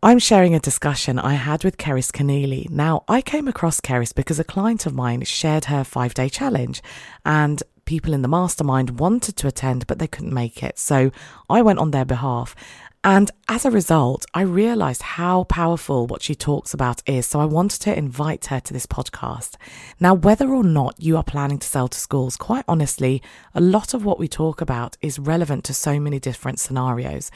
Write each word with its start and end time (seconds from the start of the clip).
I'm 0.00 0.20
sharing 0.20 0.54
a 0.54 0.60
discussion 0.60 1.18
I 1.18 1.34
had 1.34 1.64
with 1.64 1.76
Cerys 1.76 2.12
Keneally. 2.12 2.70
Now, 2.70 3.02
I 3.08 3.20
came 3.20 3.48
across 3.48 3.80
Cerys 3.80 4.14
because 4.14 4.38
a 4.38 4.44
client 4.44 4.86
of 4.86 4.94
mine 4.94 5.24
shared 5.24 5.64
her 5.64 5.82
five 5.82 6.14
day 6.14 6.28
challenge 6.28 6.80
and 7.26 7.60
people 7.84 8.14
in 8.14 8.22
the 8.22 8.28
mastermind 8.28 9.00
wanted 9.00 9.36
to 9.38 9.48
attend, 9.48 9.88
but 9.88 9.98
they 9.98 10.06
couldn't 10.06 10.32
make 10.32 10.62
it. 10.62 10.78
So 10.78 11.10
I 11.50 11.62
went 11.62 11.80
on 11.80 11.90
their 11.90 12.04
behalf. 12.04 12.54
And 13.02 13.30
as 13.48 13.64
a 13.64 13.70
result, 13.70 14.26
I 14.34 14.42
realized 14.42 15.02
how 15.02 15.44
powerful 15.44 16.06
what 16.06 16.22
she 16.22 16.34
talks 16.34 16.74
about 16.74 17.02
is. 17.08 17.26
So 17.26 17.40
I 17.40 17.44
wanted 17.44 17.80
to 17.82 17.96
invite 17.96 18.46
her 18.46 18.60
to 18.60 18.72
this 18.72 18.86
podcast. 18.86 19.54
Now, 19.98 20.14
whether 20.14 20.48
or 20.48 20.64
not 20.64 20.96
you 20.98 21.16
are 21.16 21.22
planning 21.22 21.58
to 21.58 21.66
sell 21.66 21.88
to 21.88 21.98
schools, 21.98 22.36
quite 22.36 22.64
honestly, 22.66 23.22
a 23.54 23.60
lot 23.60 23.94
of 23.94 24.04
what 24.04 24.18
we 24.18 24.28
talk 24.28 24.60
about 24.60 24.96
is 25.00 25.18
relevant 25.18 25.64
to 25.64 25.74
so 25.74 26.00
many 26.00 26.18
different 26.18 26.58
scenarios. 26.58 27.30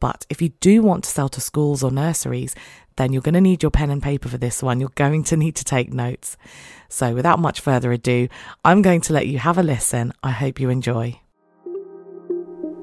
But 0.00 0.26
if 0.28 0.42
you 0.42 0.50
do 0.60 0.82
want 0.82 1.04
to 1.04 1.10
sell 1.10 1.28
to 1.30 1.40
schools 1.40 1.82
or 1.82 1.90
nurseries, 1.90 2.54
then 2.96 3.12
you're 3.12 3.22
going 3.22 3.34
to 3.34 3.40
need 3.40 3.62
your 3.62 3.70
pen 3.70 3.90
and 3.90 4.02
paper 4.02 4.28
for 4.28 4.38
this 4.38 4.62
one. 4.62 4.80
You're 4.80 4.90
going 4.94 5.24
to 5.24 5.36
need 5.36 5.56
to 5.56 5.64
take 5.64 5.92
notes. 5.92 6.36
So 6.88 7.14
without 7.14 7.38
much 7.38 7.60
further 7.60 7.92
ado, 7.92 8.28
I'm 8.64 8.82
going 8.82 9.00
to 9.02 9.12
let 9.12 9.26
you 9.26 9.38
have 9.38 9.58
a 9.58 9.62
listen. 9.62 10.12
I 10.22 10.30
hope 10.30 10.60
you 10.60 10.70
enjoy. 10.70 11.20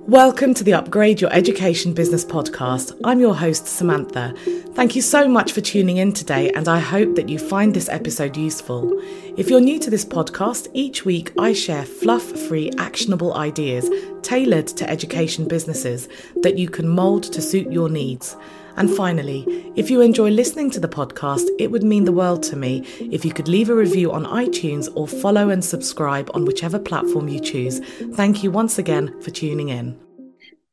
Welcome 0.07 0.53
to 0.55 0.65
the 0.65 0.73
Upgrade 0.73 1.21
Your 1.21 1.31
Education 1.31 1.93
Business 1.93 2.25
podcast. 2.25 2.99
I'm 3.05 3.21
your 3.21 3.33
host, 3.33 3.63
Sumantha. 3.63 4.37
Thank 4.75 4.97
you 4.97 5.01
so 5.01 5.29
much 5.29 5.53
for 5.53 5.61
tuning 5.61 5.95
in 5.95 6.11
today, 6.11 6.51
and 6.51 6.67
I 6.67 6.79
hope 6.79 7.15
that 7.15 7.29
you 7.29 7.39
find 7.39 7.73
this 7.73 7.87
episode 7.87 8.35
useful. 8.35 9.01
If 9.37 9.49
you're 9.49 9.61
new 9.61 9.79
to 9.79 9.89
this 9.89 10.03
podcast, 10.03 10.67
each 10.73 11.05
week 11.05 11.31
I 11.39 11.53
share 11.53 11.85
fluff 11.85 12.23
free, 12.23 12.69
actionable 12.77 13.33
ideas 13.35 13.89
tailored 14.23 14.67
to 14.67 14.89
education 14.89 15.47
businesses 15.47 16.09
that 16.41 16.57
you 16.57 16.67
can 16.67 16.89
mold 16.89 17.23
to 17.23 17.41
suit 17.41 17.71
your 17.71 17.87
needs. 17.87 18.35
And 18.75 18.89
finally, 18.89 19.45
if 19.75 19.89
you 19.89 20.01
enjoy 20.01 20.29
listening 20.29 20.71
to 20.71 20.79
the 20.79 20.87
podcast, 20.87 21.47
it 21.59 21.71
would 21.71 21.83
mean 21.83 22.05
the 22.05 22.11
world 22.11 22.43
to 22.43 22.55
me 22.55 22.79
if 22.99 23.23
you 23.23 23.31
could 23.31 23.47
leave 23.47 23.69
a 23.69 23.75
review 23.75 24.11
on 24.11 24.25
iTunes 24.25 24.91
or 24.95 25.07
follow 25.07 25.49
and 25.49 25.63
subscribe 25.63 26.29
on 26.33 26.45
whichever 26.45 26.79
platform 26.79 27.27
you 27.27 27.39
choose. 27.39 27.79
Thank 28.15 28.43
you 28.43 28.51
once 28.51 28.77
again 28.77 29.19
for 29.21 29.31
tuning 29.31 29.69
in. 29.69 29.99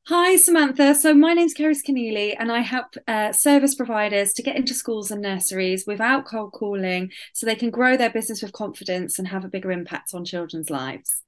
Hi, 0.09 0.35
Sumantha. 0.35 0.97
So, 0.97 1.15
my 1.15 1.35
name's 1.35 1.55
Cerys 1.55 1.85
Keneally, 1.87 2.35
and 2.37 2.51
I 2.51 2.61
help 2.61 2.97
uh, 3.07 3.33
service 3.33 3.77
providers 3.77 4.33
to 4.33 4.43
get 4.43 4.57
into 4.57 4.75
schools 4.75 5.13
and 5.13 5.23
nurseries 5.23 5.87
without 5.87 6.25
cold 6.25 6.53
calling 6.53 7.13
so 7.33 7.47
they 7.47 7.55
can 7.55 7.71
grow 7.71 7.97
their 7.97 8.11
business 8.11 8.43
with 8.43 8.53
confidence 8.53 9.19
and 9.19 9.29
have 9.29 9.45
a 9.45 9.49
bigger 9.49 9.71
impact 9.71 10.13
on 10.13 10.25
children's 10.25 10.69
lives. 10.69 11.23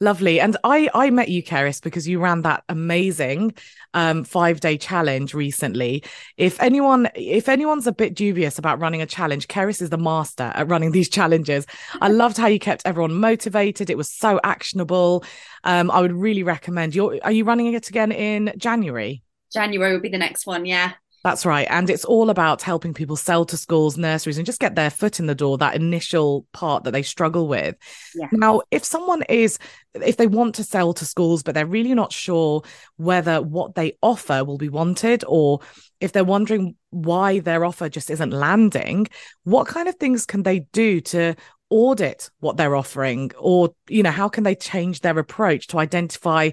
Lovely. 0.00 0.40
And 0.40 0.56
I 0.64 0.90
I 0.92 1.10
met 1.10 1.28
you, 1.28 1.42
Cerys, 1.42 1.80
because 1.80 2.08
you 2.08 2.18
ran 2.18 2.42
that 2.42 2.64
amazing 2.68 3.54
um, 3.94 4.24
five 4.24 4.58
day 4.58 4.76
challenge 4.76 5.34
recently. 5.34 6.02
If 6.36 6.60
anyone 6.60 7.08
if 7.14 7.48
anyone's 7.48 7.86
a 7.86 7.92
bit 7.92 8.14
dubious 8.14 8.58
about 8.58 8.80
running 8.80 9.02
a 9.02 9.06
challenge, 9.06 9.46
Cerys 9.46 9.80
is 9.80 9.90
the 9.90 9.98
master 9.98 10.52
at 10.54 10.68
running 10.68 10.90
these 10.90 11.08
challenges. 11.08 11.64
I 12.00 12.08
loved 12.22 12.36
how 12.36 12.48
you 12.48 12.58
kept 12.58 12.82
everyone 12.84 13.14
motivated. 13.14 13.88
It 13.88 13.96
was 13.96 14.10
so 14.10 14.40
actionable. 14.42 15.24
Um, 15.62 15.90
I 15.92 16.00
would 16.00 16.12
really 16.12 16.42
recommend. 16.42 16.94
you 16.94 17.20
are 17.20 17.32
you 17.32 17.44
running 17.44 17.72
it 17.72 17.88
again 17.88 18.10
in 18.10 18.52
January? 18.56 19.22
January 19.52 19.92
will 19.92 20.00
be 20.00 20.08
the 20.08 20.18
next 20.18 20.44
one. 20.44 20.66
Yeah. 20.66 20.94
That's 21.24 21.46
right. 21.46 21.66
And 21.70 21.88
it's 21.88 22.04
all 22.04 22.28
about 22.28 22.60
helping 22.60 22.92
people 22.92 23.16
sell 23.16 23.46
to 23.46 23.56
schools, 23.56 23.96
nurseries, 23.96 24.36
and 24.36 24.44
just 24.44 24.60
get 24.60 24.74
their 24.74 24.90
foot 24.90 25.18
in 25.18 25.26
the 25.26 25.34
door, 25.34 25.56
that 25.56 25.74
initial 25.74 26.46
part 26.52 26.84
that 26.84 26.90
they 26.90 27.02
struggle 27.02 27.48
with. 27.48 27.76
Yeah. 28.14 28.28
Now, 28.30 28.60
if 28.70 28.84
someone 28.84 29.22
is, 29.22 29.58
if 29.94 30.18
they 30.18 30.26
want 30.26 30.54
to 30.56 30.64
sell 30.64 30.92
to 30.92 31.06
schools, 31.06 31.42
but 31.42 31.54
they're 31.54 31.64
really 31.64 31.94
not 31.94 32.12
sure 32.12 32.62
whether 32.96 33.40
what 33.40 33.74
they 33.74 33.96
offer 34.02 34.44
will 34.44 34.58
be 34.58 34.68
wanted, 34.68 35.24
or 35.26 35.60
if 35.98 36.12
they're 36.12 36.24
wondering 36.24 36.76
why 36.90 37.38
their 37.38 37.64
offer 37.64 37.88
just 37.88 38.10
isn't 38.10 38.30
landing, 38.30 39.06
what 39.44 39.66
kind 39.66 39.88
of 39.88 39.94
things 39.94 40.26
can 40.26 40.42
they 40.42 40.58
do 40.74 41.00
to 41.00 41.36
audit 41.70 42.28
what 42.40 42.58
they're 42.58 42.76
offering? 42.76 43.30
Or, 43.38 43.74
you 43.88 44.02
know, 44.02 44.10
how 44.10 44.28
can 44.28 44.44
they 44.44 44.54
change 44.54 45.00
their 45.00 45.18
approach 45.18 45.68
to 45.68 45.78
identify 45.78 46.50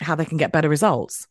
how 0.00 0.14
they 0.14 0.24
can 0.24 0.38
get 0.38 0.52
better 0.52 0.68
results? 0.68 1.26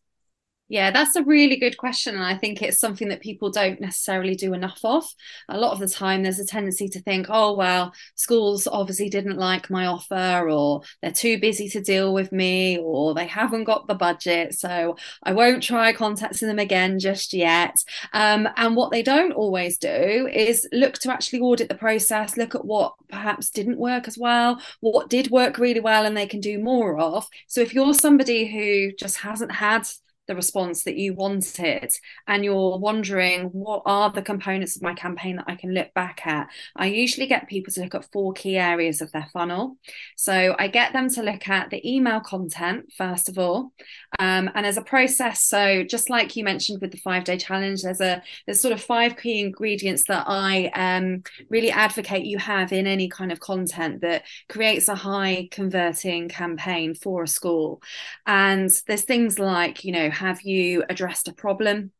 Yeah, 0.68 0.90
that's 0.90 1.14
a 1.14 1.22
really 1.22 1.56
good 1.56 1.76
question. 1.76 2.14
And 2.14 2.24
I 2.24 2.36
think 2.36 2.62
it's 2.62 2.80
something 2.80 3.08
that 3.10 3.20
people 3.20 3.50
don't 3.50 3.82
necessarily 3.82 4.34
do 4.34 4.54
enough 4.54 4.80
of. 4.82 5.04
A 5.50 5.58
lot 5.58 5.72
of 5.72 5.78
the 5.78 5.86
time, 5.86 6.22
there's 6.22 6.38
a 6.38 6.46
tendency 6.46 6.88
to 6.88 7.02
think, 7.02 7.26
oh, 7.28 7.52
well, 7.52 7.92
schools 8.14 8.66
obviously 8.66 9.10
didn't 9.10 9.36
like 9.36 9.68
my 9.68 9.84
offer, 9.84 10.48
or 10.48 10.80
they're 11.02 11.12
too 11.12 11.38
busy 11.38 11.68
to 11.68 11.82
deal 11.82 12.14
with 12.14 12.32
me, 12.32 12.78
or 12.78 13.12
they 13.12 13.26
haven't 13.26 13.64
got 13.64 13.86
the 13.86 13.94
budget. 13.94 14.54
So 14.58 14.96
I 15.22 15.34
won't 15.34 15.62
try 15.62 15.92
contacting 15.92 16.48
them 16.48 16.58
again 16.58 16.98
just 16.98 17.34
yet. 17.34 17.76
Um, 18.14 18.48
and 18.56 18.74
what 18.74 18.90
they 18.90 19.02
don't 19.02 19.32
always 19.32 19.76
do 19.76 20.28
is 20.32 20.66
look 20.72 20.94
to 21.00 21.12
actually 21.12 21.40
audit 21.40 21.68
the 21.68 21.74
process, 21.74 22.38
look 22.38 22.54
at 22.54 22.64
what 22.64 22.94
perhaps 23.08 23.50
didn't 23.50 23.78
work 23.78 24.08
as 24.08 24.16
well, 24.16 24.58
what 24.80 25.10
did 25.10 25.30
work 25.30 25.58
really 25.58 25.80
well, 25.80 26.06
and 26.06 26.16
they 26.16 26.26
can 26.26 26.40
do 26.40 26.58
more 26.58 26.98
of. 26.98 27.28
So 27.48 27.60
if 27.60 27.74
you're 27.74 27.92
somebody 27.92 28.50
who 28.50 28.96
just 28.96 29.18
hasn't 29.18 29.52
had 29.52 29.86
the 30.26 30.34
response 30.34 30.84
that 30.84 30.96
you 30.96 31.14
wanted 31.14 31.92
and 32.26 32.44
you're 32.44 32.78
wondering 32.78 33.44
what 33.46 33.82
are 33.84 34.10
the 34.10 34.22
components 34.22 34.76
of 34.76 34.82
my 34.82 34.94
campaign 34.94 35.36
that 35.36 35.46
I 35.48 35.54
can 35.54 35.74
look 35.74 35.92
back 35.94 36.26
at, 36.26 36.48
I 36.76 36.86
usually 36.86 37.26
get 37.26 37.48
people 37.48 37.72
to 37.74 37.82
look 37.82 37.94
at 37.94 38.10
four 38.12 38.32
key 38.32 38.56
areas 38.56 39.00
of 39.00 39.12
their 39.12 39.26
funnel. 39.32 39.76
So 40.16 40.56
I 40.58 40.68
get 40.68 40.92
them 40.92 41.08
to 41.10 41.22
look 41.22 41.48
at 41.48 41.70
the 41.70 41.86
email 41.88 42.20
content, 42.20 42.92
first 42.96 43.28
of 43.28 43.38
all. 43.38 43.72
Um, 44.18 44.50
and 44.54 44.64
as 44.64 44.76
a 44.76 44.82
process, 44.82 45.44
so 45.44 45.82
just 45.84 46.10
like 46.10 46.36
you 46.36 46.44
mentioned 46.44 46.80
with 46.80 46.92
the 46.92 46.98
five 46.98 47.24
day 47.24 47.36
challenge, 47.36 47.82
there's 47.82 48.00
a 48.00 48.22
there's 48.46 48.60
sort 48.60 48.72
of 48.72 48.80
five 48.80 49.16
key 49.16 49.40
ingredients 49.40 50.04
that 50.08 50.24
I 50.26 50.66
um, 50.74 51.22
really 51.50 51.70
advocate 51.70 52.24
you 52.24 52.38
have 52.38 52.72
in 52.72 52.86
any 52.86 53.08
kind 53.08 53.32
of 53.32 53.40
content 53.40 54.00
that 54.02 54.24
creates 54.48 54.88
a 54.88 54.94
high 54.94 55.48
converting 55.50 56.28
campaign 56.28 56.94
for 56.94 57.24
a 57.24 57.28
school. 57.28 57.82
And 58.26 58.70
there's 58.86 59.04
things 59.04 59.38
like, 59.38 59.84
you 59.84 59.92
know, 59.92 60.10
have 60.14 60.42
you 60.42 60.84
addressed 60.88 61.28
a 61.28 61.32
problem 61.32 61.92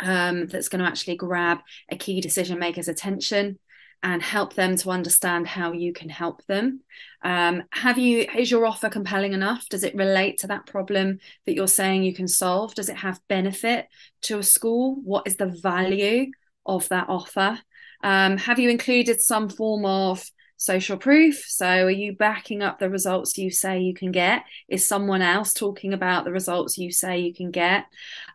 um, 0.00 0.46
that's 0.46 0.68
going 0.68 0.82
to 0.82 0.88
actually 0.88 1.16
grab 1.16 1.58
a 1.90 1.96
key 1.96 2.20
decision 2.20 2.58
maker's 2.58 2.88
attention 2.88 3.58
and 4.02 4.20
help 4.20 4.54
them 4.54 4.76
to 4.76 4.90
understand 4.90 5.46
how 5.46 5.72
you 5.72 5.92
can 5.92 6.08
help 6.08 6.44
them? 6.46 6.80
Um, 7.22 7.62
have 7.70 7.98
you 7.98 8.26
is 8.36 8.50
your 8.50 8.66
offer 8.66 8.88
compelling 8.88 9.32
enough? 9.32 9.68
Does 9.68 9.84
it 9.84 9.94
relate 9.94 10.38
to 10.38 10.48
that 10.48 10.66
problem 10.66 11.18
that 11.46 11.54
you're 11.54 11.68
saying 11.68 12.02
you 12.02 12.14
can 12.14 12.28
solve? 12.28 12.74
Does 12.74 12.88
it 12.88 12.96
have 12.96 13.20
benefit 13.28 13.86
to 14.22 14.38
a 14.38 14.42
school? 14.42 14.96
What 15.04 15.26
is 15.26 15.36
the 15.36 15.46
value 15.46 16.32
of 16.66 16.88
that 16.88 17.08
offer? 17.08 17.60
Um, 18.02 18.36
have 18.38 18.58
you 18.58 18.68
included 18.68 19.20
some 19.20 19.48
form 19.48 19.84
of 19.84 20.24
social 20.62 20.96
proof. 20.96 21.44
So, 21.48 21.66
are 21.66 21.90
you 21.90 22.12
backing 22.12 22.62
up 22.62 22.78
the 22.78 22.88
results 22.88 23.36
you 23.36 23.50
say 23.50 23.80
you 23.80 23.94
can 23.94 24.12
get? 24.12 24.44
Is 24.68 24.86
someone 24.86 25.22
else 25.22 25.52
talking 25.52 25.92
about 25.92 26.24
the 26.24 26.32
results 26.32 26.78
you 26.78 26.92
say 26.92 27.18
you 27.20 27.34
can 27.34 27.50
get? 27.50 27.86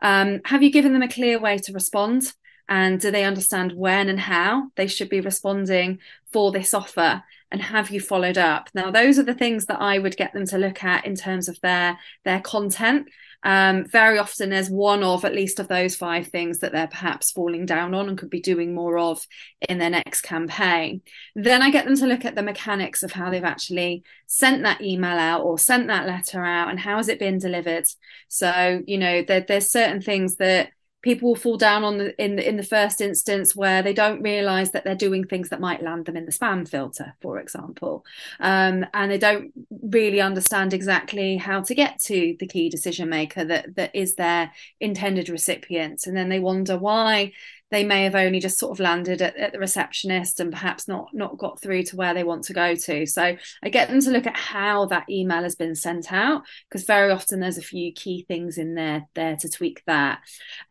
Um, 0.01 0.41
have 0.45 0.61
you 0.61 0.71
given 0.71 0.93
them 0.93 1.01
a 1.01 1.07
clear 1.07 1.39
way 1.39 1.57
to 1.59 1.73
respond? 1.73 2.33
And 2.69 2.99
do 2.99 3.11
they 3.11 3.23
understand 3.23 3.71
when 3.71 4.09
and 4.09 4.19
how 4.19 4.71
they 4.75 4.87
should 4.87 5.09
be 5.09 5.21
responding 5.21 5.99
for 6.33 6.51
this 6.51 6.73
offer? 6.73 7.23
And 7.49 7.61
have 7.61 7.91
you 7.91 8.01
followed 8.01 8.37
up? 8.37 8.69
Now, 8.73 8.91
those 8.91 9.17
are 9.17 9.23
the 9.23 9.33
things 9.33 9.67
that 9.67 9.81
I 9.81 9.99
would 9.99 10.17
get 10.17 10.33
them 10.33 10.45
to 10.47 10.57
look 10.57 10.83
at 10.83 11.05
in 11.05 11.15
terms 11.15 11.47
of 11.47 11.59
their 11.61 11.97
their 12.25 12.41
content 12.41 13.07
um, 13.43 13.85
very 13.85 14.17
often 14.17 14.49
there's 14.49 14.69
one 14.69 15.03
of 15.03 15.23
at 15.23 15.33
least 15.33 15.59
of 15.59 15.67
those 15.67 15.95
five 15.95 16.27
things 16.27 16.59
that 16.59 16.71
they're 16.71 16.87
perhaps 16.87 17.31
falling 17.31 17.65
down 17.65 17.93
on 17.93 18.09
and 18.09 18.17
could 18.17 18.29
be 18.29 18.41
doing 18.41 18.73
more 18.73 18.97
of 18.97 19.25
in 19.69 19.77
their 19.77 19.89
next 19.89 20.21
campaign. 20.21 21.01
Then 21.35 21.61
I 21.61 21.69
get 21.69 21.85
them 21.85 21.95
to 21.97 22.07
look 22.07 22.25
at 22.25 22.35
the 22.35 22.43
mechanics 22.43 23.03
of 23.03 23.11
how 23.11 23.29
they've 23.29 23.43
actually 23.43 24.03
sent 24.25 24.63
that 24.63 24.81
email 24.81 25.17
out 25.17 25.43
or 25.43 25.59
sent 25.59 25.87
that 25.87 26.07
letter 26.07 26.43
out 26.43 26.69
and 26.69 26.79
how 26.79 26.97
has 26.97 27.09
it 27.09 27.19
been 27.19 27.37
delivered. 27.37 27.85
So, 28.27 28.81
you 28.85 28.97
know, 28.97 29.21
there, 29.21 29.41
there's 29.47 29.71
certain 29.71 30.01
things 30.01 30.37
that 30.37 30.71
people 31.01 31.29
will 31.29 31.35
fall 31.35 31.57
down 31.57 31.83
on 31.83 31.97
the 31.97 32.23
in 32.23 32.39
in 32.39 32.57
the 32.57 32.63
first 32.63 33.01
instance 33.01 33.55
where 33.55 33.81
they 33.81 33.93
don't 33.93 34.21
realize 34.21 34.71
that 34.71 34.83
they're 34.83 34.95
doing 34.95 35.23
things 35.23 35.49
that 35.49 35.59
might 35.59 35.83
land 35.83 36.05
them 36.05 36.17
in 36.17 36.25
the 36.25 36.31
spam 36.31 36.67
filter 36.67 37.13
for 37.21 37.39
example. 37.39 38.05
Um, 38.39 38.85
and 38.93 39.11
they 39.11 39.17
don't 39.17 39.51
really 39.83 40.21
understand 40.21 40.73
exactly 40.73 41.37
how 41.37 41.61
to 41.61 41.75
get 41.75 41.99
to 42.03 42.35
the 42.39 42.47
key 42.47 42.69
decision 42.69 43.09
maker 43.09 43.45
that 43.45 43.75
that 43.75 43.95
is 43.95 44.15
their 44.15 44.51
intended 44.79 45.29
recipient 45.29 46.07
and 46.07 46.15
then 46.15 46.29
they 46.29 46.39
wonder 46.39 46.77
why 46.77 47.31
they 47.69 47.83
may 47.83 48.03
have 48.03 48.15
only 48.15 48.39
just 48.39 48.57
sort 48.57 48.71
of 48.71 48.79
landed 48.79 49.21
at, 49.21 49.35
at, 49.35 49.51
the 49.51 49.59
receptionist 49.59 50.39
and 50.39 50.51
perhaps 50.51 50.87
not 50.87 51.09
not 51.13 51.37
got 51.37 51.61
through 51.61 51.83
to 51.83 51.95
where 51.95 52.13
they 52.13 52.23
want 52.23 52.43
to 52.43 52.53
go 52.53 52.75
to. 52.75 53.05
So 53.05 53.35
i 53.63 53.69
get 53.69 53.89
them 53.89 54.01
to 54.01 54.11
look 54.11 54.27
at 54.27 54.37
how 54.37 54.85
that 54.85 55.09
email 55.09 55.43
has 55.43 55.55
been 55.55 55.75
sent 55.75 56.11
out 56.11 56.43
because 56.69 56.85
very 56.85 57.11
often 57.11 57.39
there's 57.39 57.57
a 57.57 57.61
few 57.61 57.91
key 57.91 58.25
things 58.27 58.57
in 58.57 58.75
there 58.75 59.07
there 59.15 59.35
to 59.37 59.49
tweak 59.49 59.83
that. 59.87 60.19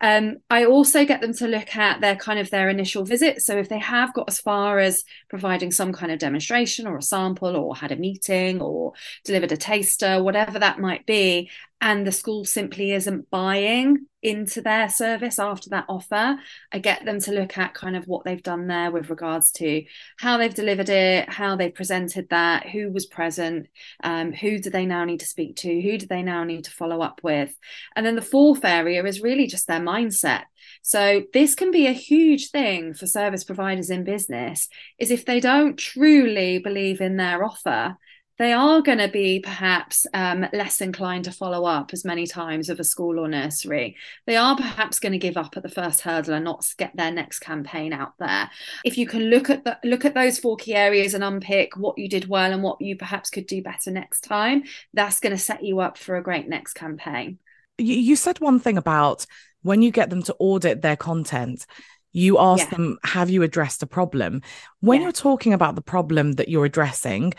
Um, 0.01 0.37
i 0.49 0.65
also 0.65 1.05
get 1.05 1.21
them 1.21 1.33
to 1.35 1.47
look 1.47 1.75
at 1.75 2.01
their 2.01 2.15
kind 2.15 2.39
of 2.39 2.49
their 2.49 2.69
initial 2.69 3.03
visit. 3.03 3.41
So 3.41 3.57
if 3.57 3.69
they 3.69 3.79
have 3.79 4.13
got 4.13 4.29
as 4.29 4.39
far 4.39 4.79
as 4.79 5.03
providing 5.29 5.71
some 5.71 5.93
kind 5.93 6.11
of 6.11 6.19
demonstration 6.19 6.87
or 6.87 6.97
a 6.97 7.01
sample 7.01 7.55
or 7.55 7.75
had 7.75 7.91
a 7.91 7.95
meeting 7.95 8.61
or 8.61 8.93
delivered 9.23 9.51
a 9.51 9.57
taster 9.57 10.23
whatever 10.23 10.59
that 10.59 10.79
might 10.79 11.05
be 11.05 11.49
and 11.79 12.07
the 12.07 12.11
school 12.11 12.43
simply 12.43 12.91
isn't 12.91 13.29
buying 13.29 14.07
into 14.23 14.61
their 14.61 14.89
service 14.89 15.37
after 15.37 15.69
that 15.69 15.85
offer, 15.87 16.37
I 16.71 16.79
get 16.79 17.05
them 17.05 17.19
to 17.21 17.31
look 17.31 17.57
at 17.57 17.75
kind 17.75 17.95
of 17.95 18.07
what 18.07 18.25
they've 18.25 18.41
done 18.41 18.67
there 18.67 18.89
with 18.89 19.11
regards 19.11 19.51
to 19.53 19.85
how 20.17 20.37
they've 20.37 20.53
delivered 20.53 20.89
it, 20.89 21.29
how 21.29 21.55
they've 21.55 21.73
presented 21.73 22.29
that, 22.29 22.67
who 22.67 22.91
was 22.91 23.05
present, 23.05 23.67
um, 24.03 24.33
who 24.33 24.57
do 24.57 24.71
they 24.71 24.87
now 24.87 25.05
need 25.05 25.19
to 25.19 25.27
speak 25.27 25.55
to, 25.57 25.81
who 25.81 25.99
do 25.99 26.07
they 26.07 26.23
now 26.23 26.43
need 26.43 26.63
to 26.63 26.71
follow 26.71 27.01
up 27.01 27.21
with. 27.23 27.55
And 27.95 28.05
then 28.05 28.15
the 28.15 28.21
fourth 28.21 28.65
area 28.65 29.05
is 29.05 29.21
really 29.21 29.45
just 29.45 29.67
their 29.67 29.79
mindset. 29.79 30.43
So 30.81 31.23
this 31.31 31.53
can 31.53 31.69
be 31.69 31.85
a 31.85 31.93
huge 31.93 32.49
thing 32.49 32.95
for 32.95 33.05
service 33.05 33.43
providers 33.43 33.91
in 33.91 34.03
business 34.03 34.67
is 34.97 35.11
if 35.11 35.25
they 35.25 35.39
don't 35.39 35.77
truly 35.77 36.57
believe 36.57 37.01
in 37.01 37.17
their 37.17 37.43
offer, 37.43 37.97
they 38.37 38.53
are 38.53 38.81
going 38.81 38.99
to 38.99 39.07
be 39.07 39.39
perhaps 39.39 40.05
um, 40.13 40.45
less 40.53 40.79
inclined 40.79 41.25
to 41.25 41.31
follow 41.31 41.65
up 41.65 41.91
as 41.91 42.05
many 42.05 42.27
times 42.27 42.69
of 42.69 42.79
a 42.79 42.83
school 42.83 43.19
or 43.19 43.27
nursery. 43.27 43.95
They 44.25 44.35
are 44.35 44.55
perhaps 44.55 44.99
going 44.99 45.13
to 45.13 45.17
give 45.17 45.37
up 45.37 45.57
at 45.57 45.63
the 45.63 45.69
first 45.69 46.01
hurdle 46.01 46.35
and 46.35 46.45
not 46.45 46.65
get 46.77 46.95
their 46.95 47.11
next 47.11 47.39
campaign 47.39 47.93
out 47.93 48.13
there. 48.19 48.49
If 48.85 48.97
you 48.97 49.07
can 49.07 49.23
look 49.23 49.49
at 49.49 49.63
the, 49.63 49.79
look 49.83 50.05
at 50.05 50.13
those 50.13 50.37
four 50.37 50.55
key 50.55 50.75
areas 50.75 51.13
and 51.15 51.23
unpick 51.23 51.75
what 51.77 51.97
you 51.97 52.07
did 52.07 52.27
well 52.27 52.51
and 52.51 52.61
what 52.61 52.79
you 52.79 52.95
perhaps 52.95 53.29
could 53.31 53.47
do 53.47 53.63
better 53.63 53.89
next 53.89 54.21
time, 54.21 54.63
that's 54.93 55.19
going 55.19 55.35
to 55.35 55.41
set 55.41 55.63
you 55.63 55.79
up 55.79 55.97
for 55.97 56.15
a 56.15 56.23
great 56.23 56.47
next 56.47 56.73
campaign. 56.73 57.39
You 57.79 58.15
said 58.15 58.39
one 58.39 58.59
thing 58.59 58.77
about 58.77 59.25
when 59.63 59.81
you 59.81 59.91
get 59.91 60.09
them 60.09 60.23
to 60.23 60.35
audit 60.39 60.81
their 60.81 60.95
content 60.95 61.65
you 62.13 62.39
ask 62.39 62.63
yeah. 62.63 62.77
them 62.77 62.97
have 63.03 63.29
you 63.29 63.43
addressed 63.43 63.83
a 63.83 63.85
problem 63.85 64.41
when 64.79 65.01
yeah. 65.01 65.07
you're 65.07 65.11
talking 65.11 65.53
about 65.53 65.75
the 65.75 65.81
problem 65.81 66.31
that 66.33 66.47
you're 66.47 66.65
addressing 66.65 67.33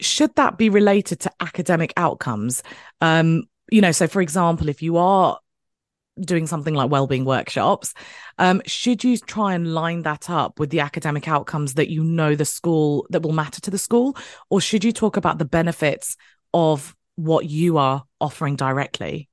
should 0.00 0.34
that 0.36 0.58
be 0.58 0.68
related 0.68 1.20
to 1.20 1.32
academic 1.40 1.92
outcomes? 1.96 2.62
Um, 3.00 3.44
you 3.70 3.80
know, 3.80 3.92
so 3.92 4.06
for 4.06 4.20
example, 4.20 4.68
if 4.68 4.82
you 4.82 4.96
are 4.96 5.38
doing 6.20 6.46
something 6.46 6.74
like 6.74 6.90
well-being 6.90 7.24
workshops 7.24 7.94
um, 8.38 8.60
should 8.66 9.02
you 9.02 9.16
try 9.16 9.54
and 9.54 9.72
line 9.72 10.02
that 10.02 10.28
up 10.28 10.58
with 10.58 10.68
the 10.70 10.80
academic 10.80 11.26
outcomes 11.26 11.74
that 11.74 11.88
you 11.88 12.04
know 12.04 12.34
the 12.34 12.44
school 12.44 13.06
that 13.08 13.22
will 13.22 13.32
matter 13.32 13.60
to 13.62 13.70
the 13.70 13.78
school 13.78 14.14
or 14.50 14.60
should 14.60 14.84
you 14.84 14.92
talk 14.92 15.16
about 15.16 15.38
the 15.38 15.44
benefits 15.44 16.16
of 16.52 16.94
what 17.16 17.46
you 17.46 17.78
are 17.78 18.04
offering 18.20 18.56
directly 18.56 19.28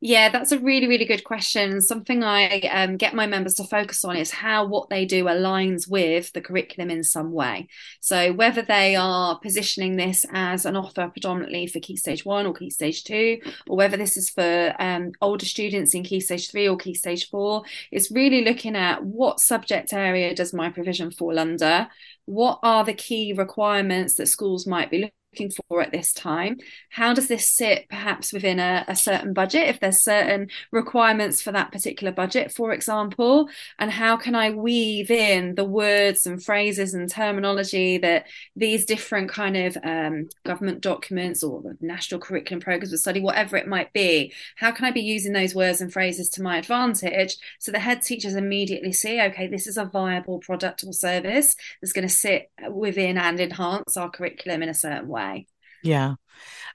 yeah, 0.00 0.28
that's 0.30 0.52
a 0.52 0.58
really, 0.58 0.88
really 0.88 1.04
good 1.04 1.24
question. 1.24 1.80
Something 1.80 2.22
I 2.24 2.60
um, 2.60 2.96
get 2.96 3.14
my 3.14 3.26
members 3.26 3.54
to 3.54 3.64
focus 3.64 4.04
on 4.04 4.16
is 4.16 4.30
how 4.30 4.66
what 4.66 4.90
they 4.90 5.04
do 5.04 5.24
aligns 5.24 5.88
with 5.88 6.32
the 6.32 6.40
curriculum 6.40 6.90
in 6.90 7.04
some 7.04 7.32
way. 7.32 7.68
So, 8.00 8.32
whether 8.32 8.62
they 8.62 8.96
are 8.96 9.38
positioning 9.38 9.96
this 9.96 10.26
as 10.32 10.66
an 10.66 10.76
offer 10.76 11.08
predominantly 11.08 11.66
for 11.66 11.80
Key 11.80 11.96
Stage 11.96 12.24
1 12.24 12.46
or 12.46 12.54
Key 12.54 12.70
Stage 12.70 13.04
2, 13.04 13.38
or 13.68 13.76
whether 13.76 13.96
this 13.96 14.16
is 14.16 14.30
for 14.30 14.74
um, 14.78 15.12
older 15.20 15.46
students 15.46 15.94
in 15.94 16.02
Key 16.02 16.20
Stage 16.20 16.50
3 16.50 16.68
or 16.68 16.76
Key 16.76 16.94
Stage 16.94 17.28
4, 17.30 17.62
it's 17.92 18.10
really 18.10 18.44
looking 18.44 18.76
at 18.76 19.04
what 19.04 19.40
subject 19.40 19.92
area 19.92 20.34
does 20.34 20.52
my 20.52 20.70
provision 20.70 21.10
fall 21.10 21.38
under? 21.38 21.88
What 22.26 22.60
are 22.62 22.84
the 22.84 22.94
key 22.94 23.32
requirements 23.32 24.14
that 24.14 24.26
schools 24.26 24.66
might 24.66 24.90
be 24.90 24.98
looking 24.98 25.19
looking 25.32 25.50
for 25.68 25.80
at 25.82 25.92
this 25.92 26.12
time? 26.12 26.58
How 26.90 27.14
does 27.14 27.28
this 27.28 27.48
sit 27.50 27.88
perhaps 27.88 28.32
within 28.32 28.58
a, 28.58 28.84
a, 28.88 28.96
certain 28.96 29.32
budget, 29.32 29.68
if 29.68 29.80
there's 29.80 30.02
certain 30.02 30.48
requirements 30.72 31.40
for 31.40 31.52
that 31.52 31.72
particular 31.72 32.12
budget, 32.12 32.52
for 32.52 32.72
example? 32.72 33.48
And 33.78 33.90
how 33.90 34.16
can 34.16 34.34
I 34.34 34.50
weave 34.50 35.10
in 35.10 35.54
the 35.54 35.64
words 35.64 36.26
and 36.26 36.42
phrases 36.42 36.94
and 36.94 37.08
terminology 37.08 37.98
that 37.98 38.26
these 38.56 38.84
different 38.84 39.30
kind 39.30 39.56
of 39.56 39.76
um, 39.84 40.28
government 40.44 40.80
documents 40.80 41.42
or 41.42 41.62
the 41.62 41.76
national 41.80 42.20
curriculum 42.20 42.60
programs 42.60 42.92
of 42.92 43.00
study, 43.00 43.20
whatever 43.20 43.56
it 43.56 43.68
might 43.68 43.92
be, 43.92 44.32
how 44.56 44.72
can 44.72 44.84
I 44.84 44.90
be 44.90 45.00
using 45.00 45.32
those 45.32 45.54
words 45.54 45.80
and 45.80 45.92
phrases 45.92 46.28
to 46.30 46.42
my 46.42 46.58
advantage 46.58 47.36
so 47.58 47.72
the 47.72 47.78
head 47.78 48.02
teachers 48.02 48.34
immediately 48.34 48.92
see, 48.92 49.20
okay, 49.20 49.46
this 49.46 49.66
is 49.66 49.76
a 49.76 49.84
viable 49.84 50.40
product 50.40 50.84
or 50.84 50.92
service 50.92 51.54
that's 51.80 51.92
going 51.92 52.06
to 52.06 52.12
sit 52.12 52.50
within 52.70 53.16
and 53.16 53.40
enhance 53.40 53.96
our 53.96 54.10
curriculum 54.10 54.62
in 54.62 54.68
a 54.68 54.74
certain 54.74 55.08
way? 55.08 55.19
Way. 55.20 55.46
Yeah. 55.82 56.14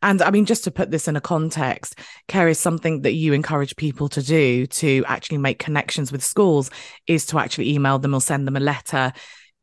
And 0.02 0.22
I 0.22 0.30
mean, 0.30 0.46
just 0.46 0.66
to 0.66 0.72
put 0.72 0.92
this 0.92 1.08
in 1.08 1.16
a 1.16 1.22
context, 1.22 2.00
Cerys 2.28 2.58
something 2.58 3.02
that 3.02 3.14
you 3.14 3.34
encourage 3.34 3.76
people 3.76 4.10
to 4.10 4.22
do 4.22 4.68
to 4.68 5.04
actually 5.08 5.40
make 5.40 5.60
connections 5.60 6.12
with 6.12 6.24
schools 6.24 6.70
is 7.08 7.26
to 7.28 7.40
actually 7.40 7.74
email 7.74 7.98
them 8.00 8.14
or 8.14 8.22
send 8.22 8.46
them 8.46 8.58
a 8.58 8.60
letter 8.60 9.14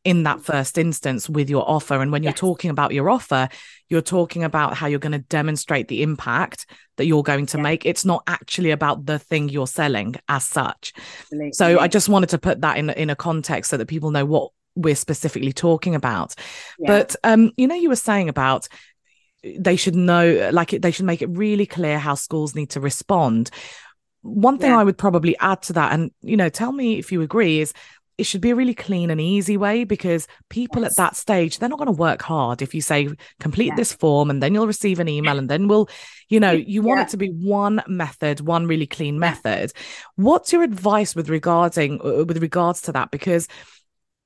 in 0.05 0.25
that 0.25 0.38
mm-hmm. 0.38 0.52
first 0.52 0.79
instance 0.79 1.29
with 1.29 1.49
your 1.49 1.69
offer. 1.69 2.00
And 2.00 2.11
when 2.11 2.23
yes. 2.23 2.31
you're 2.31 2.50
talking 2.50 2.70
about 2.70 2.93
your 2.93 3.08
offer, 3.08 3.49
you're 3.88 4.02
talking 4.02 4.43
about 4.43 4.75
how 4.75 4.88
you're 4.88 4.99
going 4.99 5.12
to 5.12 5.19
demonstrate 5.19 5.88
the 5.88 6.02
impact 6.02 6.67
that 6.96 7.06
you're 7.06 7.23
going 7.23 7.46
to 7.46 7.58
make. 7.58 7.87
It's 7.87 8.05
not 8.05 8.23
actually 8.26 8.70
about 8.70 9.06
the 9.06 9.19
thing 9.19 9.49
you're 9.49 9.67
selling 9.67 10.17
as 10.29 10.44
such. 10.44 10.93
Absolutely. 11.23 11.52
So 11.52 11.79
I 11.79 11.88
just 11.88 12.08
wanted 12.08 12.31
to 12.31 12.38
put 12.38 12.62
that 12.62 12.79
in 12.79 12.90
in 12.90 13.11
a 13.11 13.17
context 13.17 13.70
so 13.70 13.76
that 13.76 13.87
people 13.87 14.11
know 14.11 14.25
what 14.25 14.50
we're 14.74 14.96
specifically 14.96 15.52
talking 15.52 15.94
about. 15.94 16.34
Yeah. 16.78 16.88
But 16.88 17.16
um, 17.24 17.52
you 17.56 17.66
know, 17.66 17.74
you 17.74 17.88
were 17.88 17.96
saying 17.96 18.28
about 18.28 18.69
they 19.42 19.76
should 19.76 19.96
know, 19.96 20.50
like 20.52 20.70
they 20.70 20.90
should 20.90 21.06
make 21.06 21.22
it 21.22 21.30
really 21.30 21.66
clear 21.66 21.98
how 21.98 22.14
schools 22.14 22.54
need 22.54 22.70
to 22.70 22.80
respond. 22.80 23.50
One 24.22 24.58
thing 24.58 24.70
yeah. 24.70 24.78
I 24.78 24.84
would 24.84 24.98
probably 24.98 25.36
add 25.38 25.62
to 25.62 25.72
that, 25.74 25.92
and 25.92 26.12
you 26.20 26.36
know, 26.36 26.48
tell 26.48 26.72
me 26.72 26.98
if 26.98 27.10
you 27.10 27.22
agree, 27.22 27.60
is 27.60 27.72
it 28.19 28.24
should 28.24 28.40
be 28.40 28.50
a 28.50 28.54
really 28.54 28.74
clean 28.74 29.10
and 29.10 29.20
easy 29.20 29.56
way 29.56 29.84
because 29.84 30.28
people 30.50 30.82
yes. 30.82 30.92
at 30.92 30.96
that 30.96 31.16
stage 31.16 31.58
they're 31.58 31.69
not 31.69 31.78
going 31.78 31.86
to 31.86 31.92
work 31.92 32.22
hard 32.22 32.60
if 32.60 32.74
you 32.74 32.80
say 32.80 33.08
complete 33.40 33.69
yeah. 33.69 33.74
this 33.74 33.92
form 33.92 34.30
and 34.30 34.42
then 34.42 34.52
you'll 34.54 34.66
receive 34.66 35.00
an 35.00 35.08
email 35.08 35.38
and 35.38 35.48
then 35.48 35.66
we'll 35.66 35.88
you 36.28 36.38
know 36.38 36.50
you 36.66 36.82
want 36.82 36.98
yeah. 36.98 37.04
it 37.04 37.08
to 37.08 37.16
be 37.16 37.30
one 37.30 37.82
method 37.88 38.40
one 38.40 38.66
really 38.66 38.86
clean 38.86 39.19
method 39.19 39.72
what's 40.16 40.52
your 40.52 40.62
advice 40.62 41.16
with 41.16 41.28
regarding 41.28 42.00
uh, 42.04 42.24
with 42.24 42.40
regards 42.42 42.82
to 42.82 42.92
that 42.92 43.10
because 43.10 43.48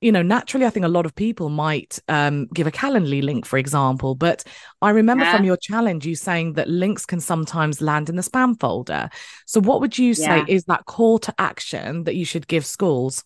you 0.01 0.11
know, 0.11 0.21
naturally, 0.21 0.65
I 0.65 0.69
think 0.69 0.85
a 0.85 0.89
lot 0.89 1.05
of 1.05 1.15
people 1.15 1.49
might 1.49 1.99
um, 2.07 2.47
give 2.53 2.67
a 2.67 2.71
Calendly 2.71 3.23
link, 3.23 3.45
for 3.45 3.57
example. 3.57 4.13
But 4.13 4.43
I 4.81 4.91
remember 4.91 5.23
yeah. 5.23 5.35
from 5.35 5.45
your 5.45 5.57
challenge, 5.57 6.05
you 6.05 6.15
saying 6.15 6.53
that 6.53 6.69
links 6.69 7.05
can 7.05 7.19
sometimes 7.19 7.81
land 7.81 8.09
in 8.09 8.15
the 8.15 8.21
spam 8.21 8.59
folder. 8.59 9.09
So, 9.47 9.59
what 9.59 9.81
would 9.81 9.97
you 9.97 10.13
say 10.13 10.37
yeah. 10.37 10.45
is 10.47 10.65
that 10.65 10.85
call 10.85 11.17
to 11.19 11.33
action 11.39 12.03
that 12.03 12.15
you 12.15 12.25
should 12.25 12.47
give 12.47 12.65
schools? 12.65 13.23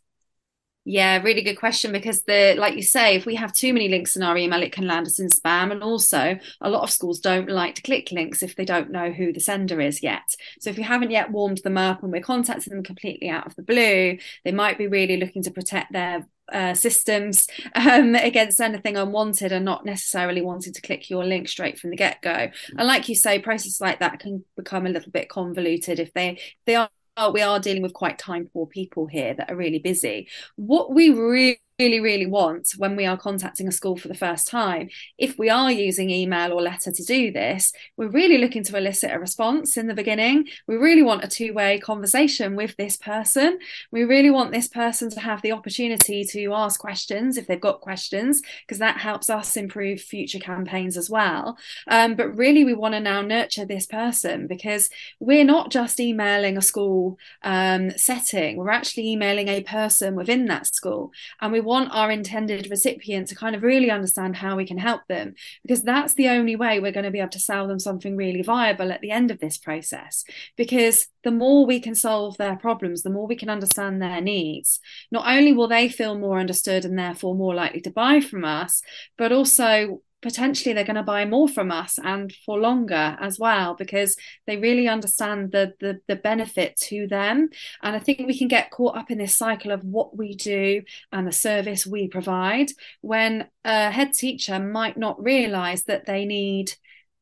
Yeah, 0.84 1.22
really 1.22 1.44
good 1.44 1.60
question 1.60 1.92
because 1.92 2.24
the 2.24 2.56
like 2.58 2.76
you 2.76 2.82
say, 2.82 3.16
if 3.16 3.28
we 3.28 3.36
have 3.36 3.54
too 3.54 3.72
many 3.72 3.88
links 3.88 4.16
in 4.16 4.24
our 4.24 4.36
email, 4.36 4.64
it 4.64 4.72
can 4.72 4.88
land 4.88 5.06
us 5.06 5.20
in 5.20 5.28
spam. 5.28 5.72
And 5.72 5.84
also, 5.84 6.40
a 6.60 6.70
lot 6.70 6.82
of 6.82 6.90
schools 6.90 7.20
don't 7.20 7.50
like 7.50 7.76
to 7.76 7.84
click 7.84 8.12
links 8.12 8.42
if 8.42 8.56
they 8.56 8.66
don't 8.66 8.90
know 8.90 9.12
who 9.12 9.32
the 9.32 9.40
sender 9.40 9.80
is 9.80 10.02
yet. 10.02 10.24
So 10.60 10.72
if 10.72 10.80
you 10.80 10.84
haven't 10.84 11.12
yet 11.12 11.32
warmed 11.32 11.60
them 11.64 11.78
up 11.78 12.02
and 12.02 12.12
we're 12.12 12.22
contacting 12.22 12.74
them 12.74 12.84
completely 12.84 13.30
out 13.30 13.46
of 13.46 13.56
the 13.56 13.62
blue, 13.62 14.18
they 14.44 14.52
might 14.52 14.80
be 14.80 14.88
really 14.88 15.18
looking 15.18 15.44
to 15.44 15.52
protect 15.52 15.94
their 15.94 16.26
uh, 16.52 16.74
systems 16.74 17.48
um, 17.76 18.16
against 18.16 18.60
anything 18.62 18.98
unwanted 18.98 19.52
and 19.52 19.66
not 19.66 19.86
necessarily 19.86 20.42
wanting 20.42 20.74
to 20.74 20.82
click 20.82 21.10
your 21.10 21.26
link 21.26 21.48
straight 21.48 21.80
from 21.80 21.90
the 21.90 21.96
get 21.96 22.22
go. 22.22 22.50
And 22.78 22.88
like 22.88 23.10
you 23.10 23.16
say, 23.16 23.40
processes 23.40 23.82
like 23.82 24.00
that 24.00 24.20
can 24.20 24.44
become 24.56 24.86
a 24.86 24.90
little 24.90 25.12
bit 25.12 25.30
convoluted 25.30 26.00
if 26.00 26.14
they 26.14 26.40
they 26.66 26.76
are 26.76 26.90
we 27.34 27.42
are 27.42 27.60
dealing 27.60 27.84
with 27.84 27.94
quite 27.94 28.18
time 28.18 28.50
poor 28.52 28.66
people 28.66 29.06
here 29.06 29.34
that 29.34 29.52
are 29.52 29.56
really 29.56 29.80
busy. 29.80 30.28
What 30.56 30.94
we 30.94 31.10
really 31.10 31.60
really, 31.82 32.00
really 32.00 32.28
want 32.28 32.74
when 32.78 32.96
we 32.96 33.08
are 33.08 33.18
contacting 33.18 33.68
a 33.68 33.72
school 33.72 33.98
for 33.98 34.08
the 34.08 34.24
first 34.28 34.48
time, 34.48 34.88
if 35.18 35.40
we 35.40 35.50
are 35.50 35.72
using 35.72 36.12
email 36.12 36.54
or 36.54 36.62
letter 36.62 36.92
to 36.92 37.04
do 37.04 37.32
this, 37.32 37.74
we're 37.98 38.20
really 38.22 38.38
looking 38.38 38.64
to 38.64 38.78
elicit 38.78 39.10
a 39.12 39.18
response 39.18 39.78
in 39.78 39.88
the 39.88 39.96
beginning. 39.96 40.48
We 40.68 40.76
really 40.76 41.02
want 41.02 41.24
a 41.24 41.28
two 41.28 41.54
way 41.54 41.80
conversation 41.80 42.56
with 42.56 42.78
this 42.78 42.98
person. 42.98 43.58
We 43.92 44.04
really 44.04 44.30
want 44.30 44.52
this 44.52 44.68
person 44.68 45.10
to 45.10 45.20
have 45.20 45.42
the 45.42 45.54
opportunity 45.54 46.24
to 46.26 46.54
ask 46.54 46.80
questions 46.80 47.36
if 47.36 47.48
they've 47.48 47.70
got 47.70 47.82
questions, 47.82 48.44
because 48.62 48.78
that 48.78 48.98
helps 48.98 49.28
us 49.32 49.58
improve 49.58 50.02
future 50.02 50.40
campaigns 50.40 50.98
as 50.98 51.10
well. 51.10 51.58
Um, 51.88 52.14
but 52.14 52.38
really, 52.38 52.64
we 52.64 52.76
want 52.76 52.94
to 52.94 53.00
now 53.00 53.24
nurture 53.24 53.66
this 53.66 53.88
person 53.88 54.46
because 54.46 54.88
we're 55.20 55.52
not 55.56 55.72
just 55.72 56.00
emailing 56.00 56.58
a 56.58 56.62
school 56.62 57.18
um, 57.42 57.90
setting, 57.98 58.58
we're 58.58 58.70
actually 58.70 59.08
emailing 59.10 59.48
a 59.48 59.64
person 59.64 60.16
within 60.16 60.46
that 60.46 60.68
school. 60.68 61.12
And 61.40 61.52
we 61.52 61.62
want 61.62 61.71
our 61.72 62.12
intended 62.12 62.70
recipient 62.70 63.28
to 63.28 63.36
kind 63.36 63.56
of 63.56 63.64
really 63.64 63.90
understand 63.90 64.36
how 64.36 64.56
we 64.56 64.66
can 64.66 64.78
help 64.78 65.02
them 65.08 65.34
because 65.64 65.82
that's 65.84 66.14
the 66.16 66.30
only 66.30 66.56
way 66.56 66.80
we're 66.80 66.92
going 66.92 67.06
to 67.06 67.12
be 67.12 67.20
able 67.20 67.30
to 67.30 67.40
sell 67.40 67.68
them 67.68 67.80
something 67.80 68.16
really 68.16 68.42
viable 68.42 68.92
at 68.92 69.02
the 69.02 69.12
end 69.12 69.32
of 69.32 69.40
this 69.40 69.58
process. 69.58 70.24
Because 70.58 71.08
the 71.24 71.32
more 71.32 71.66
we 71.66 71.80
can 71.80 71.96
solve 71.96 72.38
their 72.38 72.56
problems 72.56 73.04
the 73.04 73.10
more 73.10 73.28
we 73.28 73.36
can 73.36 73.50
understand 73.50 74.02
their 74.02 74.22
needs. 74.22 74.80
Not 75.12 75.28
only 75.28 75.54
will 75.54 75.68
they 75.68 75.90
feel 75.90 76.18
more 76.18 76.40
understood 76.40 76.86
and 76.86 76.98
therefore 76.98 77.36
more 77.36 77.56
likely 77.56 77.82
to 77.82 77.92
buy 77.92 78.20
from 78.20 78.46
us 78.46 78.82
but 79.18 79.32
also 79.32 80.02
potentially 80.22 80.74
they're 80.74 80.84
going 80.84 80.96
to 80.96 81.04
buy 81.04 81.26
more 81.26 81.48
from 81.48 81.72
us 81.72 82.00
and 82.04 82.34
for 82.46 82.60
longer 82.60 83.18
as 83.20 83.40
well 83.40 83.76
because 83.76 84.16
they 84.48 84.58
really 84.58 84.88
understand 84.88 85.52
the, 85.52 85.74
the 85.80 86.00
the 86.08 86.16
benefit 86.16 86.76
to 86.78 87.08
them. 87.08 87.50
And 87.82 87.96
i 87.96 88.00
think 88.00 88.28
we 88.28 88.38
can 88.38 88.48
get 88.48 88.72
caught 88.72 88.98
up 88.98 89.12
in 89.12 89.18
this 89.18 89.38
cycle 89.38 89.72
of 89.72 89.84
what 89.84 90.18
we 90.18 90.36
do 90.36 90.82
and 91.12 91.28
the 91.28 91.32
service 91.32 91.86
we 91.86 92.08
provide 92.08 92.72
when 93.02 93.48
a 93.66 93.92
head 93.92 94.14
teacher 94.14 94.60
might 94.60 94.98
not 94.98 95.22
realize 95.22 95.84
that 95.84 96.06
they 96.06 96.26
need 96.26 96.74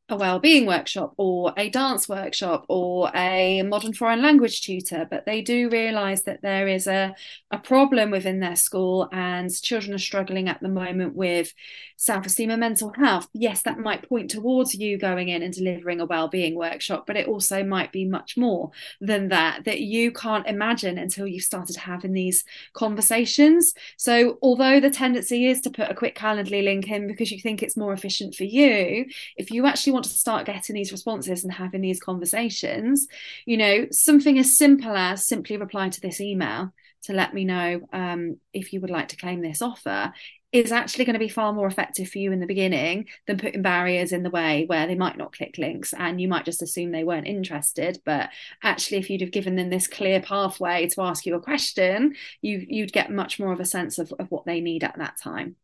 a 0.10 0.16
well-being 0.16 0.66
workshop 0.66 1.14
or 1.18 1.54
a 1.56 1.70
dance 1.70 2.10
workshop 2.10 2.66
or 2.68 3.12
a 3.16 3.62
modern 3.62 3.94
foreign 3.94 4.22
language 4.22 4.62
tutor 4.62 5.08
but 5.10 5.26
they 5.26 5.42
do 5.42 5.70
realize 5.70 6.24
that 6.24 6.42
there 6.42 6.68
is 6.68 6.88
a, 6.88 7.16
a 7.52 7.60
problem 7.60 8.10
within 8.10 8.40
their 8.40 8.56
school 8.56 9.08
and 9.12 9.50
children 9.62 9.94
are 9.94 10.00
struggling 10.00 10.50
at 10.50 10.60
the 10.62 10.68
moment 10.68 11.16
with 11.16 11.54
self-esteem 11.96 12.50
and 12.50 12.60
mental 12.60 12.92
health. 12.94 13.28
Yes 13.34 13.62
that 13.64 13.78
might 13.78 14.08
point 14.08 14.32
towards 14.32 14.74
you 14.74 14.98
going 14.98 15.30
in 15.30 15.44
and 15.44 15.54
delivering 15.54 16.02
a 16.02 16.06
well-being 16.06 16.56
workshop 16.56 17.06
but 17.06 17.16
it 17.16 17.28
also 17.28 17.64
might 17.64 17.92
be 17.92 18.06
much 18.06 18.36
more 18.36 18.72
than 19.00 19.30
that 19.30 19.66
that 19.66 19.82
you 19.82 20.12
can't 20.12 20.48
imagine 20.48 20.98
until 20.98 21.28
you've 21.28 21.44
started 21.44 21.76
having 21.76 22.14
these 22.14 22.44
conversations. 22.74 23.74
So 23.98 24.40
although 24.42 24.80
the 24.80 24.90
tendency 24.90 25.46
is 25.46 25.62
to 25.62 25.70
put 25.70 25.92
a 25.92 25.96
quick 25.96 26.18
calendly 26.18 26.64
link 26.64 26.90
in 26.90 27.06
because 27.06 27.32
you 27.32 27.40
think 27.40 27.62
it's 27.62 27.78
more 27.78 27.94
efficient 27.94 28.34
for 28.34 28.46
you 28.46 29.06
if 29.38 29.52
you 29.52 29.66
actually 29.66 29.94
want 29.94 29.99
to 30.02 30.10
start 30.10 30.46
getting 30.46 30.76
these 30.76 30.92
responses 30.92 31.44
and 31.44 31.54
having 31.54 31.82
these 31.82 32.00
conversations, 32.00 33.08
you 33.46 33.58
know, 33.58 33.88
something 33.92 34.38
as 34.38 34.58
simple 34.58 34.96
as 34.96 35.26
simply 35.26 35.58
reply 35.58 35.90
to 35.90 36.02
this 36.02 36.22
email 36.22 36.74
to 37.04 37.14
let 37.14 37.34
me 37.34 37.46
know 37.46 37.82
um, 37.94 38.38
if 38.54 38.74
you 38.74 38.82
would 38.82 38.90
like 38.90 39.10
to 39.10 39.18
claim 39.18 39.42
this 39.42 39.62
offer 39.62 40.12
is 40.52 40.72
actually 40.72 41.06
going 41.06 41.14
to 41.14 41.20
be 41.20 41.30
far 41.30 41.54
more 41.54 41.68
effective 41.68 42.10
for 42.10 42.18
you 42.18 42.32
in 42.32 42.40
the 42.40 42.48
beginning 42.48 43.06
than 43.28 43.38
putting 43.38 43.62
barriers 43.62 44.12
in 44.12 44.24
the 44.24 44.32
way 44.32 44.66
where 44.66 44.88
they 44.88 44.96
might 44.96 45.18
not 45.18 45.32
click 45.32 45.58
links 45.60 45.94
and 45.94 46.20
you 46.20 46.28
might 46.28 46.44
just 46.44 46.64
assume 46.64 46.92
they 46.92 47.04
weren't 47.04 47.28
interested. 47.28 48.02
But 48.04 48.30
actually 48.64 48.98
if 48.98 49.10
you'd 49.10 49.22
have 49.22 49.32
given 49.32 49.56
them 49.56 49.70
this 49.70 49.88
clear 49.88 50.22
pathway 50.22 50.88
to 50.90 51.02
ask 51.02 51.26
you 51.26 51.36
a 51.36 51.40
question 51.40 52.16
you 52.42 52.66
you'd 52.68 52.92
get 52.92 53.12
much 53.12 53.40
more 53.40 53.54
of 53.54 53.60
a 53.60 53.66
sense 53.66 54.00
of, 54.00 54.12
of 54.18 54.32
what 54.32 54.46
they 54.46 54.60
need 54.60 54.84
at 54.84 54.98
that 54.98 55.18
time 55.22 55.56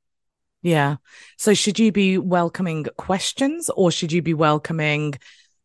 yeah. 0.66 0.96
So 1.38 1.54
should 1.54 1.78
you 1.78 1.92
be 1.92 2.18
welcoming 2.18 2.88
questions 2.98 3.70
or 3.76 3.92
should 3.92 4.12
you 4.12 4.24
be 4.24 4.34
welcoming 4.34 5.14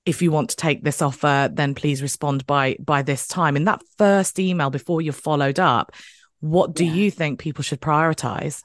if 0.05 0.21
you 0.21 0.31
want 0.31 0.51
to 0.51 0.57
take 0.57 0.85
this 0.85 1.01
offer 1.01 1.49
then 1.51 1.75
please 1.75 2.03
respond 2.03 2.47
by 2.47 2.77
by 2.81 3.01
this 3.01 3.27
time 3.27 3.57
in 3.57 3.65
that 3.65 3.83
first 3.97 4.39
email 4.39 4.69
before 4.69 5.01
you're 5.01 5.13
followed 5.13 5.59
up 5.59 5.93
what 6.41 6.75
do 6.75 6.85
yeah. 6.85 6.93
you 6.93 7.11
think 7.11 7.39
people 7.39 7.63
should 7.63 7.81
prioritize 7.81 8.63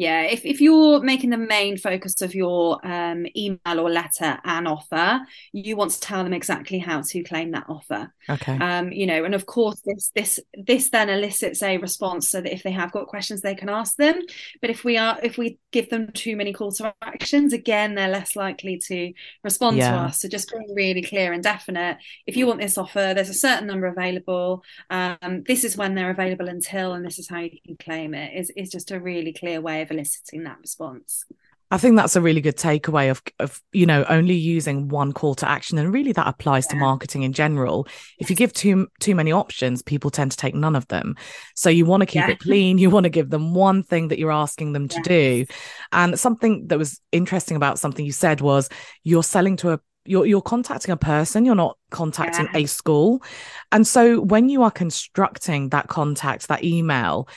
yeah 0.00 0.22
if, 0.22 0.46
if 0.46 0.60
you're 0.60 1.00
making 1.00 1.30
the 1.30 1.36
main 1.36 1.76
focus 1.76 2.22
of 2.22 2.34
your 2.34 2.84
um, 2.86 3.26
email 3.36 3.80
or 3.80 3.90
letter 3.90 4.38
an 4.44 4.66
offer 4.66 5.20
you 5.52 5.76
want 5.76 5.90
to 5.90 6.00
tell 6.00 6.24
them 6.24 6.32
exactly 6.32 6.78
how 6.78 7.02
to 7.02 7.22
claim 7.22 7.50
that 7.52 7.66
offer. 7.68 8.12
Okay. 8.28 8.56
Um, 8.58 8.92
you 8.92 9.06
know 9.06 9.24
and 9.24 9.34
of 9.34 9.46
course 9.46 9.80
this 9.84 10.10
this 10.14 10.40
this 10.54 10.90
then 10.90 11.10
elicits 11.10 11.62
a 11.62 11.76
response 11.78 12.28
so 12.28 12.40
that 12.40 12.52
if 12.52 12.62
they 12.62 12.70
have 12.70 12.92
got 12.92 13.08
questions 13.08 13.40
they 13.40 13.54
can 13.54 13.68
ask 13.68 13.96
them. 13.96 14.20
But 14.60 14.70
if 14.70 14.84
we 14.84 14.96
are 14.96 15.18
if 15.22 15.38
we 15.38 15.58
give 15.70 15.90
them 15.90 16.10
too 16.12 16.36
many 16.36 16.52
call 16.52 16.72
to 16.72 16.94
actions 17.02 17.52
again 17.52 17.94
they're 17.94 18.08
less 18.08 18.36
likely 18.36 18.78
to 18.86 19.12
respond 19.44 19.76
yeah. 19.76 19.92
to 19.92 19.96
us. 19.98 20.20
So 20.20 20.28
just 20.28 20.50
being 20.50 20.74
really 20.74 21.02
clear 21.02 21.32
and 21.32 21.42
definite 21.42 21.98
if 22.26 22.36
you 22.36 22.46
want 22.46 22.60
this 22.60 22.78
offer 22.78 23.12
there's 23.14 23.28
a 23.28 23.34
certain 23.34 23.66
number 23.66 23.86
available. 23.86 24.64
Um, 24.88 25.44
this 25.46 25.64
is 25.64 25.76
when 25.76 25.94
they're 25.94 26.10
available 26.10 26.48
until 26.48 26.94
and 26.94 27.04
this 27.04 27.18
is 27.18 27.28
how 27.28 27.40
you 27.40 27.58
can 27.66 27.76
claim 27.76 28.14
it 28.14 28.32
is 28.34 28.50
is 28.56 28.70
just 28.70 28.90
a 28.90 29.00
really 29.00 29.32
clear 29.32 29.60
way 29.60 29.82
of 29.82 29.89
eliciting 29.90 30.44
that 30.44 30.58
response. 30.60 31.24
I 31.72 31.78
think 31.78 31.96
that's 31.96 32.16
a 32.16 32.20
really 32.20 32.40
good 32.40 32.56
takeaway 32.56 33.10
of, 33.10 33.22
of 33.38 33.62
you 33.72 33.86
know 33.86 34.04
only 34.08 34.34
using 34.34 34.88
one 34.88 35.12
call 35.12 35.36
to 35.36 35.48
action, 35.48 35.78
and 35.78 35.94
really 35.94 36.12
that 36.12 36.26
applies 36.26 36.66
yeah. 36.66 36.72
to 36.72 36.80
marketing 36.80 37.22
in 37.22 37.32
general. 37.32 37.86
If 38.18 38.28
you 38.28 38.34
give 38.34 38.52
too 38.52 38.88
too 38.98 39.14
many 39.14 39.30
options, 39.30 39.80
people 39.80 40.10
tend 40.10 40.32
to 40.32 40.36
take 40.36 40.54
none 40.54 40.74
of 40.74 40.88
them. 40.88 41.14
So 41.54 41.70
you 41.70 41.86
want 41.86 42.00
to 42.00 42.06
keep 42.06 42.22
yeah. 42.22 42.30
it 42.30 42.38
clean. 42.40 42.78
You 42.78 42.90
want 42.90 43.04
to 43.04 43.10
give 43.10 43.30
them 43.30 43.54
one 43.54 43.84
thing 43.84 44.08
that 44.08 44.18
you're 44.18 44.32
asking 44.32 44.72
them 44.72 44.88
to 44.88 44.96
yes. 44.96 45.06
do. 45.06 45.46
And 45.92 46.18
something 46.18 46.66
that 46.68 46.78
was 46.78 47.00
interesting 47.12 47.56
about 47.56 47.78
something 47.78 48.04
you 48.04 48.12
said 48.12 48.40
was 48.40 48.68
you're 49.04 49.22
selling 49.22 49.56
to 49.58 49.72
a 49.72 49.80
you're 50.06 50.26
you're 50.26 50.40
contacting 50.40 50.92
a 50.92 50.96
person 50.96 51.44
you're 51.44 51.54
not 51.54 51.76
contacting 51.90 52.48
yeah. 52.54 52.60
a 52.60 52.66
school 52.66 53.22
and 53.70 53.86
so 53.86 54.18
when 54.18 54.48
you 54.48 54.62
are 54.62 54.70
constructing 54.70 55.68
that 55.68 55.88
contact 55.88 56.48
that 56.48 56.64
email 56.64 57.28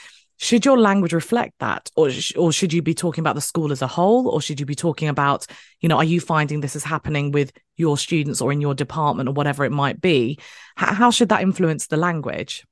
should 0.43 0.65
your 0.65 0.77
language 0.77 1.13
reflect 1.13 1.53
that? 1.59 1.89
Or 1.95 2.09
or 2.35 2.51
should 2.51 2.73
you 2.73 2.81
be 2.81 2.93
talking 2.93 3.21
about 3.21 3.35
the 3.35 3.41
school 3.41 3.71
as 3.71 3.81
a 3.81 3.87
whole? 3.87 4.27
Or 4.27 4.41
should 4.41 4.59
you 4.59 4.65
be 4.65 4.75
talking 4.75 5.07
about 5.07 5.47
you 5.79 5.87
know 5.87 5.97
are 5.97 6.03
you 6.03 6.19
finding 6.19 6.59
this 6.59 6.75
is 6.75 6.83
happening 6.83 7.31
with 7.31 7.53
your 7.77 7.97
students 7.97 8.41
or 8.41 8.51
in 8.51 8.59
your 8.59 8.75
department 8.75 9.29
or 9.29 9.31
whatever 9.31 9.63
it 9.63 9.71
might 9.71 10.01
be? 10.01 10.37
H- 10.77 10.95
how 10.95 11.11
should 11.11 11.29
that 11.29 11.41
influence 11.41 11.87
the 11.87 11.97
language? 11.97 12.65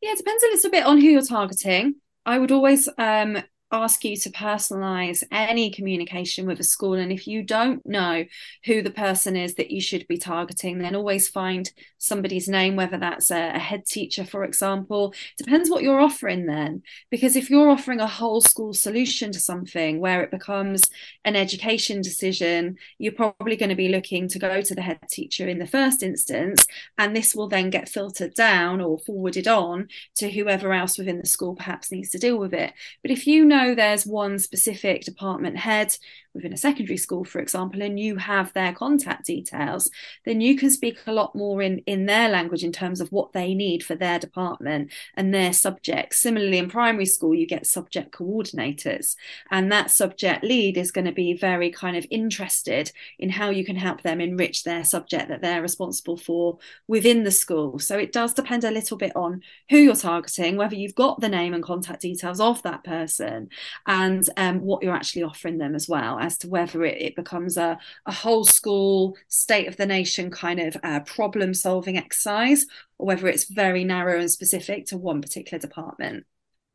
Yeah 0.00 0.12
it 0.12 0.18
depends 0.18 0.44
a 0.44 0.46
little 0.46 0.70
bit 0.70 0.84
on 0.84 1.00
who 1.00 1.08
you're 1.08 1.22
targeting. 1.22 1.96
I 2.24 2.38
would 2.38 2.52
always 2.52 2.88
um, 2.98 3.42
ask 3.72 4.04
you 4.04 4.16
to 4.18 4.30
personalize 4.30 5.24
any 5.32 5.70
communication 5.70 6.46
with 6.46 6.60
a 6.60 6.64
school. 6.64 6.92
And 6.92 7.10
if 7.10 7.26
you 7.26 7.42
don't 7.42 7.84
know 7.86 8.24
who 8.66 8.82
the 8.82 8.90
person 8.90 9.34
is 9.34 9.54
that 9.54 9.70
you 9.70 9.80
should 9.80 10.06
be 10.06 10.18
targeting, 10.18 10.78
then 10.78 10.94
always 10.94 11.28
find 11.28 11.70
somebody's 11.96 12.48
name, 12.48 12.76
whether 12.76 12.98
that's 12.98 13.30
a, 13.30 13.52
a, 13.54 13.58
head 13.58 13.86
teacher, 13.86 14.24
for 14.24 14.44
example. 14.44 15.14
Depends 15.38 15.70
what 15.70 15.82
you're 15.82 16.00
offering 16.00 16.46
then. 16.46 16.82
Because 17.10 17.34
if 17.34 17.48
you're 17.48 17.70
offering 17.70 18.00
a 18.00 18.06
whole 18.06 18.42
school 18.42 18.74
solution 18.74 19.32
to 19.32 19.40
something 19.40 20.00
where 20.00 20.22
it 20.22 20.30
becomes 20.30 20.82
an 21.24 21.34
education 21.34 22.02
decision, 22.02 22.76
you're 22.98 23.12
probably 23.12 23.56
going 23.56 23.70
to 23.70 23.74
be 23.74 23.88
looking 23.88 24.28
to 24.28 24.38
go 24.38 24.60
to 24.60 24.74
the 24.74 24.82
head 24.82 24.98
teacher 25.08 25.48
in 25.48 25.58
the 25.58 25.66
first 25.66 26.02
instance. 26.02 26.66
And 26.98 27.16
this 27.16 27.34
will 27.34 27.48
then 27.48 27.70
get 27.70 27.88
filtered 27.88 28.34
down 28.34 28.82
or 28.82 28.98
forwarded 28.98 29.48
on 29.48 29.88
to 30.16 30.30
whoever 30.30 30.72
else 30.74 30.98
within 30.98 31.18
the 31.18 31.26
school 31.26 31.54
perhaps 31.54 31.90
needs 31.90 32.10
to 32.10 32.18
deal 32.18 32.36
with 32.36 32.52
it. 32.52 32.74
But 33.00 33.10
if 33.10 33.26
you 33.26 33.44
know 33.44 33.61
know 33.62 33.74
there's 33.74 34.06
one 34.06 34.38
specific 34.38 35.02
department 35.02 35.56
head 35.56 35.96
within 36.34 36.52
a 36.52 36.56
secondary 36.56 36.96
school, 36.96 37.24
for 37.24 37.40
example, 37.40 37.82
and 37.82 38.00
you 38.00 38.16
have 38.16 38.52
their 38.52 38.72
contact 38.72 39.26
details, 39.26 39.90
then 40.24 40.40
you 40.40 40.56
can 40.56 40.70
speak 40.70 40.98
a 41.06 41.12
lot 41.12 41.34
more 41.34 41.60
in, 41.60 41.78
in 41.80 42.06
their 42.06 42.28
language 42.28 42.64
in 42.64 42.72
terms 42.72 43.00
of 43.00 43.12
what 43.12 43.32
they 43.32 43.54
need 43.54 43.84
for 43.84 43.94
their 43.94 44.18
department 44.18 44.90
and 45.14 45.34
their 45.34 45.52
subjects. 45.52 46.18
Similarly, 46.18 46.58
in 46.58 46.70
primary 46.70 47.06
school, 47.06 47.34
you 47.34 47.46
get 47.46 47.66
subject 47.66 48.12
coordinators, 48.12 49.14
and 49.50 49.70
that 49.70 49.90
subject 49.90 50.42
lead 50.42 50.76
is 50.76 50.90
going 50.90 51.04
to 51.04 51.12
be 51.12 51.34
very 51.34 51.70
kind 51.70 51.96
of 51.96 52.06
interested 52.10 52.92
in 53.18 53.30
how 53.30 53.50
you 53.50 53.64
can 53.64 53.76
help 53.76 54.02
them 54.02 54.20
enrich 54.20 54.64
their 54.64 54.84
subject 54.84 55.28
that 55.28 55.42
they're 55.42 55.62
responsible 55.62 56.16
for 56.16 56.58
within 56.88 57.24
the 57.24 57.30
school. 57.30 57.78
So 57.78 57.98
it 57.98 58.12
does 58.12 58.32
depend 58.32 58.64
a 58.64 58.70
little 58.70 58.96
bit 58.96 59.12
on 59.14 59.42
who 59.68 59.76
you're 59.76 59.94
targeting, 59.94 60.56
whether 60.56 60.76
you've 60.76 60.94
got 60.94 61.20
the 61.20 61.28
name 61.28 61.52
and 61.52 61.62
contact 61.62 62.00
details 62.00 62.40
of 62.40 62.62
that 62.62 62.84
person, 62.84 63.50
and 63.86 64.28
um, 64.36 64.60
what 64.60 64.82
you're 64.82 64.94
actually 64.94 65.22
offering 65.22 65.58
them 65.58 65.74
as 65.74 65.88
well 65.88 66.18
as 66.18 66.38
to 66.38 66.48
whether 66.48 66.84
it, 66.84 67.00
it 67.00 67.16
becomes 67.16 67.56
a, 67.56 67.78
a 68.06 68.12
whole 68.12 68.44
school 68.44 69.16
state 69.28 69.68
of 69.68 69.76
the 69.76 69.86
nation 69.86 70.30
kind 70.30 70.60
of 70.60 70.76
uh, 70.82 71.00
problem 71.00 71.54
solving 71.54 71.96
exercise 71.96 72.66
or 72.98 73.06
whether 73.06 73.28
it's 73.28 73.44
very 73.44 73.84
narrow 73.84 74.20
and 74.20 74.30
specific 74.30 74.86
to 74.86 74.96
one 74.96 75.20
particular 75.20 75.60
department. 75.60 76.24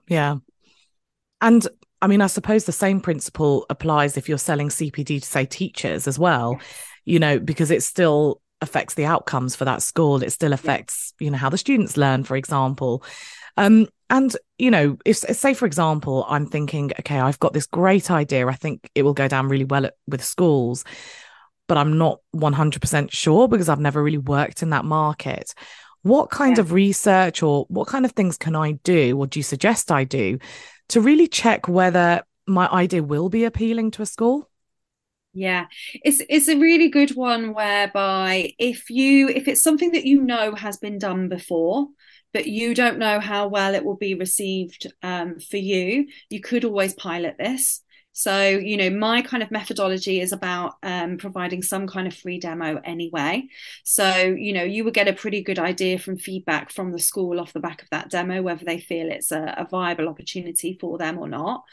Yeah. 0.07 0.37
And 1.41 1.67
I 2.01 2.07
mean, 2.07 2.21
I 2.21 2.27
suppose 2.27 2.65
the 2.65 2.71
same 2.71 3.01
principle 3.01 3.65
applies 3.69 4.17
if 4.17 4.29
you're 4.29 4.37
selling 4.37 4.69
CPD 4.69 5.21
to, 5.21 5.27
say, 5.27 5.45
teachers 5.45 6.07
as 6.07 6.19
well, 6.19 6.59
you 7.05 7.19
know, 7.19 7.39
because 7.39 7.71
it 7.71 7.83
still 7.83 8.41
affects 8.61 8.95
the 8.95 9.05
outcomes 9.05 9.55
for 9.55 9.65
that 9.65 9.81
school. 9.81 10.21
It 10.23 10.31
still 10.31 10.53
affects, 10.53 11.13
you 11.19 11.31
know, 11.31 11.37
how 11.37 11.49
the 11.49 11.57
students 11.57 11.97
learn, 11.97 12.23
for 12.23 12.35
example. 12.35 13.03
Um, 13.57 13.87
and, 14.09 14.35
you 14.57 14.71
know, 14.71 14.97
if 15.03 15.17
say, 15.17 15.53
for 15.53 15.65
example, 15.65 16.25
I'm 16.29 16.45
thinking, 16.45 16.91
okay, 16.99 17.19
I've 17.19 17.39
got 17.39 17.53
this 17.53 17.65
great 17.65 18.09
idea. 18.09 18.47
I 18.47 18.53
think 18.53 18.89
it 18.95 19.03
will 19.03 19.13
go 19.13 19.27
down 19.27 19.49
really 19.49 19.65
well 19.65 19.85
at, 19.85 19.95
with 20.07 20.23
schools, 20.23 20.85
but 21.67 21.77
I'm 21.77 21.97
not 21.97 22.19
100% 22.35 23.11
sure 23.11 23.47
because 23.47 23.67
I've 23.67 23.79
never 23.79 24.01
really 24.01 24.17
worked 24.17 24.61
in 24.61 24.69
that 24.69 24.85
market. 24.85 25.53
What 26.03 26.29
kind 26.29 26.57
yeah. 26.57 26.61
of 26.61 26.71
research 26.71 27.43
or 27.43 27.65
what 27.67 27.87
kind 27.87 28.05
of 28.05 28.13
things 28.13 28.37
can 28.37 28.55
I 28.55 28.73
do, 28.83 29.17
or 29.17 29.27
do 29.27 29.39
you 29.39 29.43
suggest 29.43 29.91
I 29.91 30.05
do 30.05 30.39
to 30.89 31.01
really 31.01 31.27
check 31.27 31.67
whether 31.67 32.23
my 32.47 32.67
idea 32.67 33.03
will 33.03 33.27
be 33.27 33.43
appealing 33.43 33.91
to 33.91 34.03
a 34.03 34.05
school? 34.05 34.46
Yeah, 35.39 35.67
it's 35.93 36.19
it's 36.29 36.47
a 36.47 36.57
really 36.57 36.89
good 36.89 37.11
one 37.15 37.53
whereby 37.53 38.53
if 38.57 38.89
you 38.89 39.27
if 39.29 39.47
it's 39.47 39.61
something 39.61 39.91
that 39.91 40.03
you 40.05 40.19
know 40.23 40.55
has 40.55 40.77
been 40.77 40.97
done 40.97 41.29
before, 41.29 41.89
but 42.33 42.47
you 42.47 42.73
don't 42.73 42.97
know 42.97 43.19
how 43.19 43.47
well 43.47 43.75
it 43.75 43.85
will 43.85 43.97
be 43.97 44.15
received 44.15 44.91
um, 45.03 45.39
for 45.39 45.57
you, 45.57 46.07
you 46.31 46.41
could 46.41 46.65
always 46.65 46.95
pilot 46.95 47.35
this. 47.37 47.81
So, 48.17 48.47
you 48.47 48.77
know, 48.77 48.89
my 48.89 49.21
kind 49.21 49.43
of 49.43 49.51
methodology 49.51 50.21
is 50.21 50.31
about 50.31 50.77
um, 50.81 51.19
providing 51.19 51.61
some 51.61 51.85
kind 51.85 52.07
of 52.07 52.15
free 52.15 52.39
demo 52.39 52.81
anyway. 52.83 53.47
So, 53.83 54.07
you 54.15 54.53
know, 54.53 54.63
you 54.63 54.83
would 54.83 54.95
get 54.95 55.07
a 55.07 55.13
pretty 55.13 55.43
good 55.43 55.59
idea 55.59 55.99
from 55.99 56.17
feedback 56.17 56.71
from 56.71 56.91
the 56.91 56.97
school 56.97 57.39
off 57.39 57.53
the 57.53 57.59
back 57.59 57.83
of 57.83 57.91
that 57.91 58.09
demo, 58.09 58.41
whether 58.41 58.65
they 58.65 58.79
feel 58.79 59.11
it's 59.11 59.31
a, 59.31 59.53
a 59.59 59.67
viable 59.69 60.09
opportunity 60.09 60.75
for 60.81 60.97
them 60.97 61.19
or 61.19 61.27
not. 61.27 61.63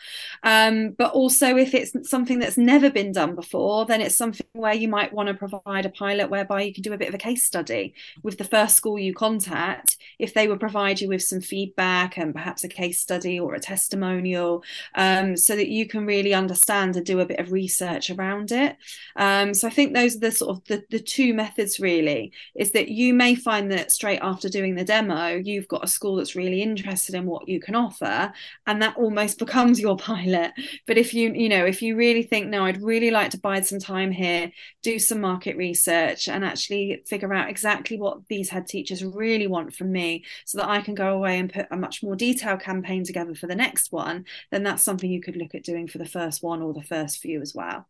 Um, 0.42 0.90
but 0.90 1.14
also, 1.14 1.56
if 1.56 1.72
it's 1.72 2.10
something 2.10 2.40
that's 2.40 2.58
never 2.58 2.90
been 2.90 3.12
done 3.12 3.34
before, 3.34 3.86
then 3.86 4.02
it's 4.02 4.18
something 4.18 4.46
where 4.52 4.74
you 4.74 4.86
might 4.86 5.14
want 5.14 5.28
to 5.28 5.34
provide 5.34 5.86
a 5.86 5.88
pilot 5.88 6.28
whereby 6.28 6.60
you 6.60 6.74
can 6.74 6.82
do 6.82 6.92
a 6.92 6.98
bit 6.98 7.08
of 7.08 7.14
a 7.14 7.18
case 7.18 7.46
study 7.46 7.94
with 8.22 8.36
the 8.36 8.44
first 8.44 8.76
school 8.76 8.98
you 8.98 9.14
contact. 9.14 9.96
If 10.18 10.34
they 10.34 10.46
would 10.46 10.60
provide 10.60 11.00
you 11.00 11.08
with 11.08 11.22
some 11.22 11.40
feedback 11.40 12.18
and 12.18 12.34
perhaps 12.34 12.64
a 12.64 12.68
case 12.68 13.00
study 13.00 13.40
or 13.40 13.54
a 13.54 13.60
testimonial, 13.60 14.62
um, 14.94 15.38
so 15.38 15.56
that 15.56 15.68
you 15.68 15.88
can 15.88 16.04
really 16.04 16.34
understand 16.35 16.97
and 16.97 17.07
do 17.07 17.21
a 17.21 17.26
bit 17.26 17.41
of 17.41 17.53
research 17.53 18.11
around 18.11 18.53
it. 18.53 18.76
Um, 19.17 19.55
so 19.55 19.69
I 19.69 19.71
think 19.71 19.95
those 19.95 20.17
are 20.17 20.21
the 20.21 20.33
sort 20.33 20.57
of 20.57 20.64
the, 20.64 20.85
the 20.91 21.00
two 21.00 21.35
methods 21.35 21.81
really 21.81 22.33
is 22.55 22.73
that 22.73 22.88
you 22.88 23.14
may 23.14 23.35
find 23.35 23.71
that 23.73 23.93
straight 23.93 24.21
after 24.21 24.49
doing 24.49 24.75
the 24.75 24.85
demo, 24.85 25.37
you've 25.37 25.69
got 25.69 25.85
a 25.85 25.88
school 25.88 26.17
that's 26.17 26.37
really 26.37 26.62
interested 26.62 27.14
in 27.14 27.26
what 27.26 27.49
you 27.49 27.61
can 27.61 27.75
offer, 27.75 28.33
and 28.67 28.83
that 28.83 28.97
almost 28.97 29.38
becomes 29.45 29.81
your 29.81 29.97
pilot. 29.97 30.53
But 30.87 30.99
if 30.99 31.14
you, 31.14 31.33
you 31.33 31.49
know, 31.49 31.64
if 31.64 31.83
you 31.83 31.97
really 31.97 32.23
think, 32.23 32.49
no, 32.49 32.64
I'd 32.64 32.83
really 32.83 33.11
like 33.11 33.31
to 33.31 33.38
bide 33.38 33.67
some 33.67 33.79
time 33.79 34.11
here, 34.11 34.50
do 34.83 34.99
some 34.99 35.21
market 35.21 35.57
research, 35.57 36.29
and 36.29 36.45
actually 36.45 37.03
figure 37.07 37.33
out 37.33 37.49
exactly 37.49 37.99
what 37.99 38.26
these 38.29 38.50
head 38.50 38.67
teachers 38.67 39.05
really 39.05 39.47
want 39.47 39.75
from 39.75 39.93
me 39.93 40.25
so 40.45 40.59
that 40.59 40.69
I 40.69 40.81
can 40.81 40.95
go 40.95 41.14
away 41.14 41.38
and 41.38 41.53
put 41.53 41.67
a 41.71 41.76
much 41.76 42.03
more 42.03 42.17
detailed 42.17 42.61
campaign 42.61 43.05
together 43.05 43.35
for 43.35 43.47
the 43.47 43.55
next 43.55 43.93
one, 43.93 44.25
then 44.50 44.62
that's 44.62 44.83
something 44.83 45.11
you 45.11 45.21
could 45.21 45.37
look 45.37 45.55
at 45.55 45.64
doing 45.64 45.88
for 45.88 45.99
the 45.99 46.07
first 46.07 46.24
one 46.43 46.62
or 46.62 46.73
the 46.73 46.83
first 46.83 47.19
few 47.19 47.40
as 47.40 47.54
well. 47.54 47.87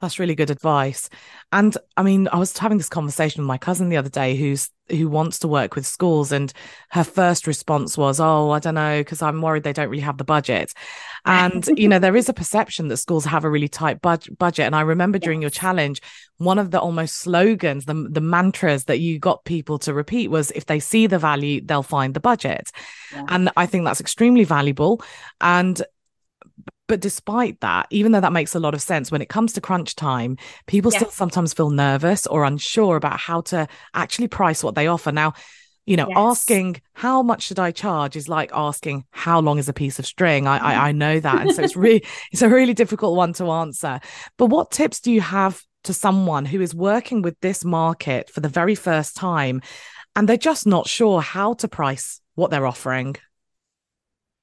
That's 0.00 0.18
really 0.18 0.34
good 0.34 0.50
advice. 0.50 1.08
And 1.50 1.76
I 1.96 2.02
mean, 2.02 2.28
I 2.28 2.36
was 2.36 2.58
having 2.58 2.78
this 2.78 2.90
conversation 2.90 3.42
with 3.42 3.48
my 3.48 3.56
cousin 3.56 3.88
the 3.88 3.96
other 3.96 4.10
day 4.10 4.36
who's 4.36 4.68
who 4.90 5.08
wants 5.08 5.38
to 5.38 5.48
work 5.48 5.74
with 5.74 5.86
schools 5.86 6.30
and 6.30 6.52
her 6.90 7.04
first 7.04 7.46
response 7.46 7.96
was, 7.96 8.20
"Oh, 8.20 8.50
I 8.50 8.58
don't 8.58 8.74
know 8.74 9.00
because 9.00 9.22
I'm 9.22 9.40
worried 9.40 9.62
they 9.62 9.72
don't 9.72 9.88
really 9.88 10.02
have 10.02 10.18
the 10.18 10.24
budget." 10.24 10.74
And 11.24 11.66
you 11.78 11.88
know, 11.88 11.98
there 11.98 12.16
is 12.16 12.28
a 12.28 12.34
perception 12.34 12.88
that 12.88 12.98
schools 12.98 13.24
have 13.24 13.44
a 13.44 13.50
really 13.50 13.68
tight 13.68 14.02
bud- 14.02 14.36
budget 14.36 14.66
and 14.66 14.76
I 14.76 14.82
remember 14.82 15.18
during 15.18 15.40
your 15.40 15.50
challenge, 15.50 16.02
one 16.36 16.58
of 16.58 16.70
the 16.70 16.80
almost 16.80 17.16
slogans, 17.16 17.86
the 17.86 17.94
the 18.10 18.20
mantras 18.20 18.84
that 18.84 19.00
you 19.00 19.18
got 19.18 19.44
people 19.44 19.78
to 19.78 19.94
repeat 19.94 20.28
was 20.28 20.50
if 20.50 20.66
they 20.66 20.80
see 20.80 21.06
the 21.06 21.18
value, 21.18 21.62
they'll 21.64 21.82
find 21.82 22.12
the 22.12 22.20
budget. 22.20 22.70
Yeah. 23.10 23.24
And 23.28 23.50
I 23.56 23.64
think 23.64 23.84
that's 23.84 24.02
extremely 24.02 24.44
valuable 24.44 25.02
and 25.40 25.80
but 26.86 27.00
despite 27.00 27.60
that, 27.60 27.86
even 27.90 28.12
though 28.12 28.20
that 28.20 28.32
makes 28.32 28.54
a 28.54 28.60
lot 28.60 28.74
of 28.74 28.82
sense, 28.82 29.10
when 29.10 29.22
it 29.22 29.28
comes 29.28 29.54
to 29.54 29.60
crunch 29.60 29.96
time, 29.96 30.36
people 30.66 30.90
still 30.90 31.10
sometimes 31.10 31.54
feel 31.54 31.70
nervous 31.70 32.26
or 32.26 32.44
unsure 32.44 32.96
about 32.96 33.18
how 33.18 33.40
to 33.42 33.66
actually 33.94 34.28
price 34.28 34.62
what 34.62 34.74
they 34.74 34.86
offer. 34.86 35.10
Now, 35.10 35.32
you 35.86 35.96
know, 35.96 36.08
yes. 36.08 36.16
asking 36.18 36.80
how 36.94 37.22
much 37.22 37.42
should 37.42 37.58
I 37.58 37.70
charge 37.70 38.16
is 38.16 38.28
like 38.28 38.50
asking 38.54 39.04
how 39.10 39.40
long 39.40 39.58
is 39.58 39.68
a 39.68 39.74
piece 39.74 39.98
of 39.98 40.06
string. 40.06 40.46
I, 40.46 40.58
I, 40.58 40.88
I 40.88 40.92
mm. 40.92 40.96
know 40.96 41.20
that, 41.20 41.42
and 41.42 41.54
so 41.54 41.62
it's 41.62 41.76
really 41.76 42.04
it's 42.32 42.42
a 42.42 42.48
really 42.48 42.74
difficult 42.74 43.16
one 43.16 43.32
to 43.34 43.50
answer. 43.50 44.00
But 44.36 44.46
what 44.46 44.70
tips 44.70 45.00
do 45.00 45.12
you 45.12 45.20
have 45.20 45.62
to 45.84 45.92
someone 45.92 46.46
who 46.46 46.60
is 46.60 46.74
working 46.74 47.20
with 47.20 47.38
this 47.40 47.64
market 47.64 48.30
for 48.30 48.40
the 48.40 48.48
very 48.48 48.74
first 48.74 49.16
time, 49.16 49.60
and 50.16 50.28
they're 50.28 50.36
just 50.36 50.66
not 50.66 50.88
sure 50.88 51.20
how 51.20 51.54
to 51.54 51.68
price 51.68 52.20
what 52.34 52.50
they're 52.50 52.66
offering? 52.66 53.16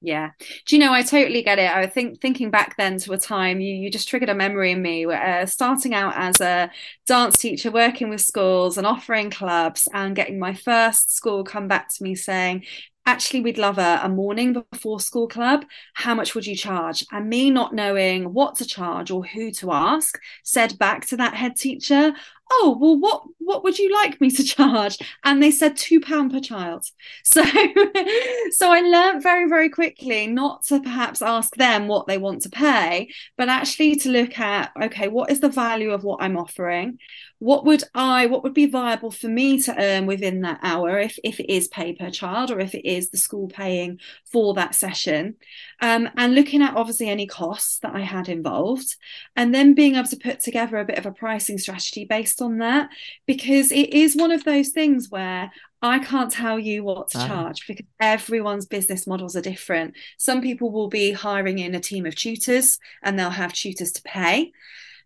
Yeah. 0.04 0.30
Do 0.66 0.74
you 0.74 0.80
know, 0.80 0.92
I 0.92 1.02
totally 1.02 1.42
get 1.42 1.60
it. 1.60 1.70
I 1.70 1.86
think 1.86 2.20
thinking 2.20 2.50
back 2.50 2.76
then 2.76 2.98
to 2.98 3.12
a 3.12 3.18
time, 3.18 3.60
you, 3.60 3.72
you 3.72 3.88
just 3.88 4.08
triggered 4.08 4.28
a 4.28 4.34
memory 4.34 4.72
in 4.72 4.82
me 4.82 5.06
where 5.06 5.42
uh, 5.42 5.46
starting 5.46 5.94
out 5.94 6.14
as 6.16 6.40
a 6.40 6.70
dance 7.06 7.38
teacher, 7.38 7.70
working 7.70 8.10
with 8.10 8.20
schools 8.20 8.76
and 8.76 8.86
offering 8.86 9.30
clubs 9.30 9.86
and 9.94 10.16
getting 10.16 10.40
my 10.40 10.54
first 10.54 11.14
school 11.14 11.44
come 11.44 11.68
back 11.68 11.88
to 11.94 12.02
me 12.02 12.16
saying, 12.16 12.64
actually 13.06 13.40
we'd 13.40 13.58
love 13.58 13.78
a, 13.78 14.00
a, 14.02 14.08
morning 14.08 14.64
before 14.70 15.00
school 15.00 15.26
club 15.26 15.64
how 15.94 16.14
much 16.14 16.34
would 16.36 16.46
you 16.46 16.54
charge 16.54 17.04
and 17.10 17.28
me 17.28 17.50
not 17.50 17.74
knowing 17.74 18.32
what 18.32 18.54
to 18.54 18.64
charge 18.64 19.10
or 19.10 19.24
who 19.24 19.50
to 19.50 19.72
ask 19.72 20.20
said 20.44 20.78
back 20.78 21.04
to 21.04 21.16
that 21.16 21.34
head 21.34 21.56
teacher 21.56 22.12
oh 22.54 22.76
well 22.80 22.98
what 22.98 23.22
what 23.38 23.64
would 23.64 23.78
you 23.78 23.92
like 23.92 24.20
me 24.20 24.30
to 24.30 24.44
charge? 24.54 24.98
And 25.24 25.42
they 25.42 25.50
said 25.50 25.76
two 25.76 26.00
pound 26.00 26.32
per 26.32 26.40
child. 26.40 26.84
So 27.24 27.42
so 28.50 28.70
i 28.72 28.80
learned 28.80 29.22
very 29.22 29.48
very 29.48 29.68
quickly 29.68 30.26
not 30.26 30.64
to 30.64 30.80
perhaps 30.80 31.22
ask 31.22 31.54
them 31.56 31.88
what 31.88 32.06
they 32.06 32.18
want 32.18 32.42
to 32.42 32.48
pay 32.48 33.08
but 33.36 33.48
actually 33.48 33.96
to 33.96 34.08
look 34.08 34.38
at 34.38 34.72
okay 34.80 35.08
what 35.08 35.30
is 35.30 35.40
the 35.40 35.48
value 35.48 35.90
of 35.90 36.04
what 36.04 36.22
i'm 36.22 36.36
offering? 36.36 36.98
What 37.42 37.64
would 37.64 37.82
I, 37.92 38.26
what 38.26 38.44
would 38.44 38.54
be 38.54 38.66
viable 38.66 39.10
for 39.10 39.26
me 39.26 39.60
to 39.62 39.74
earn 39.76 40.06
within 40.06 40.42
that 40.42 40.60
hour 40.62 41.00
if, 41.00 41.18
if 41.24 41.40
it 41.40 41.52
is 41.52 41.66
pay 41.66 41.92
per 41.92 42.08
child 42.08 42.52
or 42.52 42.60
if 42.60 42.72
it 42.72 42.88
is 42.88 43.10
the 43.10 43.18
school 43.18 43.48
paying 43.48 43.98
for 44.30 44.54
that 44.54 44.76
session? 44.76 45.34
Um, 45.80 46.08
and 46.16 46.36
looking 46.36 46.62
at 46.62 46.76
obviously 46.76 47.08
any 47.08 47.26
costs 47.26 47.80
that 47.80 47.96
I 47.96 48.02
had 48.02 48.28
involved, 48.28 48.94
and 49.34 49.52
then 49.52 49.74
being 49.74 49.96
able 49.96 50.06
to 50.06 50.16
put 50.16 50.38
together 50.38 50.76
a 50.78 50.84
bit 50.84 50.98
of 50.98 51.06
a 51.06 51.10
pricing 51.10 51.58
strategy 51.58 52.04
based 52.04 52.40
on 52.42 52.58
that, 52.58 52.90
because 53.26 53.72
it 53.72 53.94
is 53.94 54.16
one 54.16 54.30
of 54.30 54.44
those 54.44 54.68
things 54.68 55.08
where 55.08 55.50
I 55.80 55.98
can't 55.98 56.30
tell 56.30 56.58
you 56.58 56.84
what 56.84 57.08
to 57.10 57.18
ah. 57.18 57.26
charge 57.26 57.66
because 57.66 57.86
everyone's 57.98 58.66
business 58.66 59.06
models 59.06 59.34
are 59.34 59.40
different. 59.40 59.94
Some 60.16 60.40
people 60.40 60.70
will 60.70 60.88
be 60.88 61.12
hiring 61.12 61.58
in 61.58 61.74
a 61.74 61.80
team 61.80 62.06
of 62.06 62.14
tutors 62.14 62.78
and 63.02 63.18
they'll 63.18 63.30
have 63.30 63.52
tutors 63.52 63.92
to 63.92 64.02
pay. 64.02 64.52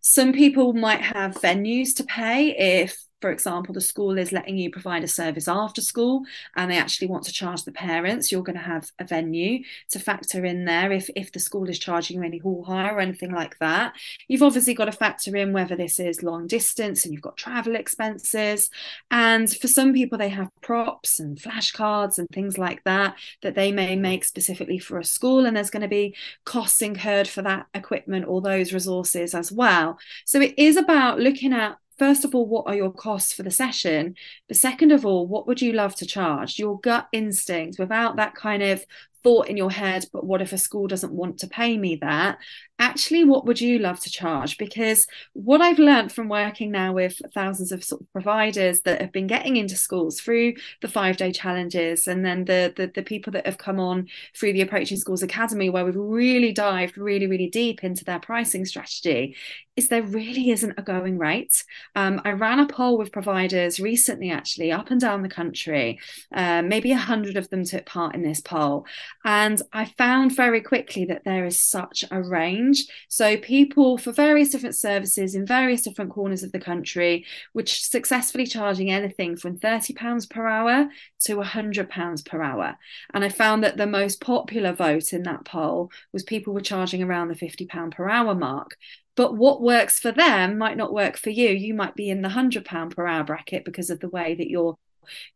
Some 0.03 0.33
people 0.33 0.75
might 0.75 1.01
have 1.01 1.35
venues 1.35 1.96
to 1.96 2.05
pay 2.05 2.83
if 2.83 2.96
for 3.20 3.31
example, 3.31 3.72
the 3.72 3.81
school 3.81 4.18
is 4.18 4.31
letting 4.31 4.59
you 4.59 4.70
provide 4.70 5.02
a 5.02 5.09
service 5.09 5.48
after 5.48 5.81
school 5.81 6.22
and 6.55 6.70
they 6.70 6.76
actually 6.76 7.09
want 7.09 7.24
to 7.24 7.33
charge 7.33 7.64
the 7.64 7.72
parents, 7.72 8.31
you're 8.31 8.42
going 8.42 8.59
to 8.59 8.62
have 8.62 8.90
a 8.98 9.05
venue 9.05 9.62
to 9.90 9.98
factor 9.98 10.44
in 10.44 10.66
there 10.66 10.92
if, 10.92 11.09
if 11.16 11.33
the 11.33 11.40
school 11.40 11.68
is 11.70 11.79
charging 11.79 12.18
you 12.18 12.22
any 12.22 12.38
hall 12.38 12.62
hire 12.64 12.94
or 12.94 13.00
anything 13.00 13.33
like 13.33 13.59
that. 13.59 13.94
You've 14.29 14.42
obviously 14.42 14.74
got 14.74 14.85
to 14.85 14.92
factor 14.92 15.35
in 15.35 15.55
whether 15.55 15.76
this 15.76 15.98
is 15.98 16.22
long 16.22 16.46
distance 16.46 17.05
and 17.05 17.14
you've 17.14 17.22
got 17.22 17.38
travel 17.38 17.74
expenses. 17.74 18.68
And 19.11 19.50
for 19.50 19.68
some 19.68 19.94
people, 19.94 20.18
they 20.18 20.29
have 20.29 20.50
props 20.61 21.18
and 21.18 21.38
flashcards 21.38 22.18
and 22.18 22.29
things 22.29 22.59
like 22.59 22.85
that 22.85 23.16
that 23.42 23.55
they 23.55 23.72
may 23.72 23.96
make 23.96 24.24
specifically 24.24 24.79
for 24.79 24.98
a 24.98 25.05
school. 25.05 25.46
And 25.46 25.57
there's 25.57 25.70
going 25.70 25.83
to 25.83 25.88
be 25.88 26.14
costs 26.44 26.83
incurred 26.83 27.29
for 27.29 27.40
that 27.42 27.66
equipment 27.72 28.26
or 28.29 28.42
those 28.42 28.74
resources 28.74 29.35
as 29.35 29.50
well. 29.50 29.98
So 30.26 30.40
it 30.42 30.55
is 30.59 30.76
about 30.76 31.18
looking 31.18 31.55
at 31.55 31.79
first 31.99 32.25
of 32.25 32.35
all, 32.35 32.47
what 32.47 32.67
are 32.67 32.75
your 32.75 32.93
costs 32.93 33.33
for 33.33 33.43
the 33.43 33.51
session? 33.51 34.15
But 34.49 34.57
second 34.57 34.93
of 34.93 35.05
all, 35.07 35.27
what 35.27 35.47
would 35.47 35.61
you 35.63 35.73
love 35.73 35.95
to 35.97 36.07
charge? 36.07 36.59
Your 36.59 36.79
gut 36.81 37.09
instinct 37.13 37.79
without 37.79 38.17
that 38.17 38.35
kind 38.35 38.63
of 38.63 38.85
thought 39.23 39.49
in 39.49 39.57
your 39.57 39.71
head, 39.71 40.05
but 40.13 40.25
what 40.25 40.41
if 40.41 40.53
a 40.53 40.59
school 40.59 40.87
doesn't 40.87 41.13
want 41.13 41.39
to 41.39 41.49
pay 41.49 41.77
me 41.77 41.97
that? 41.97 42.39
Actually, 42.79 43.25
what 43.25 43.47
would 43.47 43.59
you 43.59 43.79
love 43.79 43.99
to 44.01 44.11
charge? 44.11 44.59
Because 44.59 45.07
what 45.33 45.62
I've 45.62 45.79
learned 45.79 46.12
from 46.12 46.29
working 46.29 46.71
now 46.71 46.93
with 46.93 47.23
thousands 47.33 47.73
of 47.73 47.83
sort 47.83 48.03
of 48.03 48.12
providers 48.12 48.83
that 48.83 49.01
have 49.01 49.12
been 49.12 49.27
getting 49.27 49.57
into 49.57 49.77
schools 49.77 50.21
through 50.21 50.55
the 50.83 50.89
five 50.89 51.17
day 51.17 51.33
challenges, 51.33 52.07
and 52.07 52.23
then 52.23 52.45
the, 52.45 52.75
the 52.77 52.93
the 52.95 53.03
people 53.03 53.33
that 53.33 53.47
have 53.47 53.57
come 53.57 53.81
on 53.81 54.09
through 54.35 54.53
the 54.53 54.61
Approaching 54.61 54.99
Schools 54.99 55.23
Academy, 55.23 55.71
where 55.71 55.87
we've 55.87 55.97
really 55.97 56.53
dived 56.53 56.99
really 56.99 57.27
really 57.27 57.49
deep 57.49 57.83
into 57.83 58.05
their 58.05 58.21
pricing 58.21 58.67
strategy, 58.67 59.37
is 59.77 59.89
there 59.89 60.03
really 60.03 60.51
isn't 60.51 60.75
a 60.77 60.83
going 60.83 61.17
rate. 61.17 61.65
Um, 61.95 62.21
I 62.27 62.33
ran 62.33 62.61
a 62.61 62.67
poll 62.67 62.99
with 62.99 63.11
providers 63.11 63.81
recently, 63.81 64.31
actually, 64.31 64.71
up 64.71 64.91
and 64.91 65.01
down 65.01 65.23
the 65.23 65.29
country. 65.31 65.99
Uh, 66.31 66.61
maybe 66.61 66.93
a 66.93 66.99
hundred 66.99 67.39
of 67.39 67.49
them 67.49 67.65
took 67.65 67.87
part 67.87 68.15
in 68.15 68.23
this 68.23 68.43
poll, 68.43 68.85
and 69.25 69.62
I 69.73 69.87
found 69.87 70.37
very 70.37 70.61
quickly 70.61 71.07
that 71.07 71.25
there 71.25 71.47
is 71.47 71.59
such 71.59 72.05
a 72.11 72.23
range. 72.23 72.65
So 73.09 73.37
people 73.37 73.98
for 73.98 74.12
various 74.12 74.50
different 74.50 74.76
services 74.76 75.35
in 75.35 75.46
various 75.46 75.83
different 75.83 76.11
corners 76.11 76.42
of 76.42 76.52
the 76.52 76.61
country, 76.61 77.24
which 77.52 77.85
successfully 77.85 78.46
charging 78.46 78.90
anything 78.90 79.37
from 79.37 79.59
thirty 79.59 79.92
pounds 79.92 80.26
per 80.26 80.46
hour 80.46 80.88
to 81.20 81.40
hundred 81.42 81.88
pounds 81.90 82.22
per 82.22 82.42
hour. 82.42 82.76
And 83.12 83.24
I 83.24 83.29
found 83.29 83.62
that 83.64 83.76
the 83.76 83.87
most 83.87 84.20
popular 84.20 84.72
vote 84.72 85.12
in 85.12 85.22
that 85.24 85.44
poll 85.44 85.90
was 86.12 86.22
people 86.22 86.55
were 86.55 86.61
charging 86.61 87.02
around 87.02 87.29
the 87.29 87.35
fifty 87.35 87.66
pound 87.66 87.94
per 87.94 88.09
hour 88.09 88.35
mark. 88.35 88.76
But 89.16 89.35
what 89.35 89.62
works 89.62 89.98
for 89.98 90.12
them 90.12 90.59
might 90.59 90.76
not 90.76 90.92
work 90.92 91.16
for 91.16 91.31
you. 91.31 91.48
You 91.48 91.72
might 91.72 91.94
be 91.94 92.11
in 92.11 92.20
the 92.20 92.29
100 92.29 92.66
pound 92.66 92.94
per 92.94 93.07
hour 93.07 93.24
bracket 93.24 93.64
because 93.64 93.88
of 93.88 94.00
the 94.00 94.11
way 94.11 94.35
that 94.35 94.50
your 94.50 94.76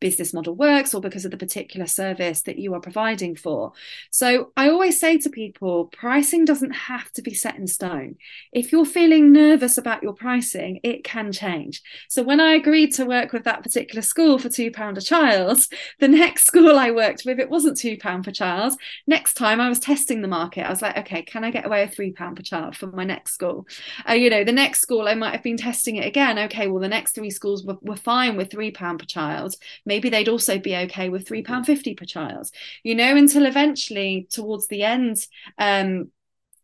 business 0.00 0.32
model 0.32 0.54
works 0.54 0.94
or 0.94 1.00
because 1.00 1.24
of 1.24 1.30
the 1.30 1.36
particular 1.36 1.86
service 1.86 2.42
that 2.42 2.58
you 2.58 2.74
are 2.74 2.80
providing 2.80 3.36
for. 3.36 3.72
So 4.10 4.52
I 4.56 4.68
always 4.68 4.98
say 4.98 5.18
to 5.18 5.30
people, 5.30 5.86
pricing 5.86 6.44
doesn't 6.44 6.72
have 6.72 7.12
to 7.12 7.22
be 7.22 7.34
set 7.34 7.56
in 7.56 7.66
stone. 7.66 8.16
If 8.52 8.72
you're 8.72 8.84
feeling 8.84 9.32
nervous 9.32 9.78
about 9.78 10.02
your 10.02 10.14
pricing, 10.14 10.80
it 10.82 11.04
can 11.04 11.32
change. 11.32 11.82
So 12.08 12.22
when 12.22 12.40
I 12.40 12.52
agreed 12.52 12.92
to 12.94 13.04
work 13.04 13.32
with 13.32 13.44
that 13.44 13.62
particular 13.62 14.02
school 14.02 14.38
for 14.38 14.48
£2 14.48 14.96
a 14.96 15.00
child, 15.00 15.66
the 16.00 16.08
next 16.08 16.46
school 16.46 16.78
I 16.78 16.90
worked 16.90 17.22
with, 17.24 17.38
it 17.38 17.50
wasn't 17.50 17.76
£2 17.76 18.24
per 18.24 18.30
child. 18.30 18.74
Next 19.06 19.34
time 19.34 19.60
I 19.60 19.68
was 19.68 19.78
testing 19.78 20.22
the 20.22 20.28
market, 20.28 20.66
I 20.66 20.70
was 20.70 20.82
like, 20.82 20.96
okay, 20.98 21.22
can 21.22 21.44
I 21.44 21.50
get 21.50 21.66
away 21.66 21.84
with 21.84 21.96
£3 21.96 22.36
per 22.36 22.42
child 22.42 22.76
for 22.76 22.86
my 22.88 23.04
next 23.04 23.32
school? 23.32 23.66
Uh, 24.08 24.14
you 24.14 24.30
know, 24.30 24.44
the 24.44 24.52
next 24.52 24.80
school 24.80 25.08
I 25.08 25.14
might 25.14 25.32
have 25.32 25.42
been 25.42 25.56
testing 25.56 25.96
it 25.96 26.06
again. 26.06 26.38
Okay, 26.38 26.68
well, 26.68 26.80
the 26.80 26.88
next 26.88 27.14
three 27.14 27.30
schools 27.30 27.64
were, 27.64 27.78
were 27.82 27.96
fine 27.96 28.36
with 28.36 28.50
£3 28.50 28.98
per 28.98 29.04
child 29.04 29.56
maybe 29.84 30.08
they'd 30.08 30.28
also 30.28 30.58
be 30.58 30.76
okay 30.76 31.08
with 31.08 31.26
£3.50 31.26 31.96
per 31.96 32.04
child, 32.04 32.50
you 32.82 32.94
know, 32.94 33.16
until 33.16 33.46
eventually 33.46 34.26
towards 34.30 34.68
the 34.68 34.82
end, 34.82 35.26
um, 35.58 36.10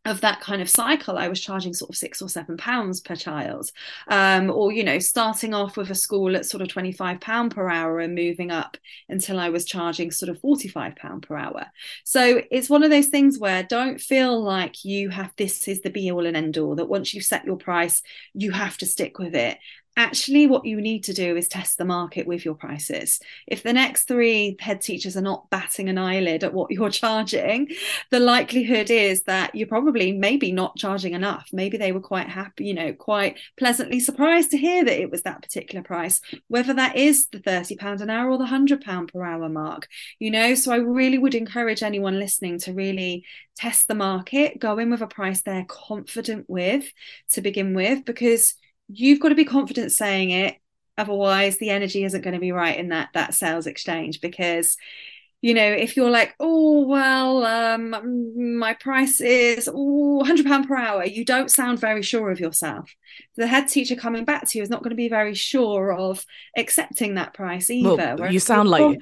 of 0.07 0.21
that 0.21 0.41
kind 0.41 0.63
of 0.63 0.71
cycle 0.71 1.19
i 1.19 1.29
was 1.29 1.41
charging 1.41 1.75
sort 1.75 1.91
of 1.91 1.97
six 1.97 2.23
or 2.23 2.29
seven 2.29 2.57
pounds 2.57 3.01
per 3.01 3.17
child. 3.17 3.71
Um, 4.09 4.51
or 4.51 4.73
you 4.73 4.85
know 4.85 4.99
starting 4.99 5.53
off 5.53 5.77
with 5.77 5.91
a 5.91 5.95
school 5.95 6.37
at 6.37 6.47
sort 6.47 6.63
of 6.63 6.69
25 6.69 7.21
pound 7.21 7.55
per 7.55 7.69
hour 7.69 7.99
and 7.99 8.15
moving 8.15 8.51
up 8.51 8.77
until 9.09 9.39
i 9.39 9.49
was 9.49 9.65
charging 9.65 10.11
sort 10.11 10.29
of 10.31 10.41
45 10.41 10.97
pound 10.97 11.27
per 11.27 11.37
hour. 11.37 11.67
So 12.05 12.43
it's 12.51 12.71
one 12.71 12.83
of 12.83 12.91
those 12.91 13.09
things 13.09 13.39
where 13.39 13.63
don't 13.65 14.01
feel 14.01 14.41
like 14.43 14.85
you 14.85 15.11
have 15.11 15.33
this 15.37 15.67
is 15.69 15.83
the 15.83 15.91
be 15.91 16.11
all 16.11 16.27
and 16.27 16.37
end 16.37 16.57
all 16.57 16.77
that 16.77 16.89
once 16.89 17.13
you've 17.13 17.25
set 17.25 17.45
your 17.45 17.57
price 17.57 18.03
you 18.35 18.53
have 18.53 18.77
to 18.79 18.87
stick 18.87 19.19
with 19.19 19.35
it 19.35 19.59
actually 19.97 20.47
what 20.47 20.67
you 20.67 20.81
need 20.81 21.05
to 21.05 21.15
do 21.15 21.37
is 21.37 21.49
test 21.49 21.79
the 21.79 21.85
market 21.85 22.27
with 22.27 22.45
your 22.45 22.55
prices. 22.55 23.19
If 23.47 23.63
the 23.63 23.73
next 23.73 24.05
three 24.05 24.57
head 24.61 24.81
teachers 24.81 25.17
are 25.17 25.23
not 25.23 25.49
batting 25.51 25.89
an 25.89 25.99
eyelid 25.99 26.45
at 26.45 26.53
what 26.53 26.71
you're 26.77 26.91
charging 26.91 27.69
the 28.11 28.21
likelihood 28.21 28.91
is 28.91 29.23
that 29.25 29.55
you're 29.55 29.67
probably 29.67 30.13
maybe 30.13 30.53
not 30.53 30.77
charging 30.77 31.15
enough. 31.15 31.49
Maybe 31.53 31.77
they 31.77 31.93
were 31.93 32.01
quite 32.01 32.29
happy 32.29 32.67
you 32.67 32.75
know 32.75 32.93
quite 32.93 33.39
pleasantly 33.57 34.01
surprised 34.01 34.51
to 34.51 34.59
hear 34.59 34.85
that 34.85 35.01
it 35.01 35.11
was 35.11 35.23
that 35.23 35.43
particular 35.43 35.83
price 35.83 36.21
whether 36.49 36.75
that 36.75 36.97
is 36.97 37.29
the 37.29 37.39
30 37.39 37.77
pound 37.77 38.01
an 38.01 38.11
hour 38.11 38.31
or 38.31 38.39
the 38.39 38.45
100 38.45 38.81
pound 38.81 39.13
per 39.13 39.25
hour 39.25 39.49
mark 39.49 39.89
you 40.19 40.31
know? 40.31 40.55
So 40.55 40.73
i 40.73 40.77
really 40.77 41.19
would 41.19 41.35
encourage 41.35 41.83
anyone 41.83 42.19
listening 42.19 42.59
to 42.61 42.73
really 42.73 43.25
test 43.57 43.89
the 43.89 43.95
market 43.95 44.59
go 44.59 44.79
in 44.79 44.91
with 44.91 45.01
a 45.01 45.07
price 45.07 45.43
they're 45.43 45.65
confident 45.67 46.47
with 46.49 46.85
to 47.33 47.41
begin 47.41 47.75
with 47.75 48.05
because 48.05 48.55
you've 48.89 49.21
got 49.21 49.31
to 49.31 49.35
be 49.35 49.45
confident 49.45 49.93
saying 49.93 50.31
it 50.31 50.57
otherwise 50.99 51.59
the 51.59 51.71
energy 51.71 52.05
isn't 52.05 52.23
going 52.23 52.35
to 52.35 52.41
be 52.41 52.53
right 52.53 52.79
in 52.79 52.89
that 52.89 53.09
that 53.15 53.35
sales 53.35 53.67
exchange 53.67 54.21
because 54.21 54.77
you 55.43 55.55
know 55.55 55.67
if 55.67 55.97
you're 55.97 56.11
like 56.11 56.35
oh 56.41 56.87
well 56.87 57.45
um 57.77 58.59
my 58.59 58.75
price 58.75 59.21
is 59.21 59.69
oh 59.73 60.17
100 60.17 60.47
pound 60.47 60.69
per 60.69 60.77
hour. 60.77 61.05
You 61.05 61.25
don't 61.25 61.51
sound 61.51 61.79
very 61.79 62.03
sure 62.03 62.31
of 62.31 62.41
yourself. 62.41 62.95
The 63.37 63.47
head 63.47 63.69
teacher 63.69 63.97
coming 63.97 64.25
back 64.25 64.49
to 64.49 64.59
you 64.59 64.63
is 64.63 64.71
not 64.71 64.83
going 64.83 64.91
to 64.91 64.97
be 64.97 65.09
very 65.09 65.35
sure 65.35 65.93
of 65.93 66.25
accepting 66.57 67.15
that 67.15 67.35
price 67.35 67.71
either 67.71 68.17
well, 68.19 68.33
you 68.33 68.41
sound 68.41 68.69
like 68.69 69.01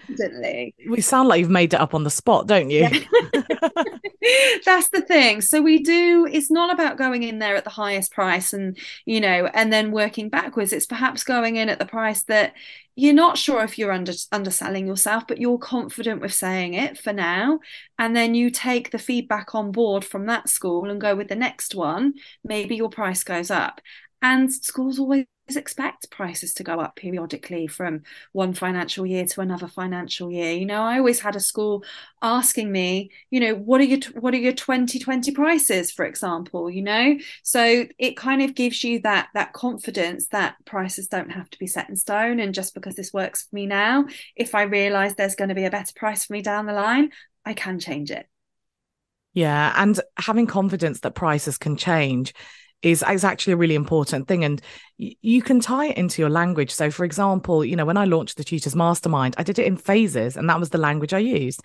we 0.88 1.00
sound 1.00 1.28
like 1.28 1.40
you've 1.40 1.50
made 1.50 1.74
it 1.74 1.80
up 1.80 1.94
on 1.94 2.04
the 2.04 2.10
spot 2.10 2.46
don't 2.46 2.70
you? 2.70 2.80
Yeah. 2.80 2.98
that's 4.64 4.88
the 4.90 5.04
thing. 5.06 5.40
So 5.40 5.62
we 5.62 5.78
do 5.80 6.28
it's 6.30 6.50
not 6.50 6.72
about 6.72 6.98
going 6.98 7.22
in 7.22 7.38
there 7.38 7.56
at 7.56 7.64
the 7.64 7.70
highest 7.70 8.12
price 8.12 8.52
and 8.52 8.76
you 9.04 9.20
know 9.20 9.48
and 9.54 9.72
then 9.72 9.92
working 9.92 10.28
backwards. 10.28 10.72
It's 10.72 10.86
perhaps 10.86 11.24
going 11.24 11.56
in 11.56 11.68
at 11.68 11.78
the 11.78 11.86
price 11.86 12.22
that 12.24 12.54
you're 12.96 13.12
not 13.12 13.38
sure 13.38 13.62
if 13.64 13.78
you're 13.78 13.92
under 13.92 14.12
underselling 14.30 14.86
yourself 14.86 15.26
but 15.26 15.38
you're 15.40 15.58
confident 15.58 16.20
with 16.20 16.32
saying 16.32 16.74
it 16.74 16.98
for 16.98 17.12
now. 17.12 17.60
And 17.98 18.14
then 18.14 18.34
you 18.34 18.50
take 18.50 18.90
the 18.90 18.98
feedback 18.98 19.54
on 19.54 19.72
board 19.72 20.04
from 20.04 20.26
that 20.26 20.48
school 20.48 20.90
and 20.90 21.00
go 21.00 21.16
with 21.16 21.28
the 21.28 21.34
next 21.36 21.74
one. 21.74 22.14
Maybe 22.44 22.76
your 22.76 22.90
price 22.90 23.24
goes 23.24 23.50
up. 23.50 23.80
And 24.22 24.52
schools 24.52 24.98
always 24.98 25.26
expect 25.56 26.10
prices 26.10 26.54
to 26.54 26.64
go 26.64 26.80
up 26.80 26.96
periodically 26.96 27.66
from 27.66 28.02
one 28.32 28.54
financial 28.54 29.06
year 29.06 29.26
to 29.26 29.40
another 29.40 29.68
financial 29.68 30.30
year. 30.30 30.52
You 30.52 30.66
know 30.66 30.82
i 30.82 30.98
always 30.98 31.20
had 31.20 31.36
a 31.36 31.40
school 31.40 31.84
asking 32.22 32.72
me 32.72 33.10
you 33.30 33.40
know 33.40 33.54
what 33.54 33.80
are 33.80 33.84
your 33.84 34.00
what 34.18 34.34
are 34.34 34.38
your 34.38 34.52
2020 34.52 35.32
prices? 35.32 35.92
for 35.92 36.04
example 36.04 36.70
you 36.70 36.82
know? 36.82 37.16
So 37.42 37.86
it 37.98 38.16
kind 38.16 38.42
of 38.42 38.54
gives 38.54 38.82
you 38.82 39.00
that 39.00 39.28
that 39.34 39.52
confidence 39.52 40.28
that 40.28 40.56
prices 40.64 41.08
don't 41.08 41.30
have 41.30 41.50
to 41.50 41.58
be 41.58 41.66
set 41.66 41.88
in 41.88 41.96
stone 41.96 42.40
and 42.40 42.54
just 42.54 42.74
because 42.74 42.94
this 42.96 43.12
works 43.12 43.44
for 43.44 43.54
me 43.54 43.66
now 43.66 44.06
if 44.36 44.54
i 44.54 44.62
realize 44.62 45.14
there's 45.14 45.34
going 45.34 45.50
to 45.50 45.54
be 45.54 45.64
a 45.64 45.70
better 45.70 45.92
price 45.94 46.24
for 46.24 46.32
me 46.32 46.42
down 46.42 46.66
the 46.66 46.72
line 46.72 47.10
i 47.44 47.52
can 47.52 47.78
change 47.78 48.10
it. 48.10 48.26
Yeah 49.34 49.72
and 49.76 50.00
having 50.16 50.46
confidence 50.46 51.00
that 51.00 51.14
prices 51.14 51.58
can 51.58 51.76
change 51.76 52.32
is, 52.84 53.02
is 53.10 53.24
actually 53.24 53.54
a 53.54 53.56
really 53.56 53.74
important 53.74 54.28
thing. 54.28 54.44
And 54.44 54.60
y- 54.98 55.16
you 55.22 55.42
can 55.42 55.58
tie 55.58 55.86
it 55.86 55.96
into 55.96 56.22
your 56.22 56.30
language. 56.30 56.70
So, 56.70 56.90
for 56.90 57.04
example, 57.04 57.64
you 57.64 57.74
know, 57.74 57.86
when 57.86 57.96
I 57.96 58.04
launched 58.04 58.36
the 58.36 58.44
Tutors 58.44 58.76
Mastermind, 58.76 59.34
I 59.38 59.42
did 59.42 59.58
it 59.58 59.66
in 59.66 59.76
phases, 59.76 60.36
and 60.36 60.48
that 60.48 60.60
was 60.60 60.70
the 60.70 60.78
language 60.78 61.14
I 61.14 61.18
used. 61.18 61.62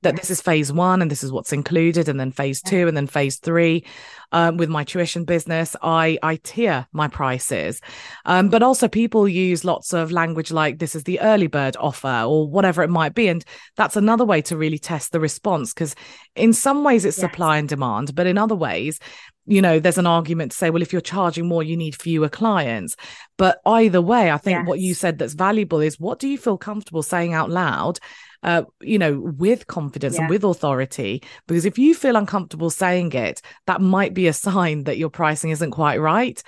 That 0.00 0.16
this 0.16 0.30
is 0.30 0.40
phase 0.40 0.72
one, 0.72 1.00
and 1.00 1.08
this 1.08 1.22
is 1.22 1.30
what's 1.30 1.52
included, 1.52 2.08
and 2.08 2.18
then 2.18 2.32
phase 2.32 2.60
two, 2.60 2.88
and 2.88 2.96
then 2.96 3.06
phase 3.06 3.36
three. 3.36 3.84
Um, 4.32 4.56
with 4.56 4.68
my 4.68 4.82
tuition 4.82 5.24
business, 5.24 5.76
I 5.80 6.18
I 6.24 6.36
tier 6.42 6.88
my 6.90 7.06
prices, 7.06 7.80
um, 8.24 8.48
but 8.48 8.64
also 8.64 8.88
people 8.88 9.28
use 9.28 9.64
lots 9.64 9.92
of 9.92 10.10
language 10.10 10.50
like 10.50 10.78
this 10.78 10.96
is 10.96 11.04
the 11.04 11.20
early 11.20 11.46
bird 11.46 11.76
offer 11.78 12.24
or 12.26 12.48
whatever 12.48 12.82
it 12.82 12.90
might 12.90 13.14
be, 13.14 13.28
and 13.28 13.44
that's 13.76 13.94
another 13.94 14.24
way 14.24 14.42
to 14.42 14.56
really 14.56 14.78
test 14.78 15.12
the 15.12 15.20
response 15.20 15.72
because 15.72 15.94
in 16.34 16.52
some 16.52 16.82
ways 16.82 17.04
it's 17.04 17.18
yes. 17.18 17.30
supply 17.30 17.58
and 17.58 17.68
demand, 17.68 18.14
but 18.16 18.26
in 18.26 18.38
other 18.38 18.56
ways 18.56 18.98
you 19.46 19.60
know 19.60 19.78
there's 19.78 19.98
an 19.98 20.06
argument 20.06 20.52
to 20.52 20.56
say 20.56 20.70
well 20.70 20.82
if 20.82 20.92
you're 20.92 21.00
charging 21.00 21.46
more 21.46 21.62
you 21.62 21.76
need 21.76 21.94
fewer 21.94 22.28
clients 22.28 22.96
but 23.36 23.60
either 23.66 24.00
way 24.00 24.30
i 24.30 24.36
think 24.38 24.58
yes. 24.60 24.66
what 24.68 24.78
you 24.78 24.94
said 24.94 25.18
that's 25.18 25.34
valuable 25.34 25.80
is 25.80 25.98
what 25.98 26.18
do 26.18 26.28
you 26.28 26.38
feel 26.38 26.56
comfortable 26.56 27.02
saying 27.02 27.32
out 27.34 27.50
loud 27.50 27.98
uh, 28.42 28.64
you 28.80 28.98
know, 28.98 29.20
with 29.20 29.66
confidence 29.66 30.16
yeah. 30.16 30.22
and 30.22 30.30
with 30.30 30.44
authority. 30.44 31.22
Because 31.46 31.64
if 31.64 31.78
you 31.78 31.94
feel 31.94 32.16
uncomfortable 32.16 32.70
saying 32.70 33.12
it, 33.12 33.40
that 33.66 33.80
might 33.80 34.14
be 34.14 34.26
a 34.26 34.32
sign 34.32 34.84
that 34.84 34.98
your 34.98 35.10
pricing 35.10 35.50
isn't 35.50 35.70
quite 35.70 36.00
right. 36.00 36.42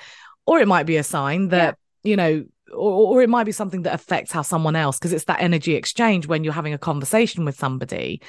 Or 0.46 0.58
it 0.58 0.68
might 0.68 0.86
be 0.86 0.96
a 0.96 1.04
sign 1.04 1.48
that, 1.48 1.78
yeah. 2.02 2.10
you 2.10 2.16
know, 2.16 2.44
or, 2.72 3.14
or, 3.14 3.22
it 3.22 3.28
might 3.28 3.44
be 3.44 3.52
something 3.52 3.82
that 3.82 3.94
affects 3.94 4.32
how 4.32 4.42
someone 4.42 4.74
else, 4.74 4.98
because 4.98 5.12
it's 5.12 5.26
that 5.26 5.40
energy 5.40 5.74
exchange 5.74 6.26
when 6.26 6.42
you're 6.42 6.52
having 6.52 6.74
a 6.74 6.78
conversation 6.78 7.44
with 7.44 7.56
somebody. 7.56 8.20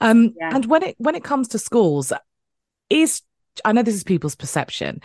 Um, 0.00 0.32
yeah. 0.38 0.54
And 0.54 0.66
when 0.66 0.84
it 0.84 0.94
when 0.98 1.16
it 1.16 1.24
comes 1.24 1.48
to 1.48 1.58
schools, 1.58 2.12
is 2.88 3.22
I 3.64 3.72
know 3.72 3.82
this 3.82 3.94
is 3.94 4.04
people's 4.04 4.36
perception. 4.36 5.00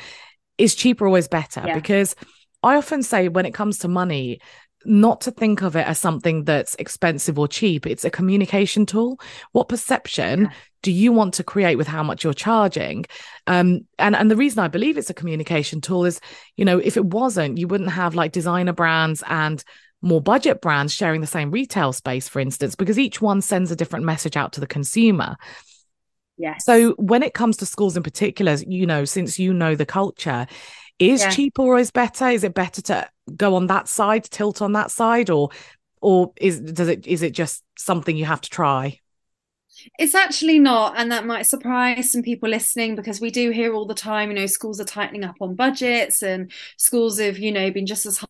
Is 0.57 0.75
cheaper 0.75 1.05
always 1.05 1.27
better? 1.27 1.63
Yeah. 1.65 1.75
Because 1.75 2.15
I 2.63 2.75
often 2.75 3.03
say 3.03 3.27
when 3.27 3.45
it 3.45 3.53
comes 3.53 3.79
to 3.79 3.87
money, 3.87 4.39
not 4.85 5.21
to 5.21 5.31
think 5.31 5.61
of 5.61 5.75
it 5.75 5.87
as 5.87 5.99
something 5.99 6.43
that's 6.43 6.75
expensive 6.75 7.39
or 7.39 7.47
cheap. 7.47 7.85
It's 7.87 8.05
a 8.05 8.09
communication 8.09 8.85
tool. 8.85 9.19
What 9.51 9.69
perception 9.69 10.43
yeah. 10.43 10.49
do 10.83 10.91
you 10.91 11.11
want 11.11 11.33
to 11.35 11.43
create 11.43 11.75
with 11.75 11.87
how 11.87 12.03
much 12.03 12.23
you're 12.23 12.33
charging? 12.33 13.05
Um, 13.47 13.81
and 13.97 14.15
and 14.15 14.29
the 14.29 14.35
reason 14.35 14.59
I 14.59 14.67
believe 14.67 14.97
it's 14.97 15.09
a 15.09 15.15
communication 15.15 15.81
tool 15.81 16.05
is, 16.05 16.19
you 16.55 16.65
know, 16.65 16.77
if 16.77 16.97
it 16.97 17.05
wasn't, 17.05 17.57
you 17.57 17.67
wouldn't 17.67 17.91
have 17.91 18.15
like 18.15 18.31
designer 18.31 18.73
brands 18.73 19.23
and 19.27 19.63
more 20.01 20.21
budget 20.21 20.61
brands 20.61 20.93
sharing 20.93 21.21
the 21.21 21.27
same 21.27 21.49
retail 21.51 21.91
space, 21.91 22.27
for 22.27 22.39
instance, 22.39 22.75
because 22.75 22.99
each 22.99 23.21
one 23.21 23.41
sends 23.41 23.71
a 23.71 23.75
different 23.75 24.05
message 24.05 24.37
out 24.37 24.53
to 24.53 24.59
the 24.59 24.67
consumer. 24.67 25.35
Yes. 26.37 26.65
So 26.65 26.91
when 26.93 27.23
it 27.23 27.33
comes 27.33 27.57
to 27.57 27.65
schools 27.65 27.95
in 27.95 28.03
particular, 28.03 28.55
you 28.67 28.85
know, 28.85 29.05
since 29.05 29.39
you 29.39 29.53
know 29.53 29.75
the 29.75 29.85
culture, 29.85 30.47
is 30.99 31.21
yeah. 31.21 31.29
cheaper 31.29 31.61
always 31.61 31.91
better? 31.91 32.29
Is 32.29 32.43
it 32.43 32.53
better 32.53 32.81
to 32.83 33.09
go 33.35 33.55
on 33.55 33.67
that 33.67 33.87
side, 33.87 34.25
tilt 34.25 34.61
on 34.61 34.73
that 34.73 34.91
side, 34.91 35.29
or 35.29 35.49
or 36.01 36.33
is 36.37 36.59
does 36.59 36.87
it 36.87 37.07
is 37.07 37.21
it 37.21 37.31
just 37.31 37.63
something 37.77 38.15
you 38.15 38.25
have 38.25 38.41
to 38.41 38.49
try? 38.49 38.99
It's 39.99 40.15
actually 40.15 40.59
not, 40.59 40.93
and 40.97 41.11
that 41.11 41.25
might 41.25 41.47
surprise 41.47 42.11
some 42.11 42.21
people 42.21 42.49
listening 42.49 42.95
because 42.95 43.19
we 43.19 43.29
do 43.29 43.51
hear 43.51 43.73
all 43.73 43.85
the 43.85 43.93
time, 43.93 44.29
you 44.29 44.35
know, 44.35 44.45
schools 44.45 44.79
are 44.79 44.85
tightening 44.85 45.25
up 45.25 45.35
on 45.41 45.55
budgets 45.55 46.23
and 46.23 46.49
schools 46.77 47.19
have, 47.19 47.37
you 47.37 47.51
know, 47.51 47.69
been 47.71 47.85
just 47.85 48.05
as 48.05 48.23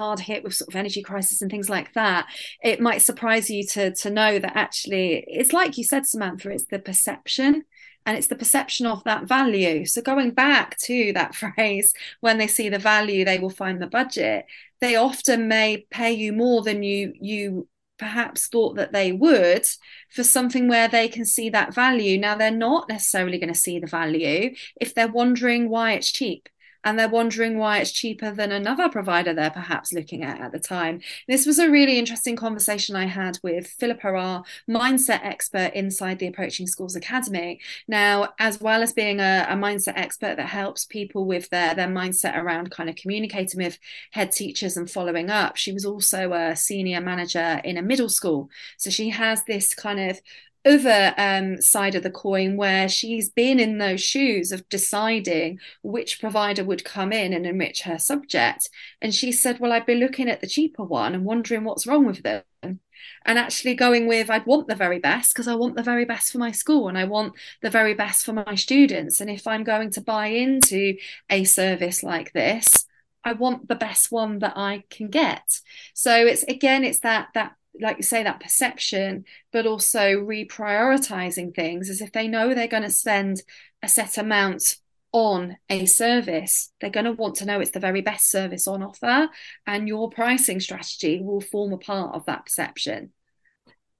hard 0.00 0.18
hit 0.18 0.42
with 0.42 0.54
sort 0.54 0.68
of 0.70 0.76
energy 0.76 1.02
crisis 1.02 1.42
and 1.42 1.50
things 1.50 1.68
like 1.68 1.92
that, 1.92 2.26
it 2.62 2.80
might 2.80 3.02
surprise 3.02 3.50
you 3.50 3.62
to 3.64 3.94
to 3.94 4.08
know 4.08 4.38
that 4.38 4.56
actually 4.56 5.22
it's 5.28 5.52
like 5.52 5.76
you 5.76 5.84
said, 5.84 6.04
Sumantha, 6.04 6.46
it's 6.46 6.64
the 6.64 6.78
perception 6.78 7.64
and 8.06 8.16
it's 8.16 8.28
the 8.28 8.42
perception 8.44 8.86
of 8.86 9.04
that 9.04 9.28
value. 9.28 9.84
So 9.84 10.00
going 10.00 10.30
back 10.30 10.78
to 10.84 11.12
that 11.12 11.34
phrase, 11.42 11.92
when 12.20 12.38
they 12.38 12.46
see 12.46 12.70
the 12.70 12.78
value, 12.78 13.26
they 13.26 13.38
will 13.38 13.50
find 13.50 13.80
the 13.80 13.86
budget. 13.86 14.46
They 14.80 14.96
often 14.96 15.48
may 15.48 15.86
pay 15.90 16.12
you 16.12 16.32
more 16.32 16.62
than 16.62 16.82
you 16.82 17.12
you 17.20 17.68
perhaps 17.98 18.48
thought 18.48 18.76
that 18.76 18.92
they 18.92 19.12
would 19.12 19.66
for 20.08 20.24
something 20.24 20.66
where 20.66 20.88
they 20.88 21.08
can 21.08 21.26
see 21.26 21.50
that 21.50 21.74
value. 21.74 22.18
Now 22.18 22.36
they're 22.36 22.50
not 22.50 22.88
necessarily 22.88 23.38
going 23.38 23.52
to 23.52 23.64
see 23.66 23.78
the 23.78 23.86
value 23.86 24.54
if 24.80 24.94
they're 24.94 25.18
wondering 25.20 25.68
why 25.68 25.92
it's 25.92 26.10
cheap 26.10 26.48
and 26.84 26.98
they're 26.98 27.08
wondering 27.08 27.58
why 27.58 27.78
it's 27.78 27.92
cheaper 27.92 28.30
than 28.32 28.52
another 28.52 28.88
provider 28.88 29.34
they're 29.34 29.50
perhaps 29.50 29.92
looking 29.92 30.22
at 30.22 30.40
at 30.40 30.52
the 30.52 30.58
time. 30.58 31.00
This 31.28 31.46
was 31.46 31.58
a 31.58 31.70
really 31.70 31.98
interesting 31.98 32.36
conversation 32.36 32.96
I 32.96 33.06
had 33.06 33.38
with 33.42 33.66
Philippa, 33.66 34.08
our 34.08 34.44
mindset 34.68 35.24
expert 35.24 35.72
inside 35.74 36.18
the 36.18 36.26
Approaching 36.26 36.66
Schools 36.66 36.96
Academy. 36.96 37.60
Now, 37.86 38.30
as 38.38 38.60
well 38.60 38.82
as 38.82 38.92
being 38.92 39.20
a, 39.20 39.46
a 39.48 39.54
mindset 39.54 39.96
expert 39.96 40.36
that 40.36 40.48
helps 40.48 40.84
people 40.84 41.24
with 41.26 41.48
their, 41.50 41.74
their 41.74 41.88
mindset 41.88 42.36
around 42.36 42.70
kind 42.70 42.88
of 42.88 42.96
communicating 42.96 43.62
with 43.62 43.78
head 44.12 44.32
teachers 44.32 44.76
and 44.76 44.90
following 44.90 45.30
up, 45.30 45.56
she 45.56 45.72
was 45.72 45.84
also 45.84 46.32
a 46.32 46.56
senior 46.56 47.00
manager 47.00 47.60
in 47.64 47.76
a 47.76 47.82
middle 47.82 48.08
school. 48.08 48.50
So 48.78 48.90
she 48.90 49.10
has 49.10 49.44
this 49.44 49.74
kind 49.74 50.10
of 50.10 50.20
other 50.64 51.14
um, 51.16 51.60
side 51.60 51.94
of 51.94 52.02
the 52.02 52.10
coin 52.10 52.56
where 52.56 52.88
she's 52.88 53.30
been 53.30 53.58
in 53.58 53.78
those 53.78 54.02
shoes 54.02 54.52
of 54.52 54.68
deciding 54.68 55.58
which 55.82 56.20
provider 56.20 56.64
would 56.64 56.84
come 56.84 57.12
in 57.12 57.32
and 57.32 57.46
enrich 57.46 57.82
her 57.82 57.98
subject. 57.98 58.68
And 59.00 59.14
she 59.14 59.32
said, 59.32 59.58
Well, 59.58 59.72
I'd 59.72 59.86
be 59.86 59.94
looking 59.94 60.28
at 60.28 60.40
the 60.40 60.46
cheaper 60.46 60.84
one 60.84 61.14
and 61.14 61.24
wondering 61.24 61.64
what's 61.64 61.86
wrong 61.86 62.06
with 62.06 62.22
them. 62.22 62.42
And 62.62 63.38
actually 63.38 63.74
going 63.74 64.06
with, 64.06 64.28
I'd 64.28 64.46
want 64.46 64.68
the 64.68 64.74
very 64.74 64.98
best 64.98 65.32
because 65.32 65.48
I 65.48 65.54
want 65.54 65.76
the 65.76 65.82
very 65.82 66.04
best 66.04 66.32
for 66.32 66.38
my 66.38 66.52
school 66.52 66.88
and 66.88 66.98
I 66.98 67.04
want 67.04 67.34
the 67.62 67.70
very 67.70 67.94
best 67.94 68.26
for 68.26 68.32
my 68.32 68.54
students. 68.54 69.20
And 69.20 69.30
if 69.30 69.46
I'm 69.46 69.64
going 69.64 69.90
to 69.92 70.00
buy 70.02 70.26
into 70.26 70.96
a 71.30 71.44
service 71.44 72.02
like 72.02 72.32
this, 72.32 72.86
I 73.24 73.32
want 73.34 73.68
the 73.68 73.74
best 73.74 74.10
one 74.10 74.38
that 74.40 74.54
I 74.56 74.84
can 74.90 75.08
get. 75.08 75.60
So 75.94 76.26
it's 76.26 76.42
again, 76.44 76.84
it's 76.84 77.00
that 77.00 77.28
that 77.34 77.54
like 77.80 77.98
you 77.98 78.02
say, 78.02 78.22
that 78.22 78.40
perception, 78.40 79.24
but 79.52 79.66
also 79.66 80.16
reprioritizing 80.16 81.54
things 81.54 81.90
as 81.90 82.00
if 82.00 82.12
they 82.12 82.28
know 82.28 82.54
they're 82.54 82.68
going 82.68 82.82
to 82.82 82.90
spend 82.90 83.42
a 83.82 83.88
set 83.88 84.18
amount 84.18 84.76
on 85.12 85.56
a 85.68 85.86
service, 85.86 86.72
they're 86.80 86.90
going 86.90 87.06
to 87.06 87.12
want 87.12 87.36
to 87.36 87.44
know 87.44 87.60
it's 87.60 87.72
the 87.72 87.80
very 87.80 88.00
best 88.00 88.30
service 88.30 88.68
on 88.68 88.82
offer, 88.82 89.28
and 89.66 89.88
your 89.88 90.08
pricing 90.10 90.60
strategy 90.60 91.20
will 91.22 91.40
form 91.40 91.72
a 91.72 91.78
part 91.78 92.14
of 92.14 92.24
that 92.26 92.44
perception. 92.44 93.12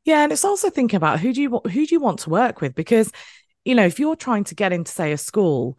Yeah, 0.05 0.23
and 0.23 0.33
it's 0.33 0.45
also 0.45 0.71
thinking 0.71 0.97
about 0.97 1.21
who 1.21 1.33
do 1.33 1.43
you 1.43 1.61
who 1.65 1.87
do 1.87 1.95
you 1.95 2.01
want 2.01 2.21
to 2.21 2.31
work 2.31 2.61
with 2.61 2.75
because 2.75 3.13
you 3.65 3.75
know 3.75 3.85
if 3.85 3.99
you're 3.99 4.17
trying 4.17 4.45
to 4.45 4.55
get 4.55 4.73
into 4.73 4.91
say 4.91 5.13
a 5.13 5.19
school 5.19 5.79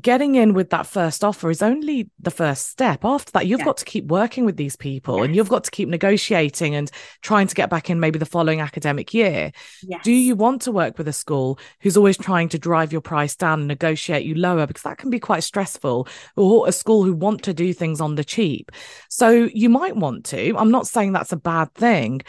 getting 0.00 0.34
in 0.34 0.54
with 0.54 0.70
that 0.70 0.86
first 0.86 1.22
offer 1.22 1.50
is 1.50 1.62
only 1.62 2.10
the 2.20 2.30
first 2.30 2.68
step. 2.68 3.04
After 3.04 3.32
that, 3.32 3.46
you've 3.46 3.60
yeah. 3.60 3.66
got 3.66 3.76
to 3.78 3.84
keep 3.84 4.06
working 4.06 4.44
with 4.44 4.56
these 4.56 4.76
people 4.76 5.18
yes. 5.18 5.26
and 5.26 5.36
you've 5.36 5.48
got 5.48 5.64
to 5.64 5.70
keep 5.70 5.88
negotiating 5.88 6.74
and 6.74 6.90
trying 7.22 7.46
to 7.46 7.54
get 7.54 7.70
back 7.70 7.90
in 7.90 8.00
maybe 8.00 8.18
the 8.18 8.26
following 8.26 8.60
academic 8.60 9.14
year. 9.14 9.52
Yes. 9.82 10.02
Do 10.04 10.12
you 10.12 10.36
want 10.36 10.62
to 10.62 10.72
work 10.72 10.98
with 10.98 11.08
a 11.08 11.12
school 11.12 11.58
who's 11.80 11.96
always 11.96 12.16
trying 12.16 12.48
to 12.50 12.58
drive 12.58 12.92
your 12.92 13.00
price 13.00 13.36
down 13.36 13.60
and 13.60 13.68
negotiate 13.68 14.26
you 14.26 14.34
lower? 14.34 14.66
Because 14.66 14.82
that 14.82 14.98
can 14.98 15.10
be 15.10 15.20
quite 15.20 15.44
stressful, 15.44 16.08
or 16.36 16.68
a 16.68 16.72
school 16.72 17.04
who 17.04 17.14
want 17.14 17.42
to 17.44 17.54
do 17.54 17.72
things 17.72 18.00
on 18.00 18.14
the 18.14 18.24
cheap. 18.24 18.72
So 19.08 19.30
you 19.30 19.68
might 19.68 19.96
want 19.96 20.24
to. 20.26 20.56
I'm 20.56 20.70
not 20.70 20.86
saying 20.86 21.12
that's 21.12 21.32
a 21.32 21.36
bad 21.36 21.72
thing 21.74 22.22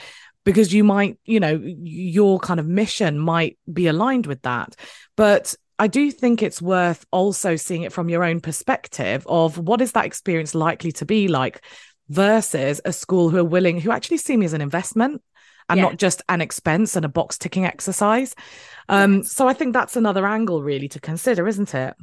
because 0.43 0.73
you 0.73 0.83
might, 0.83 1.17
you 1.25 1.39
know, 1.39 1.59
your 1.63 2.39
kind 2.39 2.59
of 2.59 2.67
mission 2.67 3.19
might 3.19 3.57
be 3.71 3.87
aligned 3.87 4.27
with 4.27 4.43
that. 4.43 4.75
But 5.15 5.55
I 5.77 5.87
do 5.87 6.09
think 6.11 6.41
it's 6.41 6.61
worth 6.61 7.05
also 7.11 7.55
seeing 7.55 7.83
it 7.83 7.91
from 7.91 8.09
your 8.09 8.23
own 8.23 8.39
perspective 8.39 9.25
of 9.27 9.57
what 9.57 9.81
is 9.81 9.91
that 9.91 10.05
experience 10.05 10.55
likely 10.55 10.91
to 10.93 11.05
be 11.05 11.27
like 11.27 11.61
versus 12.09 12.79
a 12.85 12.93
school 12.93 13.29
who 13.29 13.37
are 13.37 13.43
willing, 13.43 13.81
who 13.81 13.91
actually 13.91 14.17
see 14.17 14.37
me 14.37 14.45
as 14.45 14.53
an 14.53 14.61
investment 14.61 15.21
and 15.67 15.77
yeah. 15.77 15.83
not 15.83 15.97
just 15.97 16.21
an 16.29 16.41
expense 16.41 16.95
and 16.95 17.05
a 17.05 17.09
box 17.09 17.37
ticking 17.37 17.65
exercise. 17.65 18.35
Um, 18.87 19.17
yes. 19.17 19.31
So 19.31 19.47
I 19.47 19.53
think 19.53 19.73
that's 19.73 19.95
another 19.95 20.25
angle 20.25 20.63
really 20.63 20.87
to 20.89 20.99
consider, 20.99 21.47
isn't 21.47 21.73
it? 21.73 21.95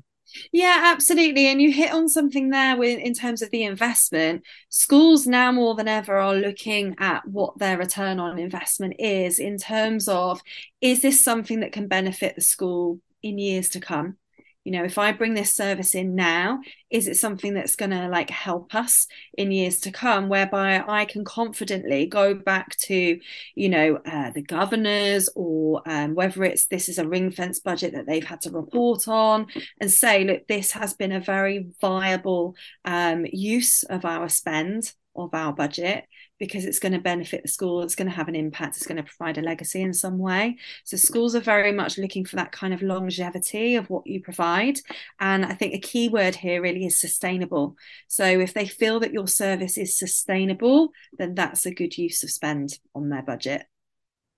Yeah, 0.51 0.93
absolutely. 0.95 1.47
And 1.47 1.61
you 1.61 1.73
hit 1.73 1.93
on 1.93 2.09
something 2.09 2.51
there 2.51 2.77
with 2.77 2.99
in 2.99 3.13
terms 3.13 3.43
of 3.43 3.51
the 3.51 3.65
investment. 3.65 4.45
Schools 4.71 5.27
now 5.27 5.53
more 5.53 5.75
than 5.75 5.89
ever 5.89 6.17
are 6.17 6.35
looking 6.35 6.97
at 6.99 7.27
what 7.27 7.59
their 7.59 7.77
return 7.77 8.19
on 8.19 8.39
investment 8.39 8.95
is 8.99 9.39
in 9.39 9.59
terms 9.59 10.09
of 10.09 10.41
is 10.81 11.03
this 11.03 11.23
something 11.23 11.61
that 11.61 11.73
can 11.73 11.87
benefit 11.87 12.35
the 12.35 12.41
school 12.41 13.01
in 13.23 13.39
years 13.39 13.69
to 13.71 13.81
come. 13.81 14.17
You 14.65 14.71
know 14.71 14.85
if 14.85 14.97
i 14.97 15.11
bring 15.11 15.35
this 15.35 15.53
service 15.53 15.97
in 15.97 16.15
now 16.15 16.61
is 16.89 17.09
it 17.09 17.17
something 17.17 17.53
that's 17.53 17.75
going 17.75 17.91
to 17.91 18.07
like 18.07 18.31
help 18.31 18.77
us 18.77 19.09
in 19.37 19.51
years 19.51 19.81
to 19.81 19.91
come 19.91 20.29
whereby 20.29 20.85
i 20.87 21.05
can 21.05 21.25
confidently 21.25 22.07
go 22.07 22.33
back 22.35 22.77
to 22.83 23.19
you 23.57 23.69
know 23.69 23.99
uh, 24.07 24.31
the 24.31 24.43
governors 24.43 25.29
or 25.35 25.83
um, 25.87 26.15
whether 26.15 26.45
it's 26.45 26.67
this 26.67 26.89
is 26.89 26.99
a 26.99 27.09
ring 27.09 27.33
fence 27.33 27.59
budget 27.59 27.93
that 27.95 28.07
they've 28.07 28.25
had 28.25 28.41
to 28.43 28.51
report 28.51 29.09
on 29.09 29.49
and 29.81 29.91
say 29.91 30.23
look 30.23 30.47
this 30.47 30.71
has 30.71 30.95
been 30.95 31.11
a 31.11 31.19
very 31.19 31.67
viable 31.81 32.55
um, 32.85 33.27
use 33.33 33.83
of 33.83 34.05
our 34.05 34.29
spend 34.29 34.93
of 35.17 35.35
our 35.35 35.53
budget 35.53 36.05
because 36.43 36.65
it's 36.65 36.81
going 36.81 36.91
to 36.91 36.99
benefit 36.99 37.41
the 37.41 37.49
school, 37.49 37.83
it's 37.83 37.95
going 37.95 38.09
to 38.09 38.17
have 38.17 38.27
an 38.27 38.35
impact, 38.35 38.77
it's 38.77 38.85
going 38.85 38.97
to 38.97 39.05
provide 39.05 39.39
a 39.39 39.43
legacy 39.43 39.81
in 39.81 39.95
some 39.95 40.19
way. 40.19 40.59
So 40.83 40.97
schools 40.97 41.37
are 41.37 41.41
very 41.41 41.71
much 41.71 41.99
looking 41.99 42.25
for 42.25 42.35
that 42.35 42.51
kind 42.51 42.75
of 42.75 42.83
longevity 42.83 43.77
of 43.77 43.89
what 43.89 44.09
you 44.09 44.21
provide. 44.21 44.81
And 45.21 45.47
I 45.47 45.55
think 45.55 45.73
a 45.73 45.79
key 45.79 46.09
word 46.09 46.35
here 46.35 46.61
really 46.61 46.85
is 46.85 47.01
sustainable. 47.01 47.77
So 48.09 48.25
if 48.25 48.55
they 48.55 48.67
feel 48.67 48.99
that 48.99 49.13
your 49.13 49.29
service 49.29 49.79
is 49.79 49.97
sustainable, 49.97 50.89
then 51.17 51.37
that's 51.37 51.65
a 51.65 51.73
good 51.73 51.97
use 51.97 52.25
of 52.25 52.31
spend 52.33 52.77
on 52.93 53.09
their 53.09 53.23
budget. 53.23 53.65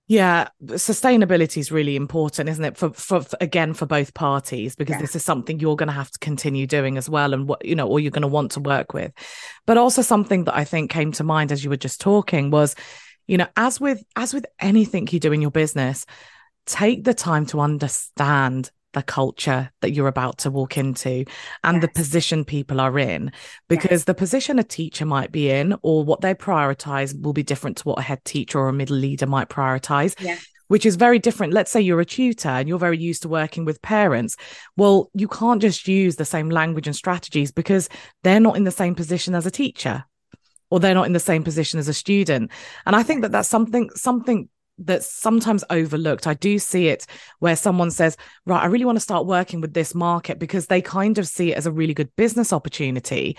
Yeah, 0.07 0.49
sustainability 0.63 1.57
is 1.57 1.71
really 1.71 1.95
important, 1.95 2.47
isn't 2.47 2.63
it? 2.63 2.77
For, 2.77 2.91
for, 2.91 3.21
for 3.21 3.37
again 3.41 3.73
for 3.73 3.87
both 3.87 4.13
parties 4.13 4.75
because 4.75 4.95
yeah. 4.95 5.01
this 5.01 5.15
is 5.15 5.23
something 5.23 5.59
you're 5.59 5.75
going 5.75 5.87
to 5.87 5.93
have 5.93 6.11
to 6.11 6.19
continue 6.19 6.67
doing 6.67 6.97
as 6.97 7.09
well, 7.09 7.33
and 7.33 7.47
what 7.47 7.65
you 7.65 7.73
know, 7.73 7.87
or 7.87 7.99
you're 7.99 8.11
going 8.11 8.21
to 8.21 8.27
want 8.27 8.51
to 8.51 8.59
work 8.59 8.93
with. 8.93 9.11
But 9.65 9.77
also 9.77 10.03
something 10.03 10.43
that 10.43 10.55
I 10.55 10.63
think 10.63 10.91
came 10.91 11.11
to 11.13 11.23
mind 11.23 11.51
as 11.51 11.63
you 11.63 11.71
were 11.71 11.75
just 11.75 11.99
talking 11.99 12.51
was, 12.51 12.75
you 13.25 13.37
know, 13.37 13.47
as 13.57 13.81
with 13.81 14.03
as 14.15 14.31
with 14.31 14.45
anything 14.59 15.07
you 15.11 15.19
do 15.19 15.31
in 15.31 15.41
your 15.41 15.49
business, 15.49 16.05
take 16.67 17.03
the 17.03 17.15
time 17.15 17.47
to 17.47 17.59
understand 17.59 18.69
the 18.95 19.03
culture 19.03 19.69
that 19.81 19.91
you're 19.91 20.07
about 20.07 20.39
to 20.39 20.49
walk 20.49 20.77
into 20.77 21.25
and 21.63 21.75
yes. 21.75 21.81
the 21.81 21.87
position 21.89 22.43
people 22.43 22.81
are 22.81 22.97
in 22.97 23.31
because 23.67 23.91
yes. 23.91 24.03
the 24.05 24.13
position 24.13 24.57
a 24.57 24.63
teacher 24.63 25.05
might 25.05 25.31
be 25.31 25.51
in 25.51 25.75
or 25.83 26.03
what 26.03 26.21
they 26.21 26.33
prioritize 26.33 27.21
will 27.21 27.33
be 27.33 27.43
different 27.43 27.77
to 27.77 27.83
what 27.83 27.99
a 27.99 28.01
head 28.01 28.23
teacher 28.25 28.57
or 28.57 28.69
a 28.69 28.73
middle 28.73 28.95
leader 28.95 29.27
might 29.27 29.49
prioritize 29.49 30.15
yes. 30.19 30.47
which 30.69 30.85
is 30.85 30.95
very 30.95 31.19
different 31.19 31.53
let's 31.53 31.69
say 31.69 31.81
you're 31.81 31.99
a 31.99 32.05
tutor 32.05 32.49
and 32.49 32.69
you're 32.69 32.79
very 32.79 32.97
used 32.97 33.21
to 33.21 33.27
working 33.27 33.65
with 33.65 33.81
parents 33.81 34.37
well 34.77 35.11
you 35.13 35.27
can't 35.27 35.61
just 35.61 35.87
use 35.87 36.15
the 36.15 36.25
same 36.25 36.49
language 36.49 36.87
and 36.87 36.95
strategies 36.95 37.51
because 37.51 37.89
they're 38.23 38.39
not 38.39 38.55
in 38.55 38.63
the 38.63 38.71
same 38.71 38.95
position 38.95 39.35
as 39.35 39.45
a 39.45 39.51
teacher 39.51 40.05
or 40.71 40.79
they're 40.79 40.95
not 40.95 41.05
in 41.05 41.13
the 41.13 41.19
same 41.19 41.43
position 41.43 41.79
as 41.79 41.89
a 41.89 41.93
student 41.93 42.49
and 42.85 42.95
i 42.95 43.03
think 43.03 43.21
that 43.21 43.33
that's 43.33 43.49
something 43.49 43.89
something 43.91 44.47
that's 44.77 45.09
sometimes 45.09 45.63
overlooked. 45.69 46.27
I 46.27 46.33
do 46.33 46.59
see 46.59 46.87
it 46.87 47.05
where 47.39 47.55
someone 47.55 47.91
says, 47.91 48.17
Right, 48.45 48.61
I 48.61 48.67
really 48.67 48.85
want 48.85 48.97
to 48.97 49.01
start 49.01 49.25
working 49.25 49.61
with 49.61 49.73
this 49.73 49.95
market 49.95 50.39
because 50.39 50.67
they 50.67 50.81
kind 50.81 51.17
of 51.17 51.27
see 51.27 51.51
it 51.51 51.57
as 51.57 51.65
a 51.65 51.71
really 51.71 51.93
good 51.93 52.15
business 52.15 52.51
opportunity, 52.51 53.37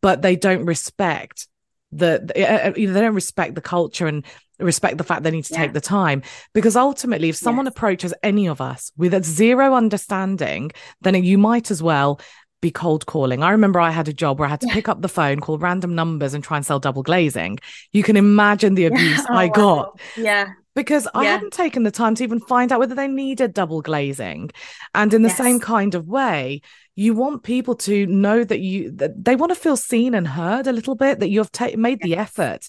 but 0.00 0.22
they 0.22 0.36
don't 0.36 0.64
respect 0.64 1.48
the, 1.92 2.72
you 2.76 2.86
know, 2.86 2.94
they 2.94 3.00
don't 3.00 3.14
respect 3.14 3.54
the 3.54 3.60
culture 3.60 4.06
and 4.06 4.24
respect 4.58 4.98
the 4.98 5.04
fact 5.04 5.22
they 5.22 5.30
need 5.30 5.44
to 5.44 5.54
yeah. 5.54 5.60
take 5.60 5.72
the 5.72 5.80
time. 5.80 6.22
Because 6.54 6.76
ultimately, 6.76 7.28
if 7.28 7.36
someone 7.36 7.66
yes. 7.66 7.74
approaches 7.74 8.14
any 8.22 8.48
of 8.48 8.60
us 8.60 8.90
with 8.96 9.14
a 9.14 9.22
zero 9.22 9.74
understanding, 9.74 10.72
then 11.02 11.22
you 11.22 11.38
might 11.38 11.70
as 11.70 11.82
well 11.82 12.20
be 12.62 12.70
cold 12.70 13.04
calling. 13.04 13.42
I 13.42 13.50
remember 13.50 13.78
I 13.78 13.90
had 13.90 14.08
a 14.08 14.12
job 14.14 14.38
where 14.38 14.46
I 14.46 14.50
had 14.50 14.62
to 14.62 14.68
yeah. 14.68 14.72
pick 14.74 14.88
up 14.88 15.02
the 15.02 15.08
phone, 15.08 15.40
call 15.40 15.58
random 15.58 15.94
numbers, 15.94 16.32
and 16.32 16.42
try 16.42 16.56
and 16.56 16.64
sell 16.64 16.80
double 16.80 17.02
glazing. 17.02 17.58
You 17.92 18.02
can 18.02 18.16
imagine 18.26 18.74
the 18.74 18.86
abuse 18.86 19.18
yeah. 19.18 19.26
oh, 19.28 19.34
I 19.34 19.48
got. 19.48 19.94
Wow. 19.94 20.00
Yeah 20.16 20.46
because 20.74 21.06
I 21.12 21.26
hadn't 21.26 21.52
taken 21.52 21.82
the 21.82 21.90
time 21.90 22.14
to 22.14 22.24
even 22.24 22.40
find 22.40 22.72
out 22.72 22.80
whether 22.80 22.94
they 22.94 23.08
needed 23.08 23.52
double 23.52 23.82
glazing. 23.82 24.50
And 24.94 25.12
in 25.12 25.20
the 25.20 25.28
yes. 25.28 25.36
same 25.36 25.60
kind 25.60 25.94
of 25.94 26.06
way, 26.06 26.62
you 26.94 27.14
want 27.14 27.42
people 27.42 27.74
to 27.74 28.06
know 28.06 28.44
that 28.44 28.60
you 28.60 28.90
that 28.92 29.22
they 29.22 29.36
want 29.36 29.50
to 29.50 29.58
feel 29.58 29.76
seen 29.76 30.14
and 30.14 30.26
heard 30.26 30.66
a 30.66 30.72
little 30.72 30.94
bit 30.94 31.20
that 31.20 31.28
you've 31.28 31.52
ta- 31.52 31.76
made 31.76 31.98
yes. 32.00 32.04
the 32.04 32.16
effort 32.16 32.68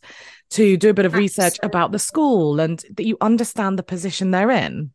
to 0.52 0.78
do 0.78 0.90
a 0.90 0.94
bit 0.94 1.06
of 1.06 1.14
Absolutely. 1.14 1.24
research 1.24 1.60
about 1.64 1.92
the 1.92 2.00
school 2.00 2.60
and 2.60 2.84
that 2.94 3.06
you 3.06 3.18
understand 3.22 3.80
the 3.80 3.84
position 3.84 4.32
they're 4.32 4.52
in 4.52 4.92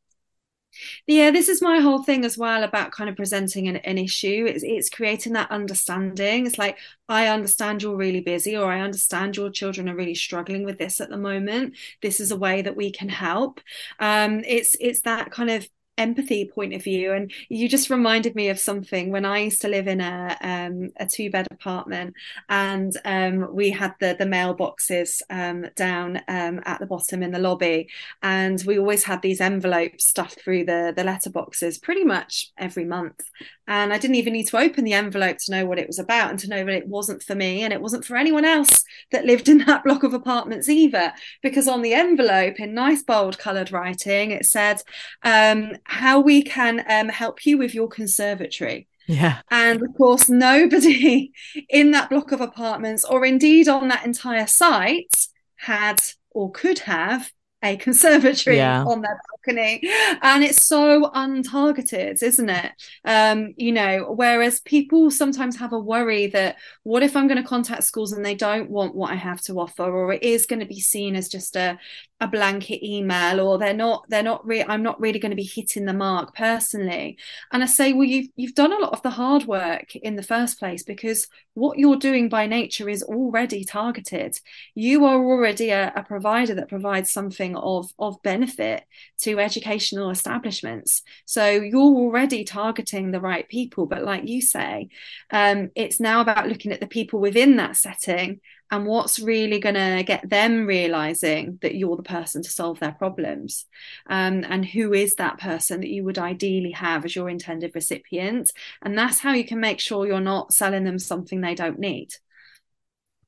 yeah 1.06 1.30
this 1.30 1.48
is 1.48 1.62
my 1.62 1.80
whole 1.80 2.02
thing 2.02 2.24
as 2.24 2.36
well 2.38 2.62
about 2.62 2.92
kind 2.92 3.10
of 3.10 3.16
presenting 3.16 3.68
an, 3.68 3.76
an 3.76 3.98
issue. 3.98 4.46
It's, 4.48 4.62
it's 4.62 4.90
creating 4.90 5.32
that 5.34 5.50
understanding. 5.50 6.46
It's 6.46 6.58
like 6.58 6.78
i 7.08 7.28
understand 7.28 7.82
you're 7.82 7.96
really 7.96 8.20
busy 8.20 8.54
or 8.56 8.70
i 8.70 8.80
understand 8.80 9.34
your 9.34 9.48
children 9.50 9.88
are 9.88 9.96
really 9.96 10.14
struggling 10.14 10.64
with 10.64 10.78
this 10.78 11.00
at 11.00 11.08
the 11.08 11.16
moment. 11.16 11.74
This 12.02 12.20
is 12.20 12.30
a 12.30 12.36
way 12.36 12.62
that 12.62 12.76
we 12.76 12.90
can 12.90 13.08
help. 13.08 13.60
Um, 13.98 14.42
it's 14.46 14.76
it's 14.80 15.02
that 15.02 15.30
kind 15.30 15.50
of 15.50 15.68
empathy 15.98 16.46
point 16.46 16.72
of 16.72 16.82
view 16.82 17.12
and 17.12 17.32
you 17.48 17.68
just 17.68 17.90
reminded 17.90 18.34
me 18.34 18.48
of 18.48 18.58
something 18.58 19.10
when 19.10 19.24
i 19.24 19.38
used 19.38 19.60
to 19.60 19.68
live 19.68 19.88
in 19.88 20.00
a 20.00 20.36
um, 20.40 20.90
a 20.98 21.06
two 21.06 21.30
bed 21.30 21.46
apartment 21.50 22.14
and 22.48 22.96
um, 23.04 23.52
we 23.54 23.70
had 23.70 23.94
the 24.00 24.16
the 24.18 24.24
mailboxes 24.24 25.20
um, 25.30 25.66
down 25.76 26.20
um, 26.28 26.60
at 26.64 26.78
the 26.80 26.86
bottom 26.86 27.22
in 27.22 27.32
the 27.32 27.38
lobby 27.38 27.88
and 28.22 28.62
we 28.66 28.78
always 28.78 29.04
had 29.04 29.20
these 29.22 29.40
envelopes 29.40 30.06
stuffed 30.06 30.40
through 30.40 30.64
the 30.64 30.92
the 30.96 31.02
letterboxes 31.02 31.82
pretty 31.82 32.04
much 32.04 32.52
every 32.56 32.84
month 32.84 33.22
and 33.66 33.92
i 33.92 33.98
didn't 33.98 34.16
even 34.16 34.32
need 34.32 34.46
to 34.46 34.58
open 34.58 34.84
the 34.84 34.92
envelope 34.92 35.38
to 35.38 35.52
know 35.52 35.66
what 35.66 35.78
it 35.78 35.86
was 35.86 35.98
about 35.98 36.30
and 36.30 36.38
to 36.38 36.48
know 36.48 36.64
that 36.64 36.74
it 36.74 36.88
wasn't 36.88 37.22
for 37.22 37.34
me 37.34 37.62
and 37.62 37.72
it 37.72 37.80
wasn't 37.80 38.04
for 38.04 38.16
anyone 38.16 38.44
else 38.44 38.84
that 39.10 39.24
lived 39.24 39.48
in 39.48 39.58
that 39.58 39.84
block 39.84 40.02
of 40.02 40.14
apartments 40.14 40.68
either 40.68 41.12
because 41.42 41.68
on 41.68 41.82
the 41.82 41.94
envelope 41.94 42.60
in 42.60 42.74
nice 42.74 43.02
bold 43.02 43.38
colored 43.38 43.72
writing 43.72 44.30
it 44.30 44.44
said 44.44 44.80
um, 45.22 45.72
how 45.88 46.20
we 46.20 46.42
can 46.42 46.84
um, 46.88 47.08
help 47.08 47.46
you 47.46 47.56
with 47.58 47.74
your 47.74 47.88
conservatory. 47.88 48.86
Yeah. 49.06 49.40
And 49.50 49.82
of 49.82 49.94
course, 49.96 50.28
nobody 50.28 51.32
in 51.68 51.92
that 51.92 52.10
block 52.10 52.30
of 52.30 52.40
apartments, 52.42 53.04
or 53.04 53.24
indeed 53.24 53.68
on 53.68 53.88
that 53.88 54.04
entire 54.04 54.46
site, 54.46 55.26
had 55.56 56.00
or 56.30 56.52
could 56.52 56.80
have 56.80 57.32
a 57.62 57.76
conservatory 57.76 58.56
yeah. 58.56 58.84
on 58.84 59.02
their 59.02 59.20
balcony. 59.30 59.80
And 60.22 60.44
it's 60.44 60.66
so 60.66 61.10
untargeted 61.14 62.22
isn't 62.22 62.48
it? 62.48 62.72
Um 63.04 63.54
you 63.56 63.72
know 63.72 64.12
whereas 64.14 64.60
people 64.60 65.10
sometimes 65.10 65.56
have 65.56 65.72
a 65.72 65.78
worry 65.78 66.28
that 66.28 66.56
what 66.84 67.02
if 67.02 67.16
i'm 67.16 67.26
going 67.26 67.42
to 67.42 67.48
contact 67.48 67.84
schools 67.84 68.12
and 68.12 68.24
they 68.24 68.34
don't 68.34 68.70
want 68.70 68.94
what 68.94 69.10
i 69.10 69.16
have 69.16 69.40
to 69.42 69.58
offer? 69.58 69.84
Or 69.84 70.12
it 70.12 70.22
is 70.22 70.46
going 70.46 70.60
to 70.60 70.66
be 70.66 70.80
seen 70.80 71.16
as 71.16 71.28
just 71.28 71.56
a 71.56 71.78
a 72.20 72.26
blanket 72.26 72.84
email 72.84 73.40
or 73.40 73.58
they're 73.58 73.74
not 73.74 74.04
they're 74.08 74.22
not 74.22 74.44
really 74.44 74.68
i'm 74.68 74.82
not 74.82 75.00
really 75.00 75.20
going 75.20 75.30
to 75.30 75.36
be 75.36 75.42
hitting 75.42 75.84
the 75.84 75.92
mark 75.92 76.34
personally. 76.34 77.18
And 77.52 77.62
i 77.62 77.66
say 77.66 77.92
well 77.92 78.04
you've 78.04 78.28
you've 78.36 78.54
done 78.54 78.72
a 78.72 78.78
lot 78.78 78.92
of 78.92 79.02
the 79.02 79.10
hard 79.10 79.46
work 79.46 79.96
in 79.96 80.16
the 80.16 80.22
first 80.22 80.58
place 80.58 80.82
because 80.82 81.28
what 81.58 81.78
you're 81.78 81.96
doing 81.96 82.28
by 82.28 82.46
nature 82.46 82.88
is 82.88 83.02
already 83.02 83.64
targeted. 83.64 84.38
You 84.74 85.04
are 85.04 85.18
already 85.18 85.70
a, 85.70 85.92
a 85.94 86.02
provider 86.02 86.54
that 86.54 86.68
provides 86.68 87.10
something 87.10 87.56
of 87.56 87.92
of 87.98 88.22
benefit 88.22 88.84
to 89.22 89.38
educational 89.38 90.10
establishments. 90.10 91.02
So 91.24 91.48
you're 91.48 91.80
already 91.80 92.44
targeting 92.44 93.10
the 93.10 93.20
right 93.20 93.48
people. 93.48 93.86
But 93.86 94.04
like 94.04 94.28
you 94.28 94.40
say 94.40 94.88
um, 95.30 95.70
it's 95.74 96.00
now 96.00 96.20
about 96.20 96.48
looking 96.48 96.72
at 96.72 96.80
the 96.80 96.86
people 96.86 97.20
within 97.20 97.56
that 97.56 97.76
setting 97.76 98.40
and 98.70 98.86
what's 98.86 99.18
really 99.18 99.58
going 99.58 99.74
to 99.74 100.02
get 100.04 100.28
them 100.28 100.66
realizing 100.66 101.58
that 101.62 101.74
you're 101.74 101.96
the 101.96 102.02
person 102.02 102.42
to 102.42 102.50
solve 102.50 102.78
their 102.80 102.92
problems? 102.92 103.66
Um, 104.06 104.44
and 104.48 104.64
who 104.64 104.92
is 104.92 105.14
that 105.16 105.38
person 105.38 105.80
that 105.80 105.90
you 105.90 106.04
would 106.04 106.18
ideally 106.18 106.72
have 106.72 107.04
as 107.04 107.16
your 107.16 107.28
intended 107.28 107.72
recipient? 107.74 108.52
And 108.82 108.96
that's 108.96 109.20
how 109.20 109.32
you 109.32 109.44
can 109.44 109.60
make 109.60 109.80
sure 109.80 110.06
you're 110.06 110.20
not 110.20 110.52
selling 110.52 110.84
them 110.84 110.98
something 110.98 111.40
they 111.40 111.54
don't 111.54 111.78
need. 111.78 112.10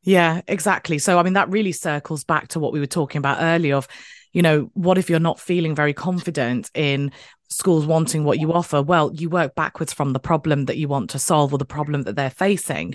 Yeah 0.03 0.41
exactly. 0.49 0.99
So 0.99 1.19
i 1.19 1.23
mean 1.23 1.35
that 1.35 1.51
really 1.51 1.73
circles 1.73 2.25
back 2.25 2.49
to 2.49 2.61
what 2.61 2.73
we 2.73 2.81
were 2.81 2.87
talking 2.87 3.19
about 3.19 3.39
earlier 3.41 3.77
of 3.77 3.89
you 4.33 4.43
know 4.43 4.71
what 4.75 4.99
if 4.99 5.11
you're 5.11 5.21
not 5.21 5.41
feeling 5.41 5.75
very 5.75 5.95
confident 5.95 6.71
in 6.75 7.11
schools 7.51 7.85
wanting 7.85 8.23
what 8.23 8.39
you 8.39 8.53
offer 8.53 8.81
well 8.81 9.11
you 9.13 9.29
work 9.29 9.57
backwards 9.57 9.93
from 9.93 10.13
the 10.13 10.21
problem 10.21 10.67
that 10.67 10.77
you 10.77 10.87
want 10.87 11.11
to 11.11 11.19
solve 11.19 11.53
or 11.53 11.59
the 11.59 11.65
problem 11.65 12.03
that 12.03 12.15
they're 12.15 12.31
facing 12.31 12.95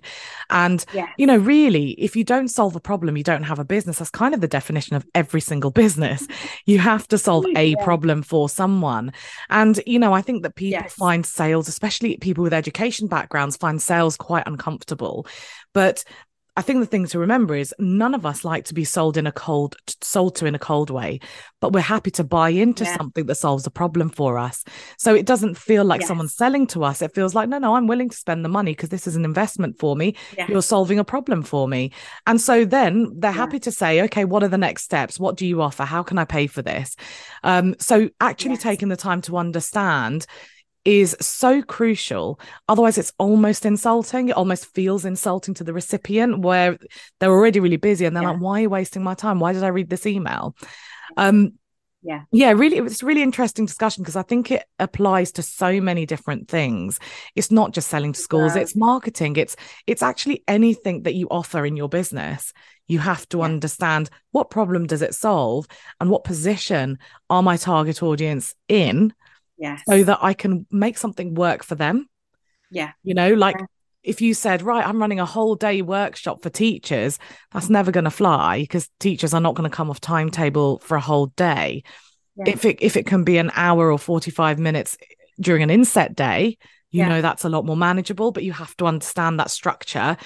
and 0.50 0.86
yeah. 0.93 1.10
you 1.17 1.28
know 1.28 1.36
really 1.36 1.91
if 1.91 2.15
you 2.15 2.24
don't 2.24 2.48
solve 2.48 2.74
a 2.74 2.80
problem 2.80 3.17
you 3.17 3.24
don't 3.24 3.43
have 3.43 3.60
a 3.60 3.65
business 3.65 4.00
that's 4.00 4.10
kind 4.10 4.34
of 4.34 4.39
the 4.39 4.48
definition 4.48 4.95
of 4.95 5.06
every 5.13 5.41
single 5.41 5.71
business 5.71 6.26
you 6.65 6.80
have 6.80 7.06
to 7.06 7.17
solve 7.17 7.45
a 7.58 7.69
yeah. 7.71 7.84
problem 7.84 8.24
for 8.24 8.48
someone 8.48 9.12
and 9.50 9.82
you 9.86 10.00
know 10.00 10.13
i 10.13 10.21
think 10.21 10.41
that 10.41 10.56
people 10.56 10.82
yes. 10.82 10.93
find 10.93 11.26
sales 11.26 11.67
especially 11.67 12.15
people 12.17 12.43
with 12.43 12.54
education 12.54 13.08
backgrounds 13.08 13.58
find 13.58 13.82
sales 13.82 14.15
quite 14.15 14.48
uncomfortable 14.48 15.28
but 15.74 16.06
I 16.58 16.62
think 16.62 16.80
the 16.80 16.86
thing 16.86 17.06
to 17.08 17.20
remember 17.20 17.56
is 17.56 17.74
none 17.80 18.15
of 18.15 18.26
us 18.26 18.46
like 18.46 18.65
to 18.65 18.74
be 18.74 18.86
sold 18.86 19.18
in 19.18 19.28
a 19.28 19.32
cold, 19.32 19.76
sold 20.02 20.36
to 20.38 20.46
in 20.46 20.56
a 20.56 20.60
cold 20.60 20.89
way, 20.89 21.20
but 21.60 21.74
we're 21.74 21.82
happy 21.82 22.12
to 22.12 22.24
buy 22.24 22.50
into 22.50 22.86
yeah. 22.86 22.96
something 22.96 23.26
that 23.26 23.36
solves 23.36 23.68
a 23.68 23.72
problem 23.72 24.10
for 24.10 24.38
us. 24.38 24.63
So 24.98 25.13
it 25.13 25.26
doesn't 25.26 25.58
feel 25.58 25.84
like 25.84 26.02
yes. 26.02 26.08
someone's 26.08 26.36
selling 26.36 26.65
to 26.68 26.86
us. 26.86 27.02
It 27.02 27.13
feels 27.13 27.36
like, 27.36 27.50
no, 27.50 27.58
no, 27.58 27.76
I'm 27.76 27.88
willing 27.88 28.10
to 28.10 28.15
spend 28.15 28.46
the 28.46 28.50
money 28.50 28.72
because 28.72 28.89
this 28.89 29.06
is 29.06 29.18
an 29.18 29.26
investment 29.26 29.80
for 29.80 29.98
me. 29.98 30.15
Yeah. 30.38 30.48
You're 30.48 30.62
solving 30.62 30.98
a 30.98 31.04
problem 31.04 31.44
for 31.44 31.68
me. 31.68 31.91
And 32.26 32.39
so 32.39 32.63
then 32.63 33.12
they're 33.20 33.32
yeah. 33.32 33.38
happy 33.38 33.60
to 33.60 33.72
say, 33.72 34.02
okay, 34.04 34.24
what 34.24 34.44
are 34.44 34.48
the 34.48 34.58
next 34.58 34.84
steps? 34.84 35.20
What 35.20 35.36
do 35.36 35.46
you 35.46 35.62
offer? 35.62 35.84
How 35.84 36.04
can 36.04 36.18
I 36.18 36.26
pay 36.26 36.48
for 36.48 36.62
this? 36.62 36.96
Um, 37.44 37.76
so 37.80 38.10
actually 38.22 38.52
yes. 38.52 38.63
taking 38.63 38.88
the 38.88 38.98
time 38.98 39.22
to 39.24 39.38
understand 39.38 40.26
is 40.86 41.15
so 41.19 41.62
crucial. 41.62 42.39
Otherwise, 42.69 42.98
it's 42.98 43.12
almost 43.17 43.65
insulting. 43.65 44.30
It 44.30 44.38
almost 44.38 44.74
feels 44.74 45.04
insulting 45.04 45.54
to 45.56 45.63
the 45.63 45.74
recipient 45.74 46.39
where 46.39 46.78
they're 47.19 47.32
already 47.32 47.60
really 47.60 47.78
busy 47.78 48.06
and 48.06 48.15
they're 48.15 48.24
yeah. 48.24 48.32
like, 48.32 48.41
why 48.41 48.60
are 48.60 48.62
you 48.62 48.69
wasting 48.69 49.04
my 49.04 49.15
time? 49.15 49.39
Why 49.39 49.54
did 49.54 49.63
I 49.63 49.69
read 49.69 49.89
this 49.89 50.06
email? 50.06 50.56
Um, 51.17 51.54
yeah 52.06 52.21
yeah 52.32 52.52
really 52.52 52.78
it 52.78 52.84
was 52.84 53.02
a 53.02 53.06
really 53.06 53.24
interesting 53.24 53.65
discussion 53.65 54.04
because 54.04 54.15
i 54.15 54.21
think 54.21 54.52
it 54.52 54.63
applies 54.80 55.32
to 55.32 55.41
so 55.41 55.82
many 55.82 56.06
different 56.06 56.48
things 56.48 57.00
it's 57.36 57.52
not 57.52 57.74
just 57.74 57.89
selling 57.89 58.13
to 58.13 58.19
schools 58.19 58.56
it's 58.56 58.76
marketing 58.76 59.36
it's 59.36 59.56
it's 59.88 60.04
actually 60.04 60.43
anything 60.48 61.02
that 61.02 61.15
you 61.15 61.28
offer 61.30 61.65
in 61.65 61.76
your 61.76 61.89
business 61.89 62.54
you 62.88 63.00
have 63.00 63.28
to 63.30 63.39
yeah. 63.39 63.45
understand 63.45 64.10
what 64.32 64.52
problem 64.52 64.86
does 64.86 65.02
it 65.02 65.15
solve 65.15 65.67
and 66.00 66.12
what 66.12 66.24
position 66.24 67.00
are 67.30 67.41
my 67.41 67.58
target 67.58 68.04
audience 68.04 68.54
in 68.69 69.12
Yes. 69.58 69.82
So 69.88 70.04
that 70.04 70.20
I 70.22 70.34
can 70.34 70.65
make 70.72 70.98
something 70.98 71.34
work 71.34 71.63
for 71.63 71.76
them. 71.76 72.10
Yeah. 72.72 72.91
You 73.04 73.13
know, 73.13 73.34
like 73.34 73.56
yeah. 73.58 73.65
if 74.04 74.22
you 74.22 74.34
said, 74.34 74.62
right, 74.62 74.86
I'm 74.86 75.00
running 75.00 75.20
a 75.20 75.26
whole 75.26 75.56
day 75.56 75.82
workshop 75.82 76.44
for 76.44 76.50
teachers, 76.50 77.20
that's 77.52 77.70
never 77.70 77.91
going 77.91 78.04
to 78.04 78.12
fly 78.12 78.62
because 78.62 78.89
teachers 79.00 79.34
are 79.34 79.41
not 79.41 79.56
going 79.56 79.70
to 79.70 79.76
come 79.76 79.89
off 79.89 80.02
timetable 80.02 80.80
for 80.80 80.96
a 80.98 81.02
whole 81.02 81.28
day. 81.28 81.84
Yeah. 82.36 82.50
If 82.50 82.65
it 82.65 82.78
if 82.82 82.98
it 82.98 83.06
can 83.06 83.24
be 83.24 83.38
an 83.38 83.52
hour 83.56 83.91
or 83.91 83.98
45 83.98 84.60
minutes 84.60 84.98
during 85.39 85.63
an 85.63 85.70
inset 85.70 86.15
day, 86.15 86.58
you 86.91 87.00
yeah. 87.00 87.10
know 87.10 87.22
that's 87.22 87.46
a 87.46 87.50
lot 87.50 87.65
more 87.65 87.78
manageable, 87.78 88.32
but 88.32 88.44
you 88.44 88.52
have 88.52 88.76
to 88.78 88.86
understand 88.86 89.39
that 89.39 89.52
structure. 89.52 90.18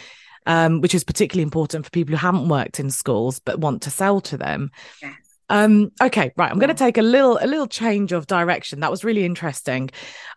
Um, 0.46 0.80
which 0.82 0.96
is 0.96 1.04
particularly 1.04 1.44
important 1.44 1.86
for 1.86 1.92
people 1.92 2.13
who 2.13 2.18
haven't 2.18 2.48
worked 2.48 2.80
in 2.80 2.89
schools 2.89 3.39
but 3.39 3.60
want 3.60 3.84
to 3.84 3.92
sell 3.92 4.20
to 4.22 4.38
them. 4.38 4.72
Yes. 5.00 5.29
Um, 5.50 5.92
okay, 6.02 6.32
right. 6.38 6.52
I'm 6.52 6.60
going 6.60 6.70
to 6.70 6.76
take 6.76 6.98
a 6.98 7.04
little 7.04 7.40
a 7.42 7.48
little 7.48 7.68
change 7.68 8.12
of 8.12 8.28
direction. 8.28 8.80
That 8.82 8.92
was 8.92 9.04
really 9.04 9.26
interesting. 9.26 9.90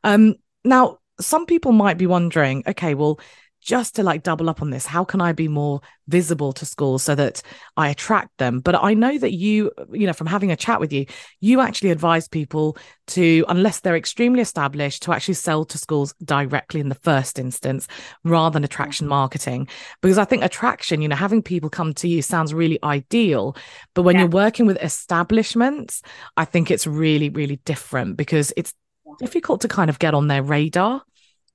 Um, 0.04 0.36
now, 0.64 0.98
some 1.20 1.46
people 1.46 1.72
might 1.72 1.98
be 1.98 2.06
wondering, 2.06 2.64
okay, 2.66 2.94
well, 2.94 3.20
just 3.62 3.96
to 3.96 4.02
like 4.02 4.22
double 4.22 4.50
up 4.50 4.60
on 4.60 4.70
this 4.70 4.84
how 4.84 5.04
can 5.04 5.20
i 5.20 5.32
be 5.32 5.48
more 5.48 5.80
visible 6.08 6.52
to 6.52 6.66
schools 6.66 7.02
so 7.02 7.14
that 7.14 7.42
i 7.76 7.88
attract 7.88 8.36
them? 8.38 8.60
But 8.60 8.74
i 8.82 8.92
know 8.92 9.16
that 9.16 9.32
you 9.32 9.70
you 9.92 10.06
know 10.06 10.12
from 10.12 10.26
having 10.26 10.50
a 10.50 10.56
chat 10.56 10.80
with 10.80 10.92
you 10.92 11.06
you 11.40 11.60
actually 11.60 11.90
advise 11.90 12.28
people 12.28 12.76
to 13.08 13.44
unless 13.48 13.80
they're 13.80 13.96
extremely 13.96 14.40
established 14.40 15.02
to 15.04 15.12
actually 15.12 15.34
sell 15.34 15.64
to 15.64 15.78
schools 15.78 16.14
directly 16.24 16.80
in 16.80 16.88
the 16.88 16.96
first 16.96 17.38
instance 17.38 17.86
rather 18.24 18.54
than 18.54 18.64
attraction 18.64 19.04
mm-hmm. 19.04 19.10
marketing. 19.10 19.68
Because 20.00 20.18
i 20.18 20.24
think 20.24 20.42
attraction 20.42 21.00
you 21.00 21.08
know 21.08 21.16
having 21.16 21.42
people 21.42 21.70
come 21.70 21.94
to 21.94 22.08
you 22.08 22.20
sounds 22.20 22.52
really 22.52 22.78
ideal 22.82 23.56
but 23.94 24.02
when 24.02 24.16
yeah. 24.16 24.22
you're 24.22 24.30
working 24.30 24.66
with 24.66 24.82
establishments 24.82 26.02
i 26.36 26.44
think 26.44 26.70
it's 26.70 26.86
really 26.86 27.28
really 27.28 27.56
different 27.64 28.16
because 28.16 28.52
it's 28.56 28.74
difficult 29.18 29.60
to 29.60 29.68
kind 29.68 29.90
of 29.90 29.98
get 29.98 30.14
on 30.14 30.28
their 30.28 30.42
radar 30.42 31.02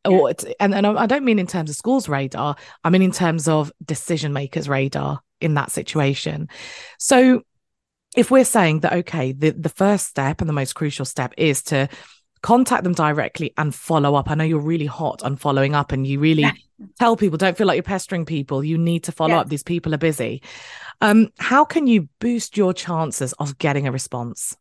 or 0.07 0.33
and, 0.59 0.73
and 0.73 0.85
I 0.85 1.05
don't 1.05 1.25
mean 1.25 1.39
in 1.39 1.47
terms 1.47 1.69
of 1.69 1.75
schools 1.75 2.09
radar, 2.09 2.55
I 2.83 2.89
mean 2.89 3.01
in 3.01 3.11
terms 3.11 3.47
of 3.47 3.71
decision 3.83 4.33
makers 4.33 4.67
radar 4.67 5.21
in 5.41 5.53
that 5.55 5.71
situation. 5.71 6.49
So 6.97 7.43
if 8.15 8.31
we're 8.31 8.45
saying 8.45 8.81
that 8.81 8.93
okay, 8.93 9.31
the, 9.31 9.51
the 9.51 9.69
first 9.69 10.07
step 10.07 10.41
and 10.41 10.49
the 10.49 10.53
most 10.53 10.73
crucial 10.73 11.05
step 11.05 11.33
is 11.37 11.61
to 11.63 11.89
contact 12.41 12.83
them 12.83 12.93
directly 12.93 13.53
and 13.57 13.73
follow 13.73 14.15
up. 14.15 14.29
I 14.29 14.35
know 14.35 14.43
you're 14.43 14.59
really 14.59 14.85
hot 14.85 15.23
on 15.23 15.35
following 15.35 15.75
up 15.75 15.91
and 15.91 16.05
you 16.05 16.19
really 16.19 16.43
yeah. 16.43 16.53
tell 16.99 17.17
people 17.17 17.37
don't 17.37 17.57
feel 17.57 17.67
like 17.67 17.75
you're 17.75 17.83
pestering 17.83 18.25
people. 18.25 18.63
You 18.63 18.77
need 18.77 19.03
to 19.05 19.11
follow 19.11 19.35
up. 19.35 19.49
These 19.49 19.63
people 19.63 19.93
are 19.93 19.97
busy. 19.97 20.41
Um, 21.01 21.29
how 21.39 21.65
can 21.65 21.87
you 21.87 22.09
boost 22.19 22.57
your 22.57 22.73
chances 22.73 23.33
of 23.33 23.57
getting 23.57 23.87
a 23.87 23.91
response? 23.91 24.55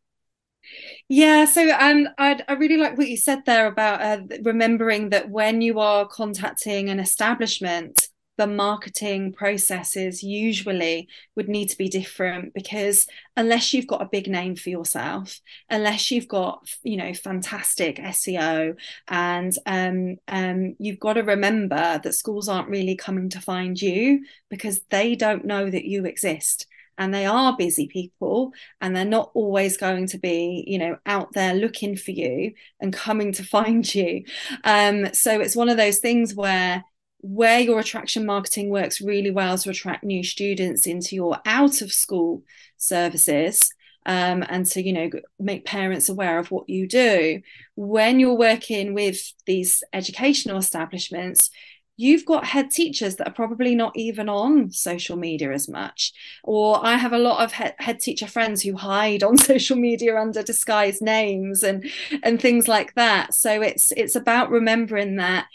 Yeah, 1.08 1.44
so 1.44 1.68
um, 1.78 2.08
I 2.18 2.40
I 2.48 2.54
really 2.54 2.76
like 2.76 2.98
what 2.98 3.08
you 3.08 3.16
said 3.16 3.44
there 3.46 3.66
about 3.66 4.02
uh, 4.02 4.36
remembering 4.42 5.10
that 5.10 5.30
when 5.30 5.60
you 5.60 5.78
are 5.80 6.06
contacting 6.06 6.88
an 6.88 7.00
establishment, 7.00 8.08
the 8.38 8.46
marketing 8.46 9.32
processes 9.32 10.22
usually 10.22 11.08
would 11.36 11.48
need 11.48 11.68
to 11.70 11.78
be 11.78 11.88
different 11.88 12.52
because 12.52 13.06
unless 13.36 13.72
you've 13.72 13.86
got 13.86 14.02
a 14.02 14.08
big 14.12 14.26
name 14.28 14.56
for 14.56 14.68
yourself, 14.68 15.40
unless 15.70 16.10
you've 16.10 16.28
got 16.28 16.68
you 16.82 16.96
know 16.96 17.14
fantastic 17.14 17.98
SEO, 17.98 18.74
and 19.08 19.52
um, 19.66 20.16
um, 20.28 20.74
you've 20.78 21.00
got 21.00 21.14
to 21.14 21.22
remember 21.22 22.00
that 22.02 22.14
schools 22.14 22.48
aren't 22.48 22.68
really 22.68 22.96
coming 22.96 23.28
to 23.30 23.40
find 23.40 23.80
you 23.80 24.24
because 24.50 24.80
they 24.90 25.14
don't 25.14 25.44
know 25.44 25.68
that 25.70 25.84
you 25.84 26.04
exist 26.04 26.66
and 26.98 27.12
they 27.12 27.26
are 27.26 27.56
busy 27.56 27.86
people 27.88 28.52
and 28.80 28.94
they're 28.94 29.04
not 29.04 29.30
always 29.34 29.76
going 29.76 30.06
to 30.08 30.18
be 30.18 30.64
you 30.66 30.78
know 30.78 30.96
out 31.06 31.32
there 31.32 31.54
looking 31.54 31.96
for 31.96 32.10
you 32.10 32.52
and 32.80 32.92
coming 32.92 33.32
to 33.32 33.44
find 33.56 33.94
you. 33.94 34.24
Um, 34.64 35.12
so 35.12 35.40
it's 35.40 35.56
one 35.56 35.68
of 35.68 35.76
those 35.76 35.98
things 35.98 36.34
where 36.34 36.84
where 37.20 37.60
your 37.60 37.80
attraction 37.80 38.24
marketing 38.24 38.68
works 38.70 39.00
really 39.00 39.30
well 39.30 39.58
to 39.58 39.70
attract 39.70 40.04
new 40.04 40.22
students 40.22 40.86
into 40.86 41.16
your 41.16 41.38
out 41.44 41.80
of 41.82 41.92
school 41.92 42.42
services 42.76 43.72
um, 44.06 44.44
and 44.48 44.64
to 44.66 44.82
you 44.82 44.92
know 44.92 45.10
make 45.38 45.64
parents 45.64 46.08
aware 46.08 46.38
of 46.38 46.50
what 46.50 46.68
you 46.68 46.86
do. 46.86 47.42
When 47.74 48.20
you're 48.20 48.38
working 48.38 48.94
with 48.94 49.20
these 49.44 49.82
educational 49.92 50.58
establishments 50.58 51.50
you've 51.96 52.24
got 52.24 52.44
head 52.44 52.70
teachers 52.70 53.16
that 53.16 53.28
are 53.28 53.34
probably 53.34 53.74
not 53.74 53.92
even 53.96 54.28
on 54.28 54.70
social 54.70 55.16
media 55.16 55.52
as 55.52 55.68
much. 55.68 56.12
Or 56.44 56.84
I 56.84 56.96
have 56.96 57.12
a 57.12 57.18
lot 57.18 57.42
of 57.42 57.52
head, 57.52 57.74
head 57.78 58.00
teacher 58.00 58.26
friends 58.26 58.62
who 58.62 58.76
hide 58.76 59.22
on 59.22 59.36
social 59.38 59.76
media 59.76 60.16
under 60.18 60.42
disguised 60.42 61.02
names 61.02 61.62
and 61.62 61.88
and 62.22 62.40
things 62.40 62.68
like 62.68 62.94
that. 62.94 63.34
So 63.34 63.62
it's 63.62 63.92
it's 63.92 64.16
about 64.16 64.50
remembering 64.50 65.16
that 65.16 65.46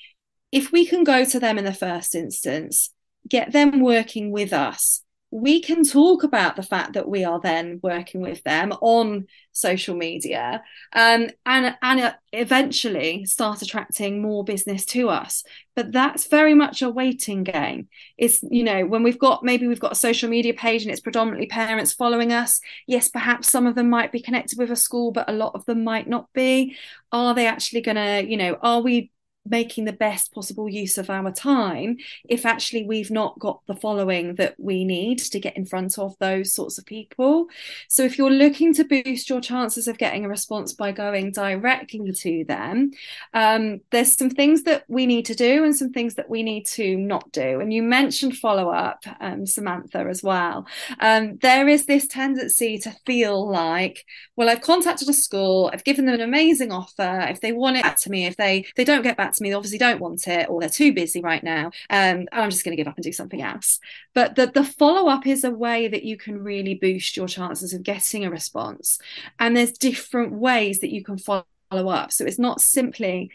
if 0.51 0.71
we 0.71 0.85
can 0.85 1.03
go 1.03 1.23
to 1.25 1.39
them 1.39 1.57
in 1.57 1.65
the 1.65 1.73
first 1.73 2.15
instance, 2.15 2.91
get 3.27 3.51
them 3.51 3.79
working 3.79 4.31
with 4.31 4.51
us, 4.51 5.01
we 5.31 5.61
can 5.61 5.85
talk 5.85 6.23
about 6.23 6.57
the 6.57 6.63
fact 6.63 6.93
that 6.93 7.07
we 7.07 7.23
are 7.23 7.39
then 7.39 7.79
working 7.81 8.19
with 8.19 8.43
them 8.43 8.73
on 8.81 9.25
social 9.53 9.95
media 9.95 10.61
um, 10.93 11.29
and 11.45 11.75
and 11.81 12.13
eventually 12.33 13.23
start 13.23 13.61
attracting 13.61 14.21
more 14.21 14.43
business 14.43 14.85
to 14.85 15.07
us. 15.07 15.45
But 15.73 15.93
that's 15.93 16.27
very 16.27 16.53
much 16.53 16.81
a 16.81 16.89
waiting 16.89 17.43
game. 17.43 17.87
It's 18.17 18.43
you 18.43 18.63
know 18.63 18.85
when 18.85 19.03
we've 19.03 19.17
got 19.17 19.41
maybe 19.41 19.67
we've 19.67 19.79
got 19.79 19.93
a 19.93 19.95
social 19.95 20.29
media 20.29 20.53
page 20.53 20.83
and 20.83 20.91
it's 20.91 20.99
predominantly 20.99 21.47
parents 21.47 21.93
following 21.93 22.33
us 22.33 22.59
yes 22.85 23.07
perhaps 23.07 23.49
some 23.49 23.65
of 23.67 23.75
them 23.75 23.89
might 23.89 24.11
be 24.11 24.21
connected 24.21 24.59
with 24.59 24.69
a 24.69 24.75
school 24.75 25.11
but 25.11 25.29
a 25.29 25.33
lot 25.33 25.55
of 25.55 25.65
them 25.65 25.85
might 25.85 26.09
not 26.09 26.27
be. 26.33 26.75
Are 27.13 27.33
they 27.33 27.47
actually 27.47 27.81
going 27.81 27.95
to 27.95 28.29
you 28.29 28.35
know 28.35 28.57
are 28.61 28.81
we 28.81 29.11
making 29.45 29.85
the 29.85 29.93
best 29.93 30.33
possible 30.33 30.69
use 30.69 30.97
of 30.97 31.09
our 31.09 31.31
time 31.31 31.97
if 32.29 32.45
actually 32.45 32.83
we've 32.83 33.11
not 33.11 33.37
got 33.39 33.59
the 33.67 33.75
following 33.75 34.35
that 34.35 34.55
we 34.59 34.83
need 34.83 35.19
to 35.19 35.39
get 35.39 35.57
in 35.57 35.65
front 35.65 35.97
of 35.97 36.15
those 36.19 36.53
sorts 36.53 36.77
of 36.77 36.85
people. 36.85 37.47
So, 37.87 38.03
if 38.03 38.17
you're 38.17 38.29
looking 38.29 38.73
to 38.75 38.83
boost 38.83 39.29
your 39.29 39.41
chances 39.41 39.87
of 39.87 39.97
getting 39.97 40.25
a 40.25 40.29
response 40.29 40.73
by 40.73 40.91
going 40.91 41.31
directly 41.31 42.11
to 42.11 42.45
them, 42.45 42.91
um, 43.33 43.81
there's 43.91 44.17
some 44.17 44.29
things 44.29 44.63
that 44.63 44.83
we 44.87 45.05
need 45.05 45.25
to 45.25 45.35
do 45.35 45.63
and 45.63 45.75
some 45.75 45.91
things 45.91 46.15
that 46.15 46.29
we 46.29 46.43
need 46.43 46.65
to 46.67 46.97
not 46.97 47.31
do. 47.31 47.59
And 47.59 47.73
you 47.73 47.83
mentioned 47.83 48.37
follow 48.37 48.69
up, 48.69 49.03
um, 49.19 49.45
Sumantha, 49.45 50.09
as 50.09 50.23
well. 50.23 50.67
Um, 50.99 51.37
there 51.41 51.67
is 51.67 51.85
this 51.85 52.07
tendency 52.07 52.77
to 52.79 52.95
feel 53.05 53.49
like, 53.49 54.05
well, 54.35 54.49
I've 54.49 54.61
contacted 54.61 55.09
a 55.09 55.13
school, 55.13 55.69
I've 55.73 55.83
given 55.83 56.05
them 56.05 56.15
an 56.15 56.21
amazing 56.21 56.71
offer. 56.71 57.27
If 57.29 57.41
they 57.41 57.51
want 57.51 57.77
it 57.77 57.97
to 57.97 58.09
me, 58.09 58.25
if 58.25 58.37
they 58.37 58.65
they 58.75 58.83
don't 58.83 59.01
get 59.01 59.17
back 59.17 59.30
to 59.33 59.43
me, 59.43 59.49
they 59.49 59.55
obviously 59.55 59.77
don't 59.77 59.99
want 59.99 60.27
it, 60.27 60.49
or 60.49 60.59
they're 60.59 60.69
too 60.69 60.93
busy 60.93 61.21
right 61.21 61.43
now. 61.43 61.71
Um, 61.89 62.27
I'm 62.31 62.49
just 62.49 62.63
going 62.63 62.75
to 62.75 62.81
give 62.81 62.87
up 62.87 62.97
and 62.97 63.03
do 63.03 63.11
something 63.11 63.41
else. 63.41 63.79
But 64.13 64.35
the, 64.35 64.47
the 64.47 64.63
follow 64.63 65.09
up 65.09 65.25
is 65.27 65.43
a 65.43 65.51
way 65.51 65.87
that 65.87 66.03
you 66.03 66.17
can 66.17 66.43
really 66.43 66.75
boost 66.75 67.17
your 67.17 67.27
chances 67.27 67.73
of 67.73 67.83
getting 67.83 68.25
a 68.25 68.31
response. 68.31 68.99
And 69.39 69.55
there's 69.55 69.71
different 69.71 70.33
ways 70.33 70.79
that 70.79 70.91
you 70.91 71.03
can 71.03 71.17
follow 71.17 71.45
up. 71.71 72.11
So 72.11 72.25
it's 72.25 72.39
not 72.39 72.61
simply 72.61 73.31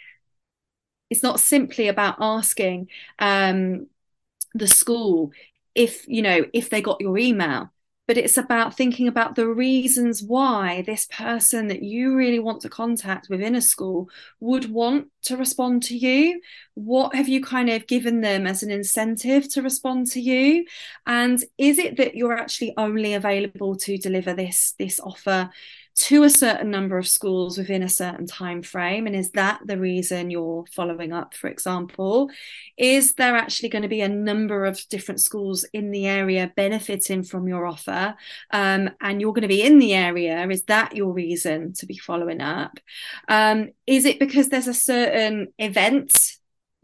it's 1.08 1.22
not 1.22 1.38
simply 1.40 1.88
about 1.88 2.16
asking 2.20 2.88
um, 3.18 3.86
the 4.54 4.66
school 4.66 5.32
if 5.74 6.06
you 6.08 6.22
know 6.22 6.44
if 6.52 6.70
they 6.70 6.80
got 6.80 7.00
your 7.00 7.18
email 7.18 7.70
but 8.06 8.16
it's 8.16 8.36
about 8.36 8.76
thinking 8.76 9.08
about 9.08 9.34
the 9.34 9.48
reasons 9.48 10.22
why 10.22 10.82
this 10.82 11.06
person 11.10 11.68
that 11.68 11.82
you 11.82 12.14
really 12.14 12.38
want 12.38 12.60
to 12.62 12.68
contact 12.68 13.28
within 13.28 13.54
a 13.54 13.60
school 13.60 14.08
would 14.38 14.70
want 14.70 15.08
to 15.22 15.36
respond 15.36 15.82
to 15.84 15.96
you. 15.96 16.40
What 16.74 17.14
have 17.14 17.28
you 17.28 17.42
kind 17.42 17.68
of 17.68 17.86
given 17.86 18.20
them 18.20 18.46
as 18.46 18.62
an 18.62 18.70
incentive 18.70 19.48
to 19.52 19.62
respond 19.62 20.06
to 20.12 20.20
you? 20.20 20.66
And 21.06 21.42
is 21.58 21.78
it 21.78 21.96
that 21.96 22.14
you're 22.14 22.38
actually 22.38 22.74
only 22.76 23.14
available 23.14 23.76
to 23.78 23.98
deliver 23.98 24.34
this 24.34 24.74
this 24.78 25.00
offer 25.00 25.50
to 25.96 26.24
a 26.24 26.30
certain 26.30 26.70
number 26.70 26.98
of 26.98 27.08
schools 27.08 27.56
within 27.56 27.82
a 27.82 27.88
certain 27.88 28.26
time 28.26 28.62
frame 28.62 29.06
and 29.06 29.16
is 29.16 29.30
that 29.30 29.60
the 29.64 29.78
reason 29.78 30.30
you're 30.30 30.64
following 30.70 31.12
up 31.12 31.34
for 31.34 31.48
example? 31.48 32.30
Is 32.76 33.14
there 33.14 33.34
actually 33.34 33.70
going 33.70 33.82
to 33.82 33.88
be 33.88 34.02
a 34.02 34.08
number 34.08 34.66
of 34.66 34.80
different 34.90 35.20
schools 35.20 35.64
in 35.72 35.90
the 35.90 36.06
area 36.06 36.52
benefiting 36.54 37.22
from 37.22 37.48
your 37.48 37.66
offer 37.66 38.14
um, 38.50 38.90
and 39.00 39.20
you're 39.20 39.32
going 39.32 39.42
to 39.42 39.48
be 39.48 39.62
in 39.62 39.78
the 39.78 39.94
area? 39.94 40.46
Is 40.48 40.64
that 40.64 40.94
your 40.94 41.12
reason 41.12 41.72
to 41.74 41.86
be 41.86 41.96
following 41.96 42.42
up? 42.42 42.78
Um, 43.28 43.70
is 43.86 44.04
it 44.04 44.18
because 44.18 44.50
there's 44.50 44.68
a 44.68 44.74
certain 44.74 45.48
event 45.58 46.36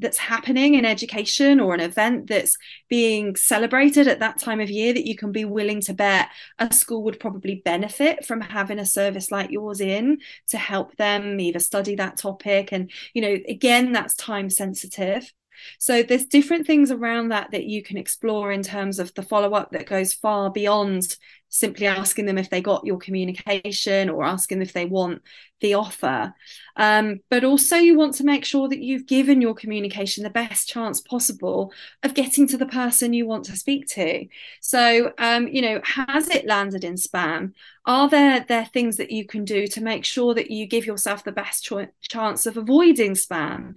that's 0.03 0.19
happening 0.19 0.75
in 0.75 0.85
education 0.85 1.61
or 1.61 1.75
an 1.75 1.81
event 1.81 2.29
that's 2.29 2.57
being 2.89 3.35
celebrated 3.37 4.07
at 4.07 4.21
that 4.21 4.39
time 4.39 4.61
of 4.61 4.71
year 4.71 4.93
that 4.93 5.07
you 5.07 5.17
can 5.17 5.33
be 5.33 5.45
willing 5.45 5.81
to 5.81 5.95
bet 5.95 6.29
a 6.59 6.73
school 6.73 7.03
would 7.05 7.19
probably 7.21 7.63
benefit 7.65 8.27
from 8.27 8.41
having 8.41 8.79
a 8.79 8.87
service 8.87 9.31
like 9.31 9.51
yours 9.51 9.81
in 9.81 10.19
to 10.49 10.59
help 10.59 10.95
them 10.97 11.41
either 11.41 11.59
study 11.59 11.95
that 11.95 12.19
topic. 12.19 12.73
And 12.73 12.91
you 13.15 13.23
know 13.23 13.37
again 13.49 13.93
that's 13.93 14.15
time 14.15 14.51
sensitive. 14.51 15.33
So 15.79 16.03
there's 16.03 16.27
different 16.27 16.67
things 16.67 16.91
around 16.91 17.29
that 17.29 17.51
that 17.53 17.65
you 17.65 17.83
can 17.83 17.97
explore 17.97 18.53
in 18.53 18.63
terms 18.63 18.99
of 18.99 19.15
the 19.15 19.23
follow 19.23 19.53
up 19.55 19.71
that 19.73 19.87
goes 19.87 20.13
far 20.13 20.51
beyond 20.51 21.17
simply 21.53 21.87
asking 21.87 22.25
them 22.25 22.39
if 22.39 22.49
they 22.49 22.63
got 22.63 22.87
your 22.87 22.99
communication 22.99 24.09
or 24.09 24.25
asking 24.25 24.63
if 24.63 24.73
they 24.73 24.87
want 24.87 25.21
the 25.61 25.75
offer. 25.75 26.35
Um, 26.77 27.21
but 27.29 27.45
also, 27.45 27.77
you 27.77 27.97
want 27.97 28.15
to 28.15 28.25
make 28.25 28.45
sure 28.45 28.69
that 28.69 28.81
you've 28.81 29.07
given 29.07 29.43
your 29.43 29.55
communication 29.55 30.25
the 30.25 30.31
best 30.31 30.67
chance 30.67 31.01
possible 31.01 31.71
of 32.03 32.15
getting 32.15 32.49
to 32.49 32.57
the 32.57 32.67
person 32.67 33.13
you 33.13 33.27
want 33.27 33.45
to 33.45 33.57
speak 33.57 33.87
to. 33.89 34.27
So, 34.63 35.13
um, 35.19 35.47
you 35.47 35.61
know, 35.61 35.81
has 35.85 36.29
it 36.31 36.47
landed 36.47 36.85
in 36.85 36.95
spam? 36.95 37.53
Are 37.85 38.09
there 38.09 38.45
there 38.49 38.65
things 38.65 38.97
that 38.97 39.11
you 39.11 39.27
can 39.27 39.45
do 39.45 39.67
to 39.67 39.83
make 39.83 40.05
sure 40.05 40.35
that 40.35 40.51
you 40.51 40.67
give 40.67 40.87
yourself 40.87 41.23
the 41.25 41.33
best 41.33 41.65
cho- 41.65 41.89
chance 42.01 42.47
of 42.47 42.57
avoiding 42.57 43.13
spam? 43.13 43.75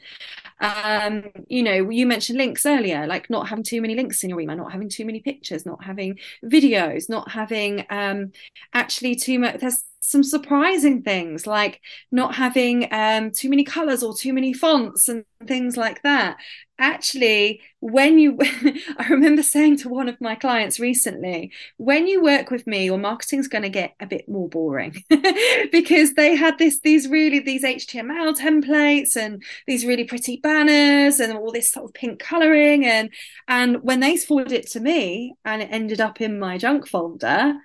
Um, 0.60 1.26
you 1.48 1.64
know, 1.64 1.90
you 1.90 2.06
mentioned 2.06 2.38
links 2.38 2.66
earlier, 2.66 3.06
like 3.08 3.30
not 3.30 3.50
having 3.50 3.64
too 3.64 3.82
many 3.82 3.96
links 3.96 4.24
in 4.24 4.30
your 4.30 4.40
email, 4.40 4.56
not 4.56 4.72
having 4.72 4.90
too 4.90 5.06
many 5.06 5.20
pictures, 5.20 5.66
not 5.66 5.84
having 5.84 6.18
videos, 6.44 7.10
not 7.10 7.30
having 7.32 7.65
um, 7.90 8.32
actually 8.74 9.16
too 9.16 9.40
much. 9.40 9.60
There's 9.60 9.84
some 10.06 10.24
surprising 10.24 11.02
things 11.02 11.48
like 11.48 11.82
not 12.12 12.36
having 12.36 12.88
um, 12.92 13.32
too 13.32 13.50
many 13.50 13.64
colors 13.64 14.04
or 14.04 14.16
too 14.16 14.34
many 14.34 14.54
fonts 14.54 15.10
and 15.10 15.26
things 15.48 15.76
like 15.78 16.02
that. 16.04 16.38
Actually, 16.78 17.62
when 17.80 18.20
you, 18.20 18.38
I 18.98 19.08
remember 19.10 19.42
saying 19.42 19.78
to 19.78 19.90
one 19.90 20.10
of 20.10 20.20
my 20.20 20.36
clients 20.36 20.80
recently, 20.80 21.52
when 21.78 22.06
you 22.08 22.22
work 22.22 22.52
with 22.52 22.68
me, 22.68 22.86
your 22.86 22.98
marketing's 22.98 23.48
going 23.48 23.64
to 23.64 23.70
get 23.70 23.96
a 24.00 24.06
bit 24.06 24.28
more 24.28 24.50
boring 24.50 25.04
because 25.72 26.14
they 26.14 26.36
had 26.36 26.58
this, 26.58 26.80
these 26.82 27.08
really, 27.08 27.40
these 27.40 27.64
HTML 27.64 28.38
templates 28.38 29.16
and 29.16 29.42
these 29.66 29.86
really 29.86 30.04
pretty 30.04 30.38
banners 30.38 31.20
and 31.20 31.34
all 31.34 31.52
this 31.52 31.72
sort 31.72 31.86
of 31.86 31.94
pink 31.94 32.20
coloring. 32.20 32.86
And, 32.86 33.10
and 33.48 33.82
when 33.82 34.02
they 34.02 34.18
forwarded 34.18 34.54
it 34.54 34.68
to 34.72 34.80
me 34.80 35.34
and 35.46 35.62
it 35.62 35.70
ended 35.72 36.02
up 36.02 36.22
in 36.22 36.38
my 36.38 36.58
junk 36.58 36.88
folder, 36.88 37.56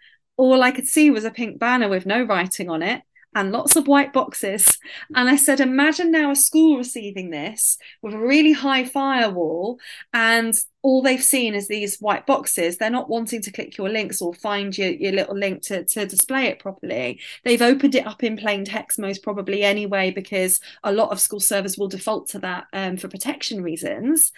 all 0.41 0.62
I 0.62 0.70
could 0.70 0.88
see 0.88 1.11
was 1.11 1.24
a 1.24 1.30
pink 1.30 1.59
banner 1.59 1.88
with 1.88 2.07
no 2.07 2.22
writing 2.22 2.70
on 2.70 2.82
it 2.82 3.03
and 3.34 3.53
lots 3.53 3.76
of 3.76 3.86
white 3.86 4.12
boxes. 4.12 4.78
And 5.14 5.28
I 5.28 5.36
said, 5.36 5.61
imagine 5.61 6.11
now 6.11 6.30
a 6.30 6.34
school 6.34 6.78
receiving 6.78 7.28
this 7.30 7.76
with 8.01 8.14
a 8.14 8.18
really 8.18 8.53
high 8.53 8.84
firewall, 8.84 9.78
and 10.14 10.55
all 10.82 11.03
they've 11.03 11.22
seen 11.22 11.55
is 11.55 11.68
these 11.68 11.99
white 11.99 12.26
boxes. 12.26 12.78
They're 12.78 12.88
not 12.88 13.11
wanting 13.11 13.43
to 13.43 13.53
click 13.53 13.76
your 13.76 13.91
links 13.91 14.22
or 14.22 14.32
find 14.32 14.76
your, 14.76 14.88
your 14.88 15.12
little 15.12 15.36
link 15.36 15.61
to, 15.64 15.84
to 15.84 16.07
display 16.07 16.47
it 16.47 16.59
properly. 16.59 17.20
They've 17.45 17.61
opened 17.61 17.95
it 17.95 18.07
up 18.07 18.24
in 18.24 18.38
plain 18.38 18.64
text, 18.64 18.99
most 18.99 19.22
probably 19.22 19.62
anyway, 19.62 20.11
because 20.11 20.59
a 20.82 20.91
lot 20.91 21.12
of 21.12 21.20
school 21.20 21.41
servers 21.41 21.76
will 21.76 21.88
default 21.88 22.28
to 22.30 22.38
that 22.38 22.66
um, 22.72 22.97
for 22.97 23.09
protection 23.09 23.62
reasons 23.62 24.32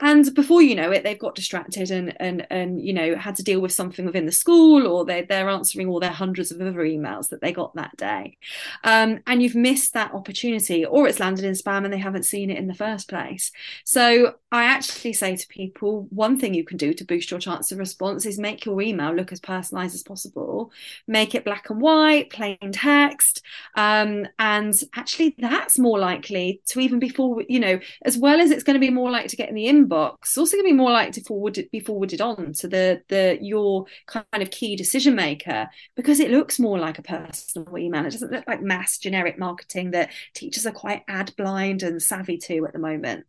and 0.00 0.34
before 0.34 0.60
you 0.60 0.74
know 0.74 0.90
it 0.90 1.04
they've 1.04 1.18
got 1.18 1.34
distracted 1.34 1.90
and 1.90 2.14
and 2.20 2.46
and 2.50 2.82
you 2.82 2.92
know 2.92 3.16
had 3.16 3.34
to 3.34 3.42
deal 3.42 3.60
with 3.60 3.72
something 3.72 4.04
within 4.04 4.26
the 4.26 4.32
school 4.32 4.86
or 4.86 5.04
they, 5.04 5.22
they're 5.22 5.48
answering 5.48 5.88
all 5.88 6.00
their 6.00 6.10
hundreds 6.10 6.50
of 6.50 6.60
other 6.60 6.84
emails 6.84 7.28
that 7.28 7.40
they 7.40 7.52
got 7.52 7.74
that 7.74 7.96
day. 7.96 8.36
Um, 8.84 9.20
and 9.26 9.42
you've 9.42 9.54
missed 9.54 9.94
that 9.94 10.12
opportunity 10.12 10.84
or 10.84 11.08
it's 11.08 11.20
landed 11.20 11.44
in 11.44 11.54
spam 11.54 11.84
and 11.84 11.92
they 11.92 11.98
haven't 11.98 12.24
seen 12.24 12.50
it 12.50 12.58
in 12.58 12.66
the 12.66 12.74
first 12.74 13.08
place. 13.08 13.50
So 13.84 14.34
i 14.52 14.64
actually 14.64 15.12
say 15.12 15.36
to 15.36 15.48
people 15.48 16.06
one 16.10 16.38
thing 16.38 16.54
you 16.54 16.64
can 16.64 16.76
do 16.76 16.94
to 16.94 17.04
boost 17.04 17.30
your 17.30 17.40
chance 17.40 17.72
of 17.72 17.78
response 17.78 18.26
is 18.26 18.38
make 18.38 18.64
your 18.64 18.80
email 18.80 19.12
look 19.12 19.32
as 19.32 19.40
personalized 19.40 19.94
as 19.94 20.02
possible. 20.02 20.72
Make 21.06 21.34
it 21.34 21.44
black 21.44 21.70
and 21.70 21.80
white 21.80 22.30
plain 22.30 22.58
text. 22.72 23.42
Um, 23.74 24.26
and 24.38 24.74
actually 24.94 25.34
that's 25.38 25.78
more 25.78 25.98
likely 25.98 26.60
to 26.66 26.80
even 26.80 26.98
be 26.98 27.08
forward 27.08 27.46
you 27.48 27.60
know 27.60 27.80
as 28.02 28.18
well 28.18 28.40
as 28.40 28.50
it's 28.50 28.62
going 28.62 28.74
to 28.74 28.80
be 28.80 28.90
more 28.90 29.10
likely 29.10 29.28
to 29.28 29.36
get 29.36 29.48
in 29.48 29.54
the 29.54 29.66
inbox 29.66 29.85
inbox 29.86 30.36
also 30.36 30.56
going 30.56 30.64
to 30.64 30.70
be 30.70 30.76
more 30.76 30.90
likely 30.90 31.12
to 31.12 31.24
forward 31.24 31.58
be 31.72 31.80
forwarded 31.80 32.20
on 32.20 32.52
to 32.52 32.68
the 32.68 33.02
the 33.08 33.38
your 33.40 33.86
kind 34.06 34.24
of 34.34 34.50
key 34.50 34.76
decision 34.76 35.14
maker 35.14 35.68
because 35.94 36.20
it 36.20 36.30
looks 36.30 36.58
more 36.58 36.78
like 36.78 36.98
a 36.98 37.02
personal 37.02 37.78
email. 37.78 38.04
It 38.04 38.10
doesn't 38.10 38.32
look 38.32 38.46
like 38.46 38.62
mass 38.62 38.98
generic 38.98 39.38
marketing 39.38 39.92
that 39.92 40.12
teachers 40.34 40.66
are 40.66 40.72
quite 40.72 41.02
ad 41.08 41.34
blind 41.36 41.82
and 41.82 42.02
savvy 42.02 42.38
to 42.38 42.66
at 42.66 42.72
the 42.72 42.78
moment. 42.78 43.24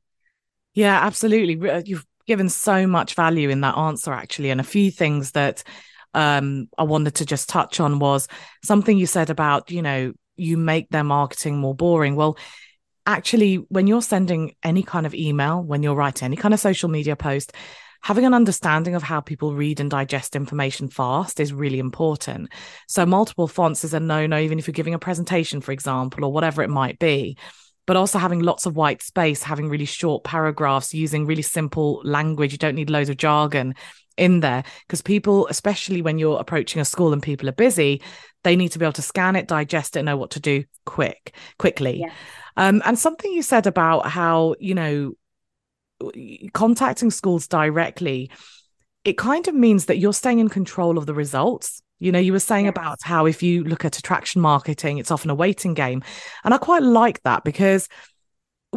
Yeah 0.73 0.99
absolutely. 1.05 1.69
Uh, 1.69 1.81
you've 1.85 2.05
given 2.25 2.49
so 2.49 2.85
much 2.85 3.13
value 3.13 3.49
in 3.49 3.61
that 3.61 3.77
answer 3.77 4.11
actually 4.11 4.49
and 4.49 4.59
a 4.59 4.65
few 4.65 4.91
things 4.91 5.31
that 5.31 5.63
um, 6.13 6.67
I 6.77 6.83
wanted 6.83 7.15
to 7.15 7.25
just 7.25 7.49
touch 7.49 7.79
on 7.79 7.99
was 7.99 8.27
something 8.63 8.97
you 8.97 9.05
said 9.05 9.29
about 9.29 9.71
you 9.71 9.81
know 9.81 10.13
you 10.35 10.57
make 10.57 10.89
their 10.89 11.03
marketing 11.03 11.57
more 11.57 11.75
boring. 11.75 12.15
Well 12.15 12.37
actually, 13.07 13.55
when 13.69 13.87
you're 13.87 14.01
sending 14.01 14.53
any 14.61 14.83
kind 14.83 15.05
of 15.05 15.15
email, 15.15 15.63
when 15.63 15.81
you're 15.81 15.95
writing 15.95 16.25
any 16.25 16.35
kind 16.35 16.53
of 16.53 16.59
social 16.59 16.89
media 16.89 17.15
post, 17.15 17.53
having 18.01 18.25
an 18.25 18.33
understanding 18.33 18.93
of 18.93 19.01
how 19.01 19.21
people 19.21 19.55
read 19.55 19.79
and 19.79 19.89
digest 19.89 20.35
information 20.35 20.89
fast 20.89 21.39
is 21.39 21.53
really 21.53 21.79
important. 21.79 22.49
So, 22.87 23.05
multiple 23.05 23.47
fonts 23.47 23.83
is 23.83 23.93
a 23.93 23.99
no 23.99 24.27
no, 24.27 24.37
even 24.37 24.59
if 24.59 24.67
you're 24.67 24.73
giving 24.73 24.93
a 24.93 24.99
presentation, 24.99 25.61
for 25.61 25.71
example, 25.71 26.25
or 26.25 26.31
whatever 26.31 26.61
it 26.61 26.69
might 26.69 26.99
be. 26.99 27.37
But 27.87 27.95
also 27.95 28.19
having 28.19 28.41
lots 28.41 28.65
of 28.65 28.75
white 28.75 29.01
space, 29.01 29.41
having 29.41 29.69
really 29.69 29.85
short 29.85 30.25
paragraphs, 30.25 30.93
using 30.93 31.25
really 31.25 31.41
simple 31.41 32.01
language. 32.03 32.51
You 32.51 32.57
don't 32.57 32.75
need 32.75 32.89
loads 32.89 33.09
of 33.09 33.15
jargon 33.15 33.75
in 34.17 34.41
there 34.41 34.63
because 34.85 35.01
people, 35.01 35.47
especially 35.47 36.01
when 36.01 36.17
you're 36.17 36.39
approaching 36.39 36.81
a 36.81 36.85
school 36.85 37.13
and 37.13 37.23
people 37.23 37.47
are 37.47 37.53
busy, 37.53 38.01
they 38.47 38.55
need 38.55 38.71
to 38.71 38.79
be 38.79 38.85
able 38.85 38.93
to 38.93 39.01
scan 39.01 39.35
it, 39.35 39.45
digest 39.45 39.97
it, 39.97 40.03
know 40.03 40.15
what 40.15 40.31
to 40.31 40.39
do 40.39 40.63
quick, 40.85 41.35
quickly. 41.59 41.99
Yeah. 41.99 42.13
Um, 42.55 42.81
and 42.85 42.97
something 42.97 43.29
you 43.33 43.41
said 43.41 43.67
about 43.67 44.07
how, 44.07 44.55
you 44.57 44.73
know, 44.73 45.11
contacting 46.53 47.11
schools 47.11 47.45
directly, 47.49 48.31
it 49.03 49.17
kind 49.17 49.49
of 49.49 49.53
means 49.53 49.87
that 49.87 49.97
you're 49.97 50.13
staying 50.13 50.39
in 50.39 50.47
control 50.47 50.97
of 50.97 51.05
the 51.05 51.13
results. 51.13 51.81
You 51.99 52.13
know, 52.13 52.19
you 52.19 52.31
were 52.31 52.39
saying 52.39 52.67
yes. 52.67 52.71
about 52.71 52.99
how 53.03 53.25
if 53.25 53.43
you 53.43 53.65
look 53.65 53.83
at 53.83 53.97
attraction 53.97 54.41
marketing, 54.41 54.97
it's 54.97 55.11
often 55.11 55.29
a 55.29 55.35
waiting 55.35 55.73
game. 55.73 56.01
And 56.45 56.53
I 56.53 56.57
quite 56.57 56.83
like 56.83 57.21
that 57.23 57.43
because 57.43 57.89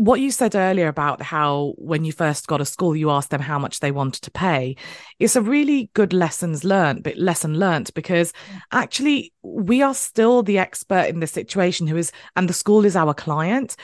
what 0.01 0.19
you 0.19 0.31
said 0.31 0.55
earlier 0.55 0.89
about 0.89 1.21
how 1.21 1.75
when 1.77 2.07
you 2.07 2.13
first 2.13 2.47
got 2.47 2.61
a 2.63 2.65
school 2.65 2.97
you 2.97 3.11
asked 3.11 3.29
them 3.29 3.41
how 3.41 3.59
much 3.59 3.81
they 3.81 3.91
wanted 3.91 4.23
to 4.23 4.31
pay 4.31 4.75
it's 5.19 5.37
a 5.37 5.43
really 5.43 5.91
good 5.93 6.15
lessons 6.15 6.65
learned 6.65 7.03
but 7.03 7.19
lesson 7.19 7.59
learned 7.59 7.91
because 7.95 8.33
mm. 8.33 8.61
actually 8.73 9.31
we 9.43 9.83
are 9.83 9.93
still 9.93 10.43
the 10.43 10.57
expert 10.57 11.07
in 11.09 11.21
the 11.21 11.27
situation 11.27 11.87
who 11.87 11.99
is 11.99 12.13
and 12.35 12.49
the 12.49 12.55
school 12.55 12.87
is 12.87 12.97
our 12.97 13.13
client 13.13 13.77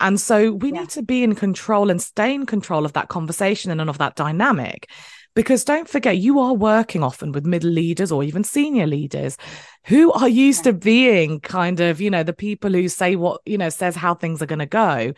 and 0.00 0.20
so 0.20 0.54
we 0.54 0.72
yeah. 0.72 0.80
need 0.80 0.90
to 0.90 1.02
be 1.02 1.22
in 1.22 1.36
control 1.36 1.88
and 1.88 2.02
stay 2.02 2.34
in 2.34 2.46
control 2.46 2.84
of 2.84 2.94
that 2.94 3.08
conversation 3.08 3.70
and 3.70 3.88
of 3.88 3.98
that 3.98 4.16
dynamic 4.16 4.90
because 5.36 5.64
don't 5.64 5.88
forget 5.88 6.18
you 6.18 6.40
are 6.40 6.54
working 6.54 7.04
often 7.04 7.30
with 7.30 7.46
middle 7.46 7.70
leaders 7.70 8.10
or 8.10 8.24
even 8.24 8.42
senior 8.42 8.88
leaders 8.88 9.36
who 9.84 10.10
are 10.10 10.28
used 10.28 10.66
yeah. 10.66 10.72
to 10.72 10.78
being 10.78 11.38
kind 11.38 11.78
of 11.78 12.00
you 12.00 12.10
know 12.10 12.24
the 12.24 12.32
people 12.32 12.72
who 12.72 12.88
say 12.88 13.14
what 13.14 13.40
you 13.46 13.56
know 13.56 13.68
says 13.68 13.94
how 13.94 14.14
things 14.14 14.42
are 14.42 14.46
going 14.46 14.58
to 14.58 14.66
go 14.66 15.12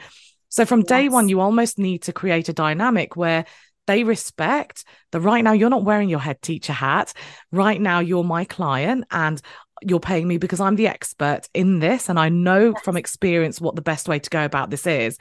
so 0.53 0.66
from 0.66 0.80
yes. 0.80 0.88
day 0.88 1.09
one, 1.09 1.30
you 1.30 1.40
almost 1.40 1.78
need 1.78 2.03
to 2.03 2.12
create 2.12 2.50
a 2.50 2.53
dynamic 2.53 3.16
where 3.16 3.46
they 3.86 4.05
respect 4.05 4.84
that 5.11 5.20
right 5.20 5.42
now 5.42 5.53
you're 5.53 5.70
not 5.70 5.82
wearing 5.82 6.11
your 6.11 6.18
head 6.18 6.42
teacher 6.42 6.74
hat. 6.74 7.14
Right 7.53 7.80
now, 7.80 8.00
you're 8.00 8.22
my 8.22 8.44
client 8.44 9.07
and 9.11 9.40
you're 9.80 9.98
paying 9.98 10.28
me 10.28 10.36
because 10.36 10.61
I'm 10.61 10.76
the 10.76 10.88
expert 10.88 11.48
in 11.55 11.78
this. 11.78 12.11
And 12.11 12.20
I 12.20 12.28
know 12.28 12.72
yes. 12.72 12.82
from 12.84 12.98
experience 12.98 13.62
what 13.62 13.76
the 13.76 13.82
best 13.82 14.09
way 14.09 14.18
to 14.18 14.28
go 14.28 14.44
about 14.44 14.68
this 14.68 14.86
is. 14.86 15.16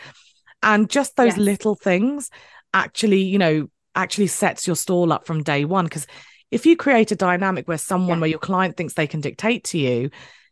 And 0.61 0.89
just 0.89 1.15
those 1.15 1.37
yes. 1.37 1.37
little 1.37 1.75
things 1.75 2.29
actually, 2.73 3.21
you 3.21 3.37
know, 3.37 3.69
actually 3.95 4.27
sets 4.27 4.67
your 4.67 4.75
stall 4.75 5.13
up 5.13 5.25
from 5.25 5.43
day 5.43 5.63
one. 5.63 5.85
Because 5.85 6.07
if 6.51 6.65
you 6.65 6.75
create 6.75 7.13
a 7.13 7.15
dynamic 7.15 7.69
where 7.69 7.77
someone, 7.77 8.17
yeah. 8.17 8.21
where 8.21 8.29
your 8.31 8.39
client 8.39 8.75
thinks 8.75 8.95
they 8.95 9.07
can 9.07 9.21
dictate 9.21 9.63
to 9.63 9.77
you, 9.77 10.09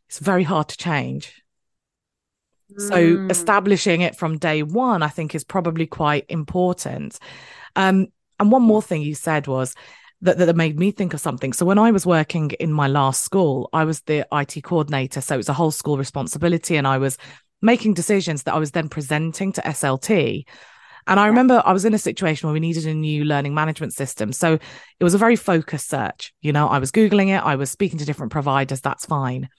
it's 0.08 0.20
very 0.20 0.44
hard 0.44 0.70
to 0.70 0.78
change. 0.78 1.39
So 2.78 2.96
mm. 2.96 3.32
establishing 3.32 4.02
it 4.02 4.16
from 4.16 4.38
day 4.38 4.64
one, 4.64 5.02
I 5.02 5.08
think, 5.08 5.34
is 5.34 5.44
probably 5.44 5.88
quite 5.88 6.26
important. 6.30 7.18
Um, 7.76 8.08
and 8.40 8.52
one 8.52 8.62
more 8.62 8.82
thing 8.82 9.02
you 9.02 9.16
said 9.16 9.48
was 9.48 9.76
that, 10.22 10.38
that 10.38 10.56
made 10.56 10.78
me 10.78 10.92
think 10.92 11.14
of 11.14 11.20
something. 11.20 11.54
So 11.54 11.66
when 11.66 11.80
I 11.80 11.92
was 11.92 12.06
working 12.06 12.52
in 12.60 12.72
my 12.72 12.88
last 12.88 13.24
school, 13.24 13.70
I 13.74 13.86
was 13.86 14.02
the 14.02 14.28
IT 14.32 14.64
coordinator. 14.64 15.22
So 15.22 15.36
it 15.36 15.38
was 15.38 15.50
a 15.50 15.54
whole 15.54 15.72
school 15.72 15.98
responsibility. 15.98 16.76
And 16.76 16.88
I 16.88 16.98
was 16.98 17.18
making 17.62 17.94
decisions 17.94 18.44
that 18.44 18.54
I 18.54 18.60
was 18.60 18.72
then 18.72 18.90
presenting 18.90 19.52
to 19.54 19.62
SLT. 19.62 20.46
And 21.08 21.20
I 21.20 21.28
remember 21.28 21.64
I 21.66 21.74
was 21.74 21.86
in 21.86 21.94
a 21.94 22.00
situation 22.00 22.48
where 22.48 22.54
we 22.54 22.60
needed 22.60 22.86
a 22.86 22.94
new 22.94 23.26
learning 23.26 23.56
management 23.56 23.94
system. 23.94 24.32
So 24.32 24.54
it 25.00 25.04
was 25.04 25.16
a 25.16 25.18
very 25.18 25.36
focused 25.36 25.90
search. 25.90 26.34
You 26.42 26.54
know, 26.54 26.68
I 26.68 26.78
was 26.80 26.92
Googling 26.92 27.36
it, 27.36 27.44
I 27.44 27.56
was 27.56 27.72
speaking 27.72 27.98
to 28.00 28.06
different 28.06 28.32
providers, 28.32 28.82
that's 28.82 29.06
fine. 29.06 29.50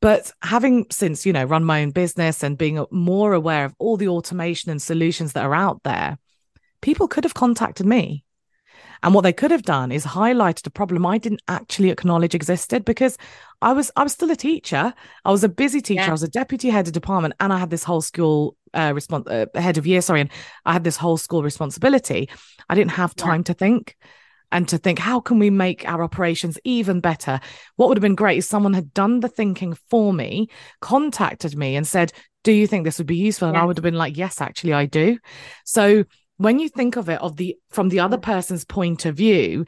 But 0.00 0.32
having 0.42 0.86
since, 0.90 1.26
you 1.26 1.32
know, 1.32 1.44
run 1.44 1.64
my 1.64 1.82
own 1.82 1.90
business 1.90 2.42
and 2.42 2.56
being 2.56 2.84
more 2.90 3.34
aware 3.34 3.66
of 3.66 3.74
all 3.78 3.96
the 3.96 4.08
automation 4.08 4.70
and 4.70 4.80
solutions 4.80 5.34
that 5.34 5.44
are 5.44 5.54
out 5.54 5.82
there, 5.82 6.18
people 6.80 7.06
could 7.06 7.24
have 7.24 7.34
contacted 7.34 7.86
me. 7.86 8.24
And 9.02 9.14
what 9.14 9.22
they 9.22 9.32
could 9.32 9.50
have 9.50 9.62
done 9.62 9.92
is 9.92 10.04
highlighted 10.04 10.66
a 10.66 10.70
problem 10.70 11.06
I 11.06 11.18
didn't 11.18 11.42
actually 11.48 11.90
acknowledge 11.90 12.34
existed 12.34 12.84
because 12.84 13.16
I 13.62 13.72
was 13.72 13.90
I 13.96 14.02
was 14.02 14.12
still 14.12 14.30
a 14.30 14.36
teacher. 14.36 14.92
I 15.24 15.30
was 15.30 15.42
a 15.42 15.48
busy 15.48 15.80
teacher. 15.80 16.02
Yeah. 16.02 16.08
I 16.08 16.12
was 16.12 16.22
a 16.22 16.28
deputy 16.28 16.68
head 16.68 16.86
of 16.86 16.92
department, 16.92 17.34
and 17.40 17.52
I 17.52 17.58
had 17.58 17.70
this 17.70 17.84
whole 17.84 18.02
school 18.02 18.56
uh, 18.74 18.92
response 18.94 19.26
uh, 19.26 19.46
head 19.54 19.78
of 19.78 19.86
year. 19.86 20.02
Sorry, 20.02 20.20
and 20.20 20.30
I 20.66 20.74
had 20.74 20.84
this 20.84 20.98
whole 20.98 21.16
school 21.16 21.42
responsibility. 21.42 22.28
I 22.68 22.74
didn't 22.74 22.92
have 22.92 23.14
time 23.14 23.40
yeah. 23.40 23.44
to 23.44 23.54
think 23.54 23.96
and 24.52 24.68
to 24.68 24.78
think, 24.78 24.98
how 24.98 25.20
can 25.20 25.38
we 25.38 25.50
make 25.50 25.88
our 25.88 26.02
operations 26.02 26.58
even 26.64 27.00
better? 27.00 27.40
What 27.76 27.88
would 27.88 27.98
have 27.98 28.02
been 28.02 28.14
great 28.14 28.38
is 28.38 28.48
someone 28.48 28.74
had 28.74 28.92
done 28.92 29.20
the 29.20 29.28
thinking 29.28 29.74
for 29.88 30.12
me, 30.12 30.48
contacted 30.80 31.56
me 31.56 31.76
and 31.76 31.86
said, 31.86 32.12
Do 32.42 32.52
you 32.52 32.66
think 32.66 32.84
this 32.84 32.98
would 32.98 33.06
be 33.06 33.16
useful? 33.16 33.48
And 33.48 33.56
I 33.56 33.64
would 33.64 33.76
have 33.76 33.84
been 33.84 33.94
like, 33.94 34.16
Yes, 34.16 34.40
actually, 34.40 34.72
I 34.72 34.86
do. 34.86 35.18
So 35.64 36.04
when 36.40 36.58
you 36.58 36.68
think 36.68 36.96
of 36.96 37.08
it 37.08 37.20
of 37.20 37.36
the 37.36 37.56
from 37.68 37.90
the 37.90 38.00
other 38.00 38.16
mm. 38.16 38.22
person's 38.22 38.64
point 38.64 39.04
of 39.04 39.16
view, 39.16 39.66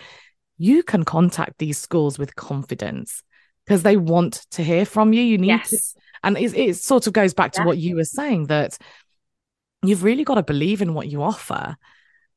you 0.58 0.82
can 0.82 1.04
contact 1.04 1.58
these 1.58 1.78
schools 1.78 2.18
with 2.18 2.34
confidence 2.34 3.22
because 3.66 3.82
they 3.82 3.96
want 3.96 4.46
to 4.52 4.64
hear 4.64 4.84
from 4.84 5.12
you. 5.12 5.22
You 5.22 5.38
need 5.38 5.48
yes. 5.48 5.70
to, 5.70 6.00
and 6.24 6.38
it, 6.38 6.56
it, 6.56 6.76
sort 6.76 7.06
of 7.06 7.12
goes 7.12 7.34
back 7.34 7.52
to 7.52 7.60
yeah. 7.60 7.66
what 7.66 7.78
you 7.78 7.96
were 7.96 8.04
saying 8.04 8.46
that 8.46 8.78
you've 9.84 10.02
really 10.02 10.24
got 10.24 10.36
to 10.36 10.42
believe 10.42 10.80
in 10.80 10.94
what 10.94 11.08
you 11.08 11.22
offer 11.22 11.76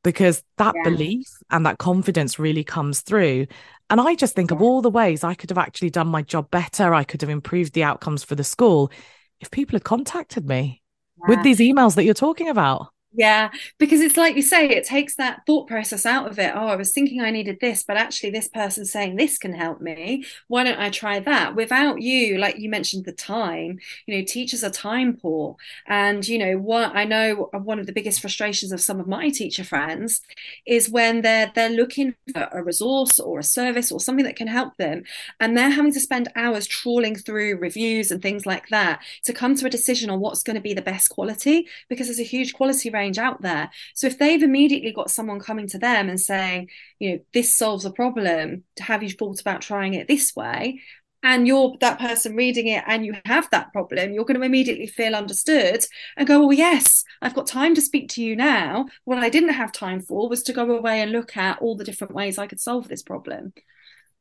because 0.06 0.43
that 0.58 0.76
yeah. 0.76 0.84
belief 0.84 1.26
and 1.49 1.66
that 1.66 1.80
confidence 1.80 2.38
really 2.38 2.64
comes 2.64 3.01
through. 3.01 3.47
And 3.89 3.99
I 3.99 4.14
just 4.14 4.36
think 4.36 4.51
yeah. 4.51 4.56
of 4.56 4.62
all 4.62 4.84
the 4.84 4.89
ways 4.89 5.24
I 5.24 5.34
could 5.34 5.49
have 5.49 5.58
actually 5.58 5.89
done 5.89 6.08
my 6.08 6.22
job 6.22 6.51
better. 6.51 6.93
I 6.93 7.03
could 7.03 7.22
have 7.22 7.30
improved 7.32 7.74
the 7.74 7.84
outcomes 7.84 8.24
for 8.24 8.36
the 8.36 8.43
school 8.43 8.91
if 9.39 9.49
people 9.49 9.76
had 9.76 9.84
contacted 9.84 10.47
me 10.47 10.84
yeah. 11.18 11.36
with 11.36 11.43
these 11.43 11.58
emails 11.58 11.95
that 11.95 12.03
you're 12.03 12.14
talking 12.14 12.49
about. 12.49 12.89
Yeah, 13.18 13.49
because 13.78 14.01
it's 14.01 14.18
like 14.18 14.36
you 14.36 14.41
say, 14.41 14.68
it 14.68 14.84
takes 14.84 15.16
that 15.16 15.41
thought 15.45 15.68
process 15.68 16.05
out 16.05 16.28
of 16.30 16.38
it. 16.38 16.51
Oh, 16.53 16.68
I 16.68 16.76
was 16.76 16.91
thinking 16.91 17.22
I 17.22 17.32
needed 17.32 17.59
this, 17.61 17.82
but 17.82 17.95
actually, 17.95 18.32
this 18.32 18.49
person's 18.49 18.91
saying 18.91 19.16
this 19.16 19.38
can 19.38 19.53
help 19.53 19.80
me. 19.80 20.26
Why 20.49 20.66
don't 20.66 20.80
I 20.80 20.89
try 20.89 21.20
that? 21.22 21.55
Without 21.55 22.01
you, 22.01 22.38
like 22.38 22.57
you 22.57 22.70
mentioned, 22.70 23.05
the 23.05 23.13
time, 23.13 23.80
you 24.05 24.18
know, 24.18 24.26
teachers 24.26 24.66
are 24.66 24.70
time 24.70 25.16
poor. 25.16 25.55
And, 25.88 26.28
you 26.28 26.38
know, 26.38 26.57
what 26.57 26.93
I 26.93 27.05
know 27.05 27.49
one 27.53 27.80
of 27.80 27.86
the 27.86 27.93
biggest 27.93 28.20
frustrations 28.20 28.74
of 28.74 28.82
some 28.82 28.99
of 28.99 29.07
my 29.07 29.30
teacher 29.30 29.63
friends 29.63 30.22
is 30.66 30.89
when 30.89 31.22
they're 31.22 31.51
they're 31.55 31.70
looking 31.70 32.16
for 32.34 32.49
a 32.51 32.63
resource 32.63 33.20
or 33.20 33.39
a 33.39 33.43
service 33.43 33.91
or 33.91 33.99
something 33.99 34.26
that 34.26 34.36
can 34.36 34.47
help 34.47 34.76
them. 34.78 35.03
And 35.39 35.57
they're 35.57 35.70
having 35.70 35.93
to 35.93 35.99
spend 35.99 36.30
hours 36.36 36.68
trawling 36.68 37.16
through 37.16 37.57
reviews 37.57 38.11
and 38.11 38.22
things 38.22 38.45
like 38.45 38.68
that 38.70 39.01
to 39.24 39.34
come 39.34 39.55
to 39.55 39.66
a 39.66 39.70
decision 39.70 40.09
on 40.09 40.20
what's 40.20 40.43
going 40.43 40.55
to 40.55 40.61
be 40.61 40.74
the 40.74 40.82
best 40.82 41.09
quality 41.09 41.68
because 41.89 42.07
there's 42.07 42.20
a 42.20 42.24
huge 42.24 42.53
quality 42.53 42.89
range 42.89 43.05
range 43.06 43.18
out 43.18 43.41
there. 43.41 43.70
So 43.93 44.08
if 44.08 44.18
they've 44.18 44.41
immediately 44.41 44.91
got 44.91 45.12
someone 45.12 45.39
coming 45.39 45.68
to 45.70 45.78
them 45.78 46.10
and 46.10 46.20
saying, 46.20 46.70
you 46.99 47.12
know, 47.12 47.20
this 47.34 47.56
solves 47.56 47.86
a 47.86 47.91
problem, 47.91 48.64
have 48.80 49.03
you 49.03 49.10
thought 49.10 49.41
about 49.41 49.62
trying 49.62 49.93
it 49.93 50.08
this 50.08 50.36
way? 50.36 50.82
and 51.26 51.47
you're 51.47 51.76
that 51.82 51.99
person 51.99 52.36
reading 52.36 52.68
it 52.68 52.84
and 52.86 53.03
you 53.03 53.16
have 53.26 53.49
that 53.49 53.74
problem, 53.74 54.14
you're 54.14 54.26
going 54.26 54.39
to 54.39 54.45
immediately 54.45 54.86
feel 54.86 55.16
understood 55.16 55.84
and 56.16 56.28
go, 56.28 56.45
Oh, 56.45 56.51
yes, 56.51 57.03
I've 57.20 57.34
got 57.34 57.47
time 57.47 57.74
to 57.74 57.82
speak 57.82 58.10
to 58.10 58.24
you 58.24 58.36
now. 58.36 58.86
What 59.06 59.18
I 59.18 59.30
didn't 59.30 59.49
have 59.49 59.72
time 59.72 60.01
for 60.01 60.30
was 60.30 60.43
to 60.43 60.53
go 60.53 60.78
away 60.78 61.01
and 61.01 61.12
look 61.12 61.36
at 61.36 61.58
all 61.64 61.76
the 61.76 61.84
different 61.84 62.14
ways 62.14 62.38
I 62.38 62.45
could 62.45 62.60
solve 62.60 62.88
this 62.88 63.01
problem. 63.01 63.53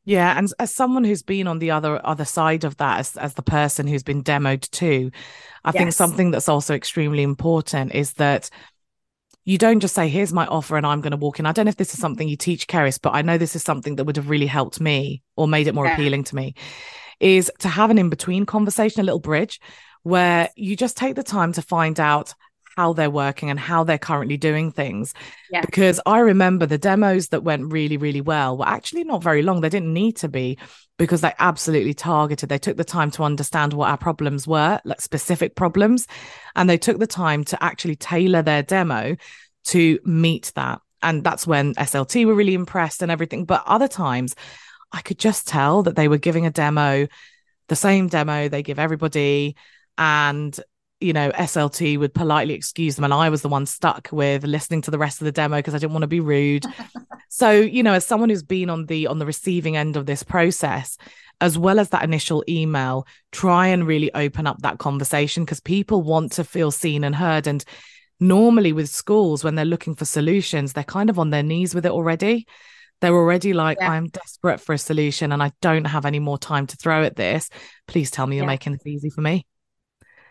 Yeah, 0.06 0.36
and 0.36 0.50
as 0.58 0.74
someone 0.74 1.04
who's 1.04 1.22
been 1.22 1.46
on 1.46 1.58
the 1.58 1.70
other 1.70 2.00
other 2.06 2.24
side 2.24 2.64
of 2.64 2.76
that, 2.76 3.00
as 3.00 3.16
as 3.16 3.34
the 3.34 3.42
person 3.42 3.86
who's 3.86 4.02
been 4.02 4.22
demoed 4.22 4.70
too, 4.70 5.10
I 5.64 5.70
yes. 5.70 5.76
think 5.76 5.92
something 5.92 6.30
that's 6.30 6.48
also 6.48 6.74
extremely 6.74 7.22
important 7.22 7.94
is 7.94 8.14
that 8.14 8.50
you 9.44 9.58
don't 9.58 9.80
just 9.80 9.94
say, 9.94 10.08
here's 10.08 10.32
my 10.32 10.46
offer 10.46 10.76
and 10.76 10.86
I'm 10.86 11.00
going 11.00 11.10
to 11.10 11.16
walk 11.16 11.38
in. 11.38 11.46
I 11.46 11.52
don't 11.52 11.66
know 11.66 11.70
if 11.70 11.76
this 11.76 11.88
is 11.88 11.94
mm-hmm. 11.94 12.00
something 12.02 12.28
you 12.28 12.36
teach 12.36 12.66
Cerys, 12.66 12.98
but 13.00 13.14
I 13.14 13.22
know 13.22 13.38
this 13.38 13.54
is 13.54 13.62
something 13.62 13.96
that 13.96 14.04
would 14.04 14.16
have 14.16 14.30
really 14.30 14.46
helped 14.46 14.80
me 14.80 15.22
or 15.36 15.46
made 15.46 15.66
it 15.66 15.74
more 15.74 15.86
yeah. 15.86 15.94
appealing 15.94 16.24
to 16.24 16.36
me 16.36 16.54
is 17.20 17.50
to 17.60 17.68
have 17.68 17.90
an 17.90 17.98
in 17.98 18.10
between 18.10 18.46
conversation, 18.46 19.00
a 19.00 19.04
little 19.04 19.20
bridge 19.20 19.60
where 20.02 20.50
you 20.56 20.76
just 20.76 20.96
take 20.96 21.14
the 21.14 21.22
time 21.22 21.52
to 21.52 21.62
find 21.62 21.98
out 22.00 22.34
how 22.76 22.92
they're 22.92 23.10
working 23.10 23.50
and 23.50 23.58
how 23.58 23.84
they're 23.84 23.98
currently 23.98 24.36
doing 24.36 24.70
things. 24.70 25.14
Yeah. 25.50 25.60
Because 25.60 26.00
I 26.06 26.18
remember 26.18 26.66
the 26.66 26.78
demos 26.78 27.28
that 27.28 27.44
went 27.44 27.72
really, 27.72 27.96
really 27.96 28.20
well 28.20 28.56
were 28.56 28.68
actually 28.68 29.04
not 29.04 29.22
very 29.22 29.42
long. 29.42 29.60
They 29.60 29.68
didn't 29.68 29.92
need 29.92 30.16
to 30.16 30.28
be 30.28 30.58
because 30.98 31.20
they 31.20 31.32
absolutely 31.38 31.94
targeted. 31.94 32.48
They 32.48 32.58
took 32.58 32.76
the 32.76 32.84
time 32.84 33.10
to 33.12 33.24
understand 33.24 33.72
what 33.72 33.90
our 33.90 33.98
problems 33.98 34.46
were, 34.46 34.80
like 34.84 35.00
specific 35.00 35.54
problems, 35.56 36.06
and 36.54 36.68
they 36.68 36.78
took 36.78 36.98
the 36.98 37.06
time 37.06 37.44
to 37.44 37.62
actually 37.62 37.96
tailor 37.96 38.42
their 38.42 38.62
demo 38.62 39.16
to 39.66 39.98
meet 40.04 40.52
that. 40.54 40.80
And 41.02 41.22
that's 41.22 41.46
when 41.46 41.74
SLT 41.74 42.26
were 42.26 42.34
really 42.34 42.54
impressed 42.54 43.02
and 43.02 43.10
everything. 43.10 43.44
But 43.44 43.64
other 43.66 43.88
times, 43.88 44.34
I 44.92 45.00
could 45.00 45.18
just 45.18 45.46
tell 45.46 45.82
that 45.82 45.96
they 45.96 46.08
were 46.08 46.18
giving 46.18 46.46
a 46.46 46.50
demo, 46.50 47.08
the 47.68 47.76
same 47.76 48.08
demo 48.08 48.48
they 48.48 48.62
give 48.62 48.78
everybody. 48.78 49.56
And 49.98 50.58
you 51.00 51.12
know, 51.12 51.30
SLT 51.32 51.98
would 51.98 52.14
politely 52.14 52.54
excuse 52.54 52.96
them. 52.96 53.04
And 53.04 53.12
I 53.12 53.28
was 53.28 53.42
the 53.42 53.48
one 53.48 53.66
stuck 53.66 54.08
with 54.12 54.44
listening 54.44 54.82
to 54.82 54.90
the 54.90 54.98
rest 54.98 55.20
of 55.20 55.24
the 55.26 55.32
demo 55.32 55.56
because 55.56 55.74
I 55.74 55.78
didn't 55.78 55.92
want 55.92 56.02
to 56.02 56.08
be 56.08 56.20
rude. 56.20 56.64
so, 57.28 57.50
you 57.50 57.82
know, 57.82 57.94
as 57.94 58.06
someone 58.06 58.30
who's 58.30 58.42
been 58.42 58.70
on 58.70 58.86
the 58.86 59.06
on 59.06 59.18
the 59.18 59.26
receiving 59.26 59.76
end 59.76 59.96
of 59.96 60.06
this 60.06 60.22
process, 60.22 60.96
as 61.40 61.58
well 61.58 61.78
as 61.78 61.90
that 61.90 62.04
initial 62.04 62.44
email, 62.48 63.06
try 63.32 63.66
and 63.68 63.86
really 63.86 64.12
open 64.14 64.46
up 64.46 64.62
that 64.62 64.78
conversation 64.78 65.44
because 65.44 65.60
people 65.60 66.02
want 66.02 66.32
to 66.32 66.44
feel 66.44 66.70
seen 66.70 67.04
and 67.04 67.14
heard. 67.14 67.46
And 67.46 67.64
normally 68.20 68.72
with 68.72 68.88
schools, 68.88 69.44
when 69.44 69.54
they're 69.54 69.64
looking 69.64 69.94
for 69.94 70.04
solutions, 70.04 70.72
they're 70.72 70.84
kind 70.84 71.10
of 71.10 71.18
on 71.18 71.30
their 71.30 71.42
knees 71.42 71.74
with 71.74 71.86
it 71.86 71.92
already. 71.92 72.46
They're 73.00 73.14
already 73.14 73.52
like, 73.52 73.78
yeah. 73.80 73.90
I'm 73.90 74.06
desperate 74.06 74.60
for 74.60 74.72
a 74.72 74.78
solution 74.78 75.32
and 75.32 75.42
I 75.42 75.52
don't 75.60 75.84
have 75.84 76.06
any 76.06 76.20
more 76.20 76.38
time 76.38 76.66
to 76.68 76.76
throw 76.76 77.02
at 77.02 77.16
this. 77.16 77.50
Please 77.86 78.10
tell 78.10 78.26
me 78.26 78.36
you're 78.36 78.44
yeah. 78.44 78.52
making 78.52 78.72
this 78.72 78.86
easy 78.86 79.10
for 79.10 79.20
me. 79.20 79.46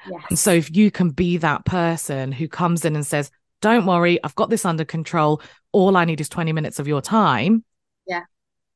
Yes. 0.10 0.24
And 0.30 0.40
so 0.40 0.52
if 0.52 0.76
you 0.76 0.92
can 0.92 1.10
be 1.10 1.38
that 1.38 1.66
person 1.66 2.32
who 2.32 2.48
comes 2.48 2.86
in 2.86 2.96
and 2.96 3.06
says, 3.06 3.32
Don't 3.62 3.86
worry, 3.86 4.20
I've 4.24 4.36
got 4.36 4.50
this 4.50 4.66
under 4.66 4.86
control. 4.86 5.42
All 5.72 5.98
I 5.98 6.06
need 6.06 6.22
is 6.22 6.30
20 6.30 6.52
minutes 6.54 6.80
of 6.80 6.88
your 6.88 7.02
time. 7.02 7.64
Yeah. 8.08 8.24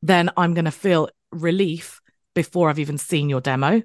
Then 0.01 0.29
I'm 0.37 0.53
going 0.53 0.65
to 0.65 0.71
feel 0.71 1.09
relief 1.31 2.01
before 2.33 2.69
I've 2.69 2.79
even 2.79 2.97
seen 2.97 3.29
your 3.29 3.41
demo. 3.41 3.81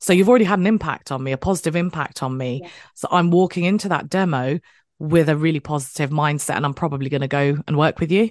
So 0.00 0.12
you've 0.12 0.28
already 0.28 0.44
had 0.44 0.60
an 0.60 0.66
impact 0.66 1.10
on 1.10 1.22
me, 1.22 1.32
a 1.32 1.38
positive 1.38 1.74
impact 1.74 2.22
on 2.22 2.36
me. 2.36 2.60
Yeah. 2.62 2.70
So 2.94 3.08
I'm 3.10 3.30
walking 3.30 3.64
into 3.64 3.88
that 3.88 4.08
demo 4.08 4.60
with 4.98 5.28
a 5.28 5.36
really 5.36 5.60
positive 5.60 6.10
mindset 6.10 6.56
and 6.56 6.64
I'm 6.64 6.74
probably 6.74 7.08
going 7.08 7.22
to 7.22 7.28
go 7.28 7.58
and 7.66 7.76
work 7.76 7.98
with 8.00 8.12
you. 8.12 8.30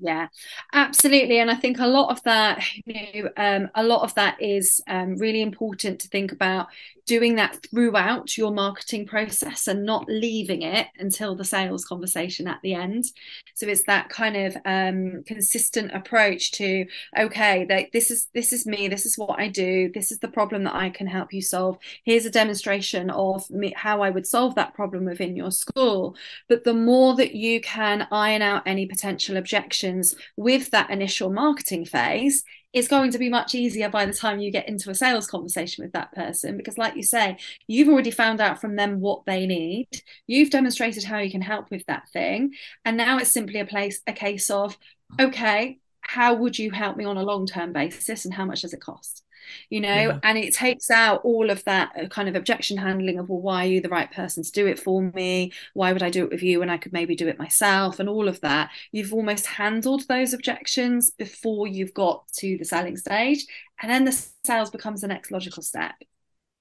Yeah, 0.00 0.28
absolutely. 0.72 1.40
And 1.40 1.50
I 1.50 1.56
think 1.56 1.80
a 1.80 1.86
lot 1.86 2.10
of 2.10 2.22
that, 2.22 2.62
you 2.84 2.94
know, 2.94 3.30
um, 3.36 3.68
a 3.74 3.82
lot 3.82 4.02
of 4.02 4.14
that 4.14 4.40
is 4.40 4.80
um, 4.86 5.16
really 5.16 5.42
important 5.42 6.00
to 6.00 6.08
think 6.08 6.30
about 6.30 6.68
doing 7.08 7.36
that 7.36 7.66
throughout 7.70 8.36
your 8.36 8.52
marketing 8.52 9.06
process 9.06 9.66
and 9.66 9.84
not 9.84 10.04
leaving 10.08 10.62
it 10.62 10.86
until 10.98 11.34
the 11.34 11.44
sales 11.44 11.84
conversation 11.84 12.46
at 12.46 12.60
the 12.62 12.74
end. 12.74 13.06
So 13.54 13.66
it's 13.66 13.82
that 13.84 14.10
kind 14.10 14.36
of 14.36 14.56
um, 14.66 15.24
consistent 15.26 15.90
approach 15.92 16.52
to 16.52 16.86
okay, 17.18 17.64
that 17.64 17.86
this 17.92 18.10
is 18.10 18.28
this 18.34 18.52
is 18.52 18.66
me, 18.66 18.86
this 18.86 19.06
is 19.06 19.16
what 19.16 19.40
I 19.40 19.48
do, 19.48 19.90
this 19.92 20.12
is 20.12 20.18
the 20.18 20.28
problem 20.28 20.64
that 20.64 20.74
I 20.74 20.90
can 20.90 21.06
help 21.06 21.32
you 21.32 21.42
solve. 21.42 21.78
Here's 22.04 22.26
a 22.26 22.30
demonstration 22.30 23.10
of 23.10 23.48
me, 23.50 23.72
how 23.74 24.02
I 24.02 24.10
would 24.10 24.26
solve 24.26 24.54
that 24.56 24.74
problem 24.74 25.06
within 25.06 25.34
your 25.34 25.50
school. 25.50 26.14
But 26.48 26.64
the 26.64 26.74
more 26.74 27.16
that 27.16 27.34
you 27.34 27.60
can 27.62 28.06
iron 28.12 28.42
out 28.42 28.62
any 28.66 28.86
potential 28.86 29.38
objections 29.38 30.14
with 30.36 30.70
that 30.70 30.90
initial 30.90 31.30
marketing 31.30 31.86
phase, 31.86 32.44
it's 32.72 32.88
going 32.88 33.10
to 33.10 33.18
be 33.18 33.28
much 33.28 33.54
easier 33.54 33.88
by 33.88 34.04
the 34.04 34.12
time 34.12 34.40
you 34.40 34.50
get 34.50 34.68
into 34.68 34.90
a 34.90 34.94
sales 34.94 35.26
conversation 35.26 35.82
with 35.82 35.92
that 35.92 36.12
person 36.12 36.56
because 36.56 36.76
like 36.76 36.96
you 36.96 37.02
say 37.02 37.38
you've 37.66 37.88
already 37.88 38.10
found 38.10 38.40
out 38.40 38.60
from 38.60 38.76
them 38.76 39.00
what 39.00 39.24
they 39.24 39.46
need. 39.46 39.88
You've 40.26 40.50
demonstrated 40.50 41.04
how 41.04 41.18
you 41.18 41.30
can 41.30 41.40
help 41.40 41.70
with 41.70 41.86
that 41.86 42.08
thing. 42.10 42.52
And 42.84 42.96
now 42.96 43.18
it's 43.18 43.32
simply 43.32 43.60
a 43.60 43.64
place 43.66 44.00
a 44.06 44.12
case 44.12 44.50
of 44.50 44.76
okay 45.18 45.78
how 46.00 46.34
would 46.34 46.58
you 46.58 46.70
help 46.70 46.96
me 46.96 47.04
on 47.04 47.16
a 47.16 47.22
long 47.22 47.46
term 47.46 47.72
basis 47.72 48.24
and 48.24 48.34
how 48.34 48.44
much 48.44 48.62
does 48.62 48.72
it 48.72 48.80
cost 48.80 49.22
you 49.70 49.80
know 49.80 49.88
yeah. 49.88 50.18
and 50.22 50.38
it 50.38 50.54
takes 50.54 50.90
out 50.90 51.20
all 51.24 51.50
of 51.50 51.62
that 51.64 51.90
uh, 52.00 52.06
kind 52.08 52.28
of 52.28 52.34
objection 52.34 52.76
handling 52.76 53.18
of 53.18 53.28
well 53.28 53.40
why 53.40 53.64
are 53.64 53.68
you 53.68 53.80
the 53.80 53.88
right 53.88 54.10
person 54.12 54.42
to 54.42 54.52
do 54.52 54.66
it 54.66 54.78
for 54.78 55.02
me 55.02 55.52
why 55.74 55.92
would 55.92 56.02
i 56.02 56.10
do 56.10 56.24
it 56.24 56.30
with 56.30 56.42
you 56.42 56.60
when 56.60 56.70
i 56.70 56.76
could 56.76 56.92
maybe 56.92 57.14
do 57.14 57.28
it 57.28 57.38
myself 57.38 57.98
and 57.98 58.08
all 58.08 58.28
of 58.28 58.40
that 58.40 58.70
you've 58.92 59.14
almost 59.14 59.46
handled 59.46 60.06
those 60.08 60.32
objections 60.32 61.10
before 61.10 61.66
you've 61.66 61.94
got 61.94 62.26
to 62.32 62.56
the 62.58 62.64
selling 62.64 62.96
stage 62.96 63.44
and 63.82 63.90
then 63.90 64.04
the 64.04 64.26
sales 64.44 64.70
becomes 64.70 65.00
the 65.00 65.08
next 65.08 65.30
logical 65.30 65.62
step 65.62 65.94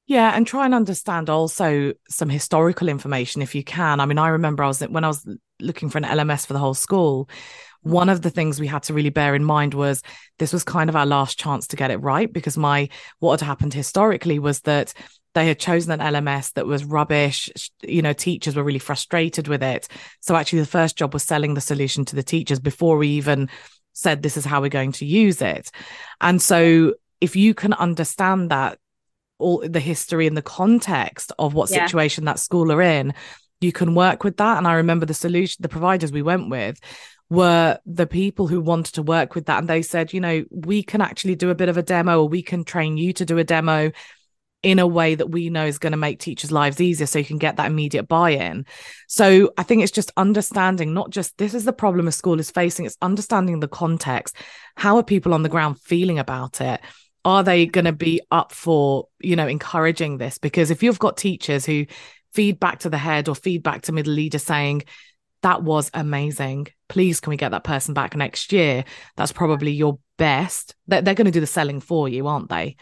yeah, 0.08 0.32
and 0.34 0.48
try 0.48 0.64
and 0.64 0.74
understand 0.74 1.30
also 1.30 1.92
some 2.10 2.30
historical 2.30 2.88
information 2.88 3.42
if 3.42 3.54
you 3.54 3.62
can. 3.62 4.00
I 4.00 4.06
mean, 4.06 4.18
I 4.18 4.30
remember 4.30 4.64
I 4.64 4.68
was 4.68 4.80
when 4.80 5.04
I 5.04 5.10
was 5.10 5.28
looking 5.60 5.90
for 5.90 5.98
an 5.98 6.06
LMS 6.06 6.48
for 6.48 6.54
the 6.54 6.60
whole 6.60 6.74
school, 6.74 7.30
one 7.82 8.10
of 8.10 8.22
the 8.22 8.30
things 8.30 8.60
we 8.60 8.68
had 8.68 8.84
to 8.84 8.94
really 8.94 9.10
bear 9.10 9.36
in 9.36 9.44
mind 9.44 9.74
was 9.74 10.02
this 10.40 10.54
was 10.54 10.64
kind 10.64 10.90
of 10.90 10.96
our 10.96 11.06
last 11.06 11.40
chance 11.40 11.68
to 11.68 11.76
get 11.76 11.92
it 11.92 11.98
right 11.98 12.32
because 12.32 12.58
my 12.58 12.90
what 13.20 13.40
had 13.40 13.48
happened 13.48 13.74
historically 13.74 14.40
was 14.40 14.62
that 14.62 14.94
they 15.38 15.48
had 15.48 15.60
chosen 15.60 15.92
an 15.92 16.14
LMS 16.14 16.54
that 16.54 16.66
was 16.66 16.84
rubbish. 16.84 17.70
You 17.84 18.02
know, 18.02 18.14
teachers 18.14 18.56
were 18.56 18.64
really 18.64 18.80
frustrated 18.80 19.48
with 19.48 19.62
it. 19.62 19.88
So 20.20 20.36
actually, 20.36 20.62
the 20.62 20.66
first 20.66 20.98
job 20.98 21.14
was 21.14 21.24
selling 21.24 21.54
the 21.54 21.62
solution 21.62 22.06
to 22.06 22.16
the 22.16 22.24
teachers 22.24 22.60
before 22.60 22.98
we 22.98 23.10
even 23.10 23.48
said 23.94 24.22
this 24.24 24.36
is 24.36 24.46
how 24.46 24.62
we're 24.62 24.70
going 24.70 24.94
to 24.94 25.06
use 25.06 25.42
it. 25.42 25.70
And 26.22 26.42
so, 26.42 26.96
if 27.22 27.36
you 27.36 27.54
can 27.54 27.74
understand 27.74 28.50
that 28.50 28.80
all 29.38 29.60
the 29.60 29.80
history 29.80 30.26
and 30.26 30.36
the 30.36 30.42
context 30.42 31.32
of 31.38 31.54
what 31.54 31.70
yeah. 31.70 31.86
situation 31.86 32.26
that 32.26 32.40
school 32.40 32.72
are 32.72 32.82
in, 32.82 33.14
you 33.62 33.72
can 33.72 33.94
work 33.94 34.24
with 34.24 34.38
that. 34.38 34.58
And 34.58 34.68
I 34.68 34.74
remember 34.74 35.06
the 35.06 35.14
solution, 35.14 35.58
the 35.62 35.70
providers 35.70 36.12
we 36.12 36.22
went 36.22 36.50
with 36.50 36.80
were 37.30 37.78
the 37.86 38.08
people 38.08 38.48
who 38.48 38.62
wanted 38.62 38.96
to 38.96 39.04
work 39.04 39.36
with 39.36 39.46
that. 39.48 39.60
And 39.60 39.68
they 39.68 39.82
said, 39.82 40.14
you 40.14 40.22
know, 40.22 40.46
we 40.50 40.84
can 40.84 41.02
actually 41.02 41.36
do 41.36 41.50
a 41.50 41.56
bit 41.56 41.70
of 41.70 41.78
a 41.78 41.84
demo 41.84 42.22
or 42.22 42.30
we 42.30 42.42
can 42.42 42.64
train 42.64 42.98
you 42.98 43.14
to 43.14 43.26
do 43.26 43.38
a 43.38 43.44
demo 43.44 43.92
in 44.64 44.80
a 44.80 44.88
way 44.88 45.14
that 45.16 45.30
we 45.30 45.50
know 45.50 45.66
is 45.66 45.78
going 45.78 45.92
to 45.92 45.98
make 45.98 46.20
teachers' 46.20 46.52
lives 46.52 46.82
easier 46.82 47.06
so 47.06 47.20
you 47.20 47.26
can 47.26 47.38
get 47.38 47.58
that 47.58 47.68
immediate 47.68 48.08
buy 48.08 48.32
in. 48.32 48.66
So 49.08 49.52
I 49.58 49.64
think 49.64 49.84
it's 49.84 49.92
just 49.92 50.12
understanding 50.18 50.94
not 50.94 51.10
just 51.10 51.38
this 51.38 51.54
is 51.54 51.64
the 51.64 51.74
problem 51.74 52.08
a 52.08 52.12
school 52.12 52.40
is 52.40 52.50
facing, 52.50 52.86
it's 52.86 52.98
understanding 53.02 53.60
the 53.60 53.68
context. 53.68 54.36
How 54.76 54.98
are 54.98 55.04
people 55.04 55.34
on 55.34 55.44
the 55.44 55.50
ground 55.50 55.80
feeling 55.80 56.18
about 56.18 56.60
it? 56.60 56.82
Are 57.24 57.44
they 57.44 57.66
going 57.66 57.86
to 57.86 57.94
be 57.94 58.22
up 58.32 58.52
for, 58.52 59.10
you 59.20 59.36
know, 59.36 59.48
encouraging 59.48 60.18
this? 60.18 60.38
Because 60.38 60.72
if 60.72 60.82
you've 60.82 61.00
got 61.00 61.18
teachers 61.18 61.66
who 61.66 61.86
feedback 62.34 62.80
to 62.80 62.90
the 62.90 62.98
head 62.98 63.28
or 63.30 63.36
feedback 63.36 63.84
to 63.84 63.92
middle 63.92 64.14
leader 64.14 64.40
saying, 64.40 64.84
that 65.42 65.64
was 65.64 65.92
amazing. 65.94 66.68
Please, 66.90 67.20
can 67.20 67.32
we 67.32 67.38
get 67.38 67.52
that 67.52 67.64
person 67.64 67.94
back 67.94 68.16
next 68.16 68.52
year? 68.52 68.84
That's 69.16 69.32
probably 69.32 69.72
your 69.72 70.00
best. 70.18 70.76
They're, 70.88 71.02
they're 71.02 71.14
going 71.14 71.26
to 71.26 71.32
do 71.32 71.40
the 71.40 71.48
selling 71.48 71.80
for 71.80 72.10
you, 72.10 72.28
aren't 72.28 72.50
they? 72.50 72.76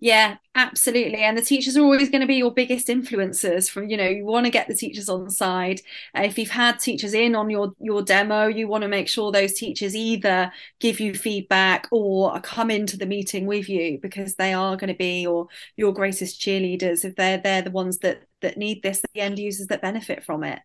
Yeah, 0.00 0.36
absolutely. 0.56 1.18
And 1.18 1.38
the 1.38 1.42
teachers 1.42 1.76
are 1.76 1.82
always 1.82 2.10
going 2.10 2.22
to 2.22 2.26
be 2.26 2.34
your 2.34 2.52
biggest 2.52 2.88
influencers 2.88 3.70
from, 3.70 3.88
you 3.88 3.96
know, 3.96 4.08
you 4.08 4.24
want 4.24 4.46
to 4.46 4.50
get 4.50 4.66
the 4.66 4.74
teachers 4.74 5.08
on 5.08 5.30
side. 5.30 5.80
If 6.14 6.38
you've 6.38 6.50
had 6.50 6.80
teachers 6.80 7.14
in 7.14 7.36
on 7.36 7.50
your 7.50 7.72
your 7.78 8.02
demo, 8.02 8.46
you 8.46 8.66
want 8.66 8.82
to 8.82 8.88
make 8.88 9.08
sure 9.08 9.30
those 9.30 9.52
teachers 9.54 9.94
either 9.94 10.52
give 10.80 10.98
you 10.98 11.14
feedback 11.14 11.86
or 11.92 12.40
come 12.40 12.70
into 12.70 12.96
the 12.96 13.06
meeting 13.06 13.46
with 13.46 13.68
you 13.68 13.98
because 14.02 14.34
they 14.34 14.52
are 14.52 14.76
going 14.76 14.88
to 14.88 14.98
be 14.98 15.22
your 15.22 15.46
your 15.76 15.92
greatest 15.92 16.40
cheerleaders 16.40 17.04
if 17.04 17.14
they're 17.14 17.38
they're 17.38 17.62
the 17.62 17.70
ones 17.70 17.98
that 17.98 18.22
that 18.40 18.56
need 18.56 18.82
this, 18.82 19.02
the 19.14 19.20
end 19.20 19.38
users 19.38 19.68
that 19.68 19.82
benefit 19.82 20.24
from 20.24 20.42
it. 20.42 20.58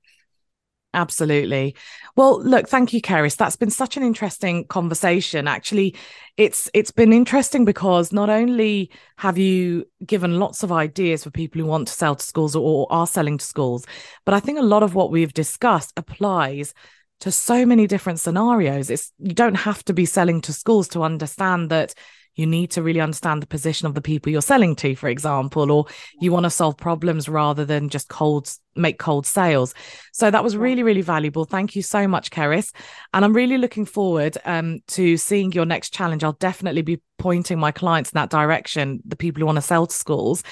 Absolutely. 0.98 1.76
Well, 2.16 2.42
look, 2.42 2.68
thank 2.68 2.92
you, 2.92 3.04
Cerys. 3.04 3.38
That's 3.38 3.56
been 3.56 3.70
such 3.70 3.98
an 3.98 4.04
interesting 4.04 4.66
conversation. 4.66 5.48
Actually, 5.48 5.96
it's 6.38 6.72
it's 6.74 6.90
been 6.90 7.14
interesting 7.14 7.66
because 7.66 8.12
not 8.12 8.32
only 8.32 8.90
have 9.18 9.38
you 9.38 9.86
given 10.04 10.40
lots 10.40 10.64
of 10.64 10.72
ideas 10.72 11.24
for 11.24 11.30
people 11.30 11.62
who 11.62 11.68
want 11.68 11.88
to 11.88 11.94
sell 11.94 12.16
to 12.16 12.26
schools 12.26 12.56
or 12.56 12.88
are 12.92 13.06
selling 13.06 13.38
to 13.38 13.46
schools, 13.46 13.86
but 14.26 14.34
I 14.34 14.40
think 14.40 14.58
a 14.58 14.64
lot 14.64 14.82
of 14.82 14.96
what 14.96 15.12
we've 15.12 15.34
discussed 15.34 15.94
applies 15.98 16.74
to 17.20 17.32
so 17.32 17.64
many 17.64 17.86
different 17.86 18.20
scenarios. 18.20 18.90
It's 18.90 19.12
you 19.20 19.36
don't 19.36 19.54
have 19.54 19.86
to 19.86 19.94
be 19.94 20.06
selling 20.06 20.42
to 20.42 20.54
schools 20.54 20.88
to 20.90 21.04
understand 21.04 21.70
that 21.70 21.94
you 22.38 22.46
need 22.46 22.72
to 22.72 22.82
really 22.82 23.02
understand 23.02 23.42
the 23.42 23.48
position 23.48 23.88
of 23.88 23.96
the 23.96 24.02
people 24.02 24.32
you're 24.32 24.42
selling 24.42 24.76
to, 24.78 24.96
for 24.96 25.10
example, 25.10 25.72
or 25.72 25.88
you 26.22 26.32
want 26.32 26.46
to 26.46 26.50
solve 26.50 26.78
problems 26.78 27.28
rather 27.28 27.66
than 27.66 27.90
just 27.90 28.08
cold 28.08 28.50
make 28.76 29.00
cold 29.00 29.26
sales. 29.26 29.74
So 30.14 30.30
that 30.30 30.44
was 30.44 30.56
really, 30.56 30.84
really 30.84 31.02
valuable. 31.02 31.46
Thank 31.46 31.76
you 31.76 31.82
so 31.82 32.08
much, 32.08 32.30
Cerys. 32.30 32.72
And 33.12 33.26
I'm 33.26 33.34
really 33.34 33.58
looking 33.58 33.86
forward 33.86 34.38
um, 34.46 34.80
to 34.90 35.18
seeing 35.18 35.52
your 35.52 35.66
next 35.66 35.94
challenge. 35.94 36.24
I'll 36.24 36.34
definitely 36.34 36.84
be 36.84 37.02
pointing 37.18 37.58
my 37.58 37.72
clients 37.72 38.12
in 38.12 38.18
that 38.18 38.30
direction, 38.30 39.02
the 39.04 39.16
people 39.16 39.40
who 39.40 39.48
want 39.48 39.58
to 39.58 39.64
sell 39.64 39.88
to 39.88 39.94
schools. 39.94 40.44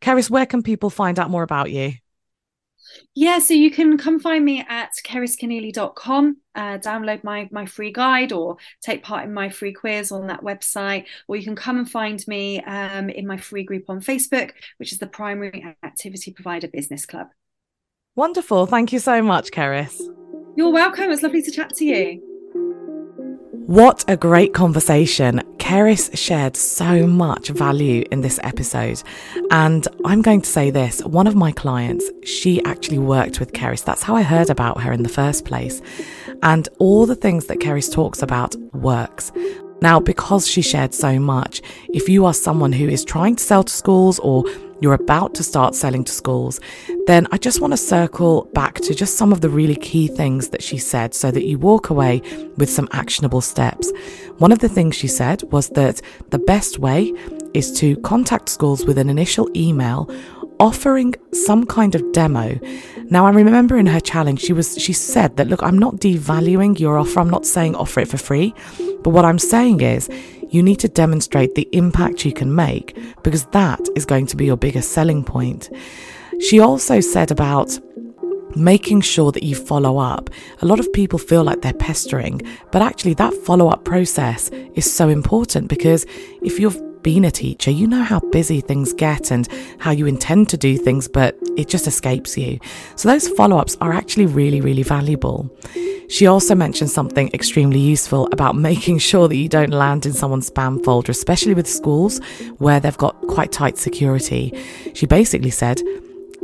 Cerys, 0.00 0.28
where 0.28 0.46
can 0.46 0.62
people 0.62 0.90
find 0.90 1.20
out 1.20 1.30
more 1.30 1.44
about 1.44 1.70
you? 1.70 1.92
Yeah, 3.14 3.38
so 3.38 3.54
you 3.54 3.70
can 3.70 3.98
come 3.98 4.20
find 4.20 4.44
me 4.44 4.64
at 4.68 4.90
ceryskeneally.com, 5.04 6.36
uh, 6.54 6.78
download 6.78 7.24
my, 7.24 7.48
my 7.50 7.66
free 7.66 7.92
guide 7.92 8.32
or 8.32 8.56
take 8.82 9.02
part 9.02 9.24
in 9.24 9.34
my 9.34 9.48
free 9.48 9.72
quiz 9.72 10.12
on 10.12 10.28
that 10.28 10.42
website, 10.42 11.06
or 11.26 11.36
you 11.36 11.44
can 11.44 11.56
come 11.56 11.78
and 11.78 11.90
find 11.90 12.26
me 12.28 12.60
um, 12.62 13.10
in 13.10 13.26
my 13.26 13.36
free 13.36 13.64
group 13.64 13.84
on 13.88 14.00
Facebook, 14.00 14.52
which 14.78 14.92
is 14.92 14.98
the 14.98 15.06
Primary 15.06 15.76
Activity 15.82 16.32
Provider 16.32 16.68
Business 16.68 17.06
Club. 17.06 17.28
Wonderful. 18.16 18.66
Thank 18.66 18.92
you 18.92 18.98
so 18.98 19.22
much, 19.22 19.50
Cerys. 19.50 20.00
You're 20.56 20.72
welcome. 20.72 21.10
It's 21.10 21.22
lovely 21.22 21.42
to 21.42 21.50
chat 21.50 21.74
to 21.76 21.84
you. 21.84 22.37
What 23.68 24.02
a 24.08 24.16
great 24.16 24.54
conversation. 24.54 25.42
Cerys 25.58 26.16
shared 26.16 26.56
so 26.56 27.06
much 27.06 27.48
value 27.50 28.02
in 28.10 28.22
this 28.22 28.40
episode. 28.42 29.02
And 29.50 29.86
I'm 30.06 30.22
going 30.22 30.40
to 30.40 30.48
say 30.48 30.70
this 30.70 31.04
one 31.04 31.26
of 31.26 31.36
my 31.36 31.52
clients, 31.52 32.10
she 32.24 32.64
actually 32.64 32.96
worked 32.96 33.40
with 33.40 33.52
Cerys. 33.52 33.84
That's 33.84 34.02
how 34.02 34.16
I 34.16 34.22
heard 34.22 34.48
about 34.48 34.80
her 34.80 34.90
in 34.90 35.02
the 35.02 35.10
first 35.10 35.44
place. 35.44 35.82
And 36.42 36.66
all 36.78 37.04
the 37.04 37.14
things 37.14 37.44
that 37.48 37.58
Cerys 37.58 37.92
talks 37.92 38.22
about 38.22 38.56
works. 38.72 39.32
Now, 39.80 40.00
because 40.00 40.48
she 40.48 40.62
shared 40.62 40.92
so 40.92 41.18
much, 41.20 41.62
if 41.88 42.08
you 42.08 42.24
are 42.26 42.34
someone 42.34 42.72
who 42.72 42.88
is 42.88 43.04
trying 43.04 43.36
to 43.36 43.44
sell 43.44 43.62
to 43.62 43.72
schools 43.72 44.18
or 44.18 44.44
you're 44.80 44.94
about 44.94 45.34
to 45.34 45.42
start 45.42 45.74
selling 45.74 46.04
to 46.04 46.12
schools, 46.12 46.60
then 47.06 47.26
I 47.32 47.38
just 47.38 47.60
want 47.60 47.72
to 47.72 47.76
circle 47.76 48.48
back 48.54 48.76
to 48.76 48.94
just 48.94 49.16
some 49.16 49.32
of 49.32 49.40
the 49.40 49.48
really 49.48 49.76
key 49.76 50.08
things 50.08 50.50
that 50.50 50.62
she 50.62 50.78
said 50.78 51.14
so 51.14 51.30
that 51.30 51.46
you 51.46 51.58
walk 51.58 51.90
away 51.90 52.22
with 52.56 52.70
some 52.70 52.88
actionable 52.92 53.40
steps. 53.40 53.92
One 54.38 54.52
of 54.52 54.60
the 54.60 54.68
things 54.68 54.96
she 54.96 55.08
said 55.08 55.42
was 55.52 55.68
that 55.70 56.00
the 56.30 56.38
best 56.38 56.78
way 56.78 57.12
is 57.54 57.72
to 57.80 57.96
contact 57.98 58.48
schools 58.48 58.84
with 58.84 58.98
an 58.98 59.08
initial 59.08 59.48
email 59.56 60.10
offering 60.60 61.14
some 61.32 61.64
kind 61.66 61.94
of 61.94 62.12
demo 62.12 62.58
Now 63.10 63.26
I 63.26 63.30
remember 63.30 63.76
in 63.76 63.86
her 63.86 64.00
challenge 64.00 64.40
she 64.40 64.52
was 64.52 64.76
she 64.80 64.92
said 64.92 65.36
that 65.36 65.48
look, 65.48 65.62
I'm 65.62 65.78
not 65.78 65.96
devaluing 65.96 66.78
your 66.78 66.98
offer. 66.98 67.20
I'm 67.20 67.30
not 67.30 67.46
saying 67.46 67.74
offer 67.74 68.00
it 68.00 68.08
for 68.08 68.18
free. 68.18 68.54
But 69.02 69.10
what 69.10 69.24
I'm 69.24 69.38
saying 69.38 69.80
is 69.80 70.08
you 70.50 70.62
need 70.62 70.78
to 70.80 70.88
demonstrate 70.88 71.54
the 71.54 71.68
impact 71.72 72.24
you 72.24 72.32
can 72.32 72.54
make 72.54 72.96
because 73.22 73.44
that 73.46 73.80
is 73.96 74.04
going 74.04 74.26
to 74.26 74.36
be 74.36 74.46
your 74.46 74.56
biggest 74.56 74.92
selling 74.92 75.24
point. 75.24 75.70
She 76.40 76.60
also 76.60 77.00
said 77.00 77.30
about 77.30 77.78
making 78.56 79.00
sure 79.00 79.32
that 79.32 79.42
you 79.42 79.54
follow 79.54 79.98
up. 79.98 80.30
A 80.62 80.66
lot 80.66 80.80
of 80.80 80.92
people 80.92 81.18
feel 81.18 81.44
like 81.44 81.62
they're 81.62 81.72
pestering, 81.72 82.40
but 82.72 82.82
actually, 82.82 83.14
that 83.14 83.34
follow 83.34 83.68
up 83.68 83.84
process 83.84 84.48
is 84.74 84.90
so 84.90 85.08
important 85.08 85.68
because 85.68 86.06
if 86.42 86.58
you've 86.58 86.80
been 87.02 87.24
a 87.24 87.30
teacher, 87.30 87.70
you 87.70 87.86
know 87.86 88.02
how 88.02 88.20
busy 88.30 88.60
things 88.60 88.92
get 88.92 89.30
and 89.30 89.48
how 89.78 89.90
you 89.90 90.06
intend 90.06 90.48
to 90.50 90.56
do 90.56 90.76
things, 90.76 91.08
but 91.08 91.36
it 91.56 91.68
just 91.68 91.86
escapes 91.86 92.36
you. 92.36 92.58
So, 92.96 93.08
those 93.08 93.28
follow 93.28 93.58
ups 93.58 93.76
are 93.80 93.92
actually 93.92 94.26
really, 94.26 94.60
really 94.60 94.82
valuable. 94.82 95.50
She 96.08 96.26
also 96.26 96.54
mentioned 96.54 96.90
something 96.90 97.30
extremely 97.34 97.80
useful 97.80 98.28
about 98.32 98.56
making 98.70 98.98
sure 98.98 99.28
that 99.28 99.36
you 99.36 99.48
don't 99.48 99.72
land 99.72 100.06
in 100.06 100.12
someone's 100.12 100.50
spam 100.50 100.82
folder, 100.84 101.12
especially 101.12 101.54
with 101.54 101.68
schools 101.68 102.18
where 102.58 102.80
they've 102.80 102.96
got 102.96 103.20
quite 103.28 103.52
tight 103.52 103.78
security. 103.78 104.52
She 104.94 105.06
basically 105.06 105.50
said, 105.50 105.82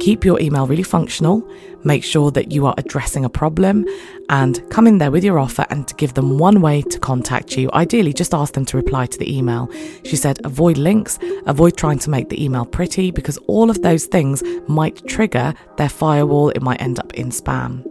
Keep 0.01 0.25
your 0.25 0.41
email 0.41 0.67
really 0.67 0.83
functional. 0.83 1.49
Make 1.85 2.03
sure 2.03 2.31
that 2.31 2.51
you 2.51 2.67
are 2.67 2.75
addressing 2.79 3.25
a 3.25 3.29
problem 3.29 3.85
and 4.31 4.63
come 4.71 4.87
in 4.87 4.99
there 4.99 5.11
with 5.11 5.23
your 5.23 5.39
offer 5.39 5.67
and 5.69 5.87
to 5.87 5.95
give 5.95 6.15
them 6.15 6.39
one 6.39 6.63
way 6.63 6.81
to 6.83 6.99
contact 6.99 7.57
you. 7.57 7.71
Ideally, 7.73 8.13
just 8.13 8.33
ask 8.35 8.55
them 8.55 8.65
to 8.67 8.77
reply 8.77 9.07
to 9.07 9.19
the 9.19 9.37
email. 9.37 9.71
She 10.05 10.17
said, 10.17 10.41
avoid 10.45 10.79
links, 10.79 11.19
avoid 11.47 11.77
trying 11.77 11.99
to 12.01 12.11
make 12.11 12.31
the 12.31 12.43
email 12.43 12.65
pretty 12.65 13.11
because 13.11 13.37
all 13.47 13.71
of 13.71 13.83
those 13.83 14.07
things 14.07 14.43
might 14.67 15.07
trigger 15.07 15.55
their 15.77 15.89
firewall. 15.89 16.49
It 16.51 16.63
might 16.63 16.81
end 16.81 16.99
up 16.99 17.13
in 17.15 17.29
spam. 17.29 17.85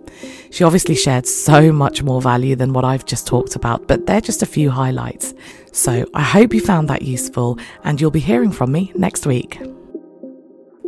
She 0.52 0.64
obviously 0.64 0.96
shared 0.96 1.28
so 1.28 1.72
much 1.72 2.04
more 2.04 2.22
value 2.22 2.56
than 2.56 2.74
what 2.74 2.86
I've 2.86 3.06
just 3.06 3.28
talked 3.28 3.56
about, 3.56 3.88
but 3.88 4.06
they're 4.06 4.22
just 4.22 4.44
a 4.44 4.48
few 4.48 4.72
highlights. 4.72 5.34
So 5.72 6.06
I 6.14 6.22
hope 6.22 6.54
you 6.54 6.62
found 6.62 6.90
that 6.90 7.02
useful 7.04 7.58
and 7.84 8.00
you'll 8.00 8.12
be 8.12 8.20
hearing 8.20 8.52
from 8.52 8.72
me 8.72 8.92
next 8.96 9.26
week. 9.26 9.60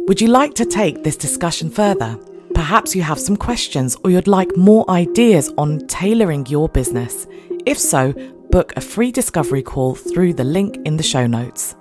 Would 0.07 0.21
you 0.21 0.27
like 0.27 0.53
to 0.55 0.65
take 0.65 1.03
this 1.03 1.17
discussion 1.17 1.69
further? 1.69 2.19
Perhaps 2.55 2.95
you 2.95 3.03
have 3.03 3.19
some 3.19 3.35
questions 3.35 3.95
or 4.03 4.09
you'd 4.09 4.27
like 4.27 4.55
more 4.57 4.89
ideas 4.89 5.53
on 5.57 5.85
tailoring 5.87 6.45
your 6.47 6.69
business. 6.69 7.27
If 7.65 7.77
so, 7.77 8.13
book 8.49 8.73
a 8.75 8.81
free 8.81 9.11
discovery 9.11 9.61
call 9.61 9.93
through 9.93 10.33
the 10.33 10.45
link 10.45 10.77
in 10.85 10.97
the 10.97 11.03
show 11.03 11.27
notes. 11.27 11.75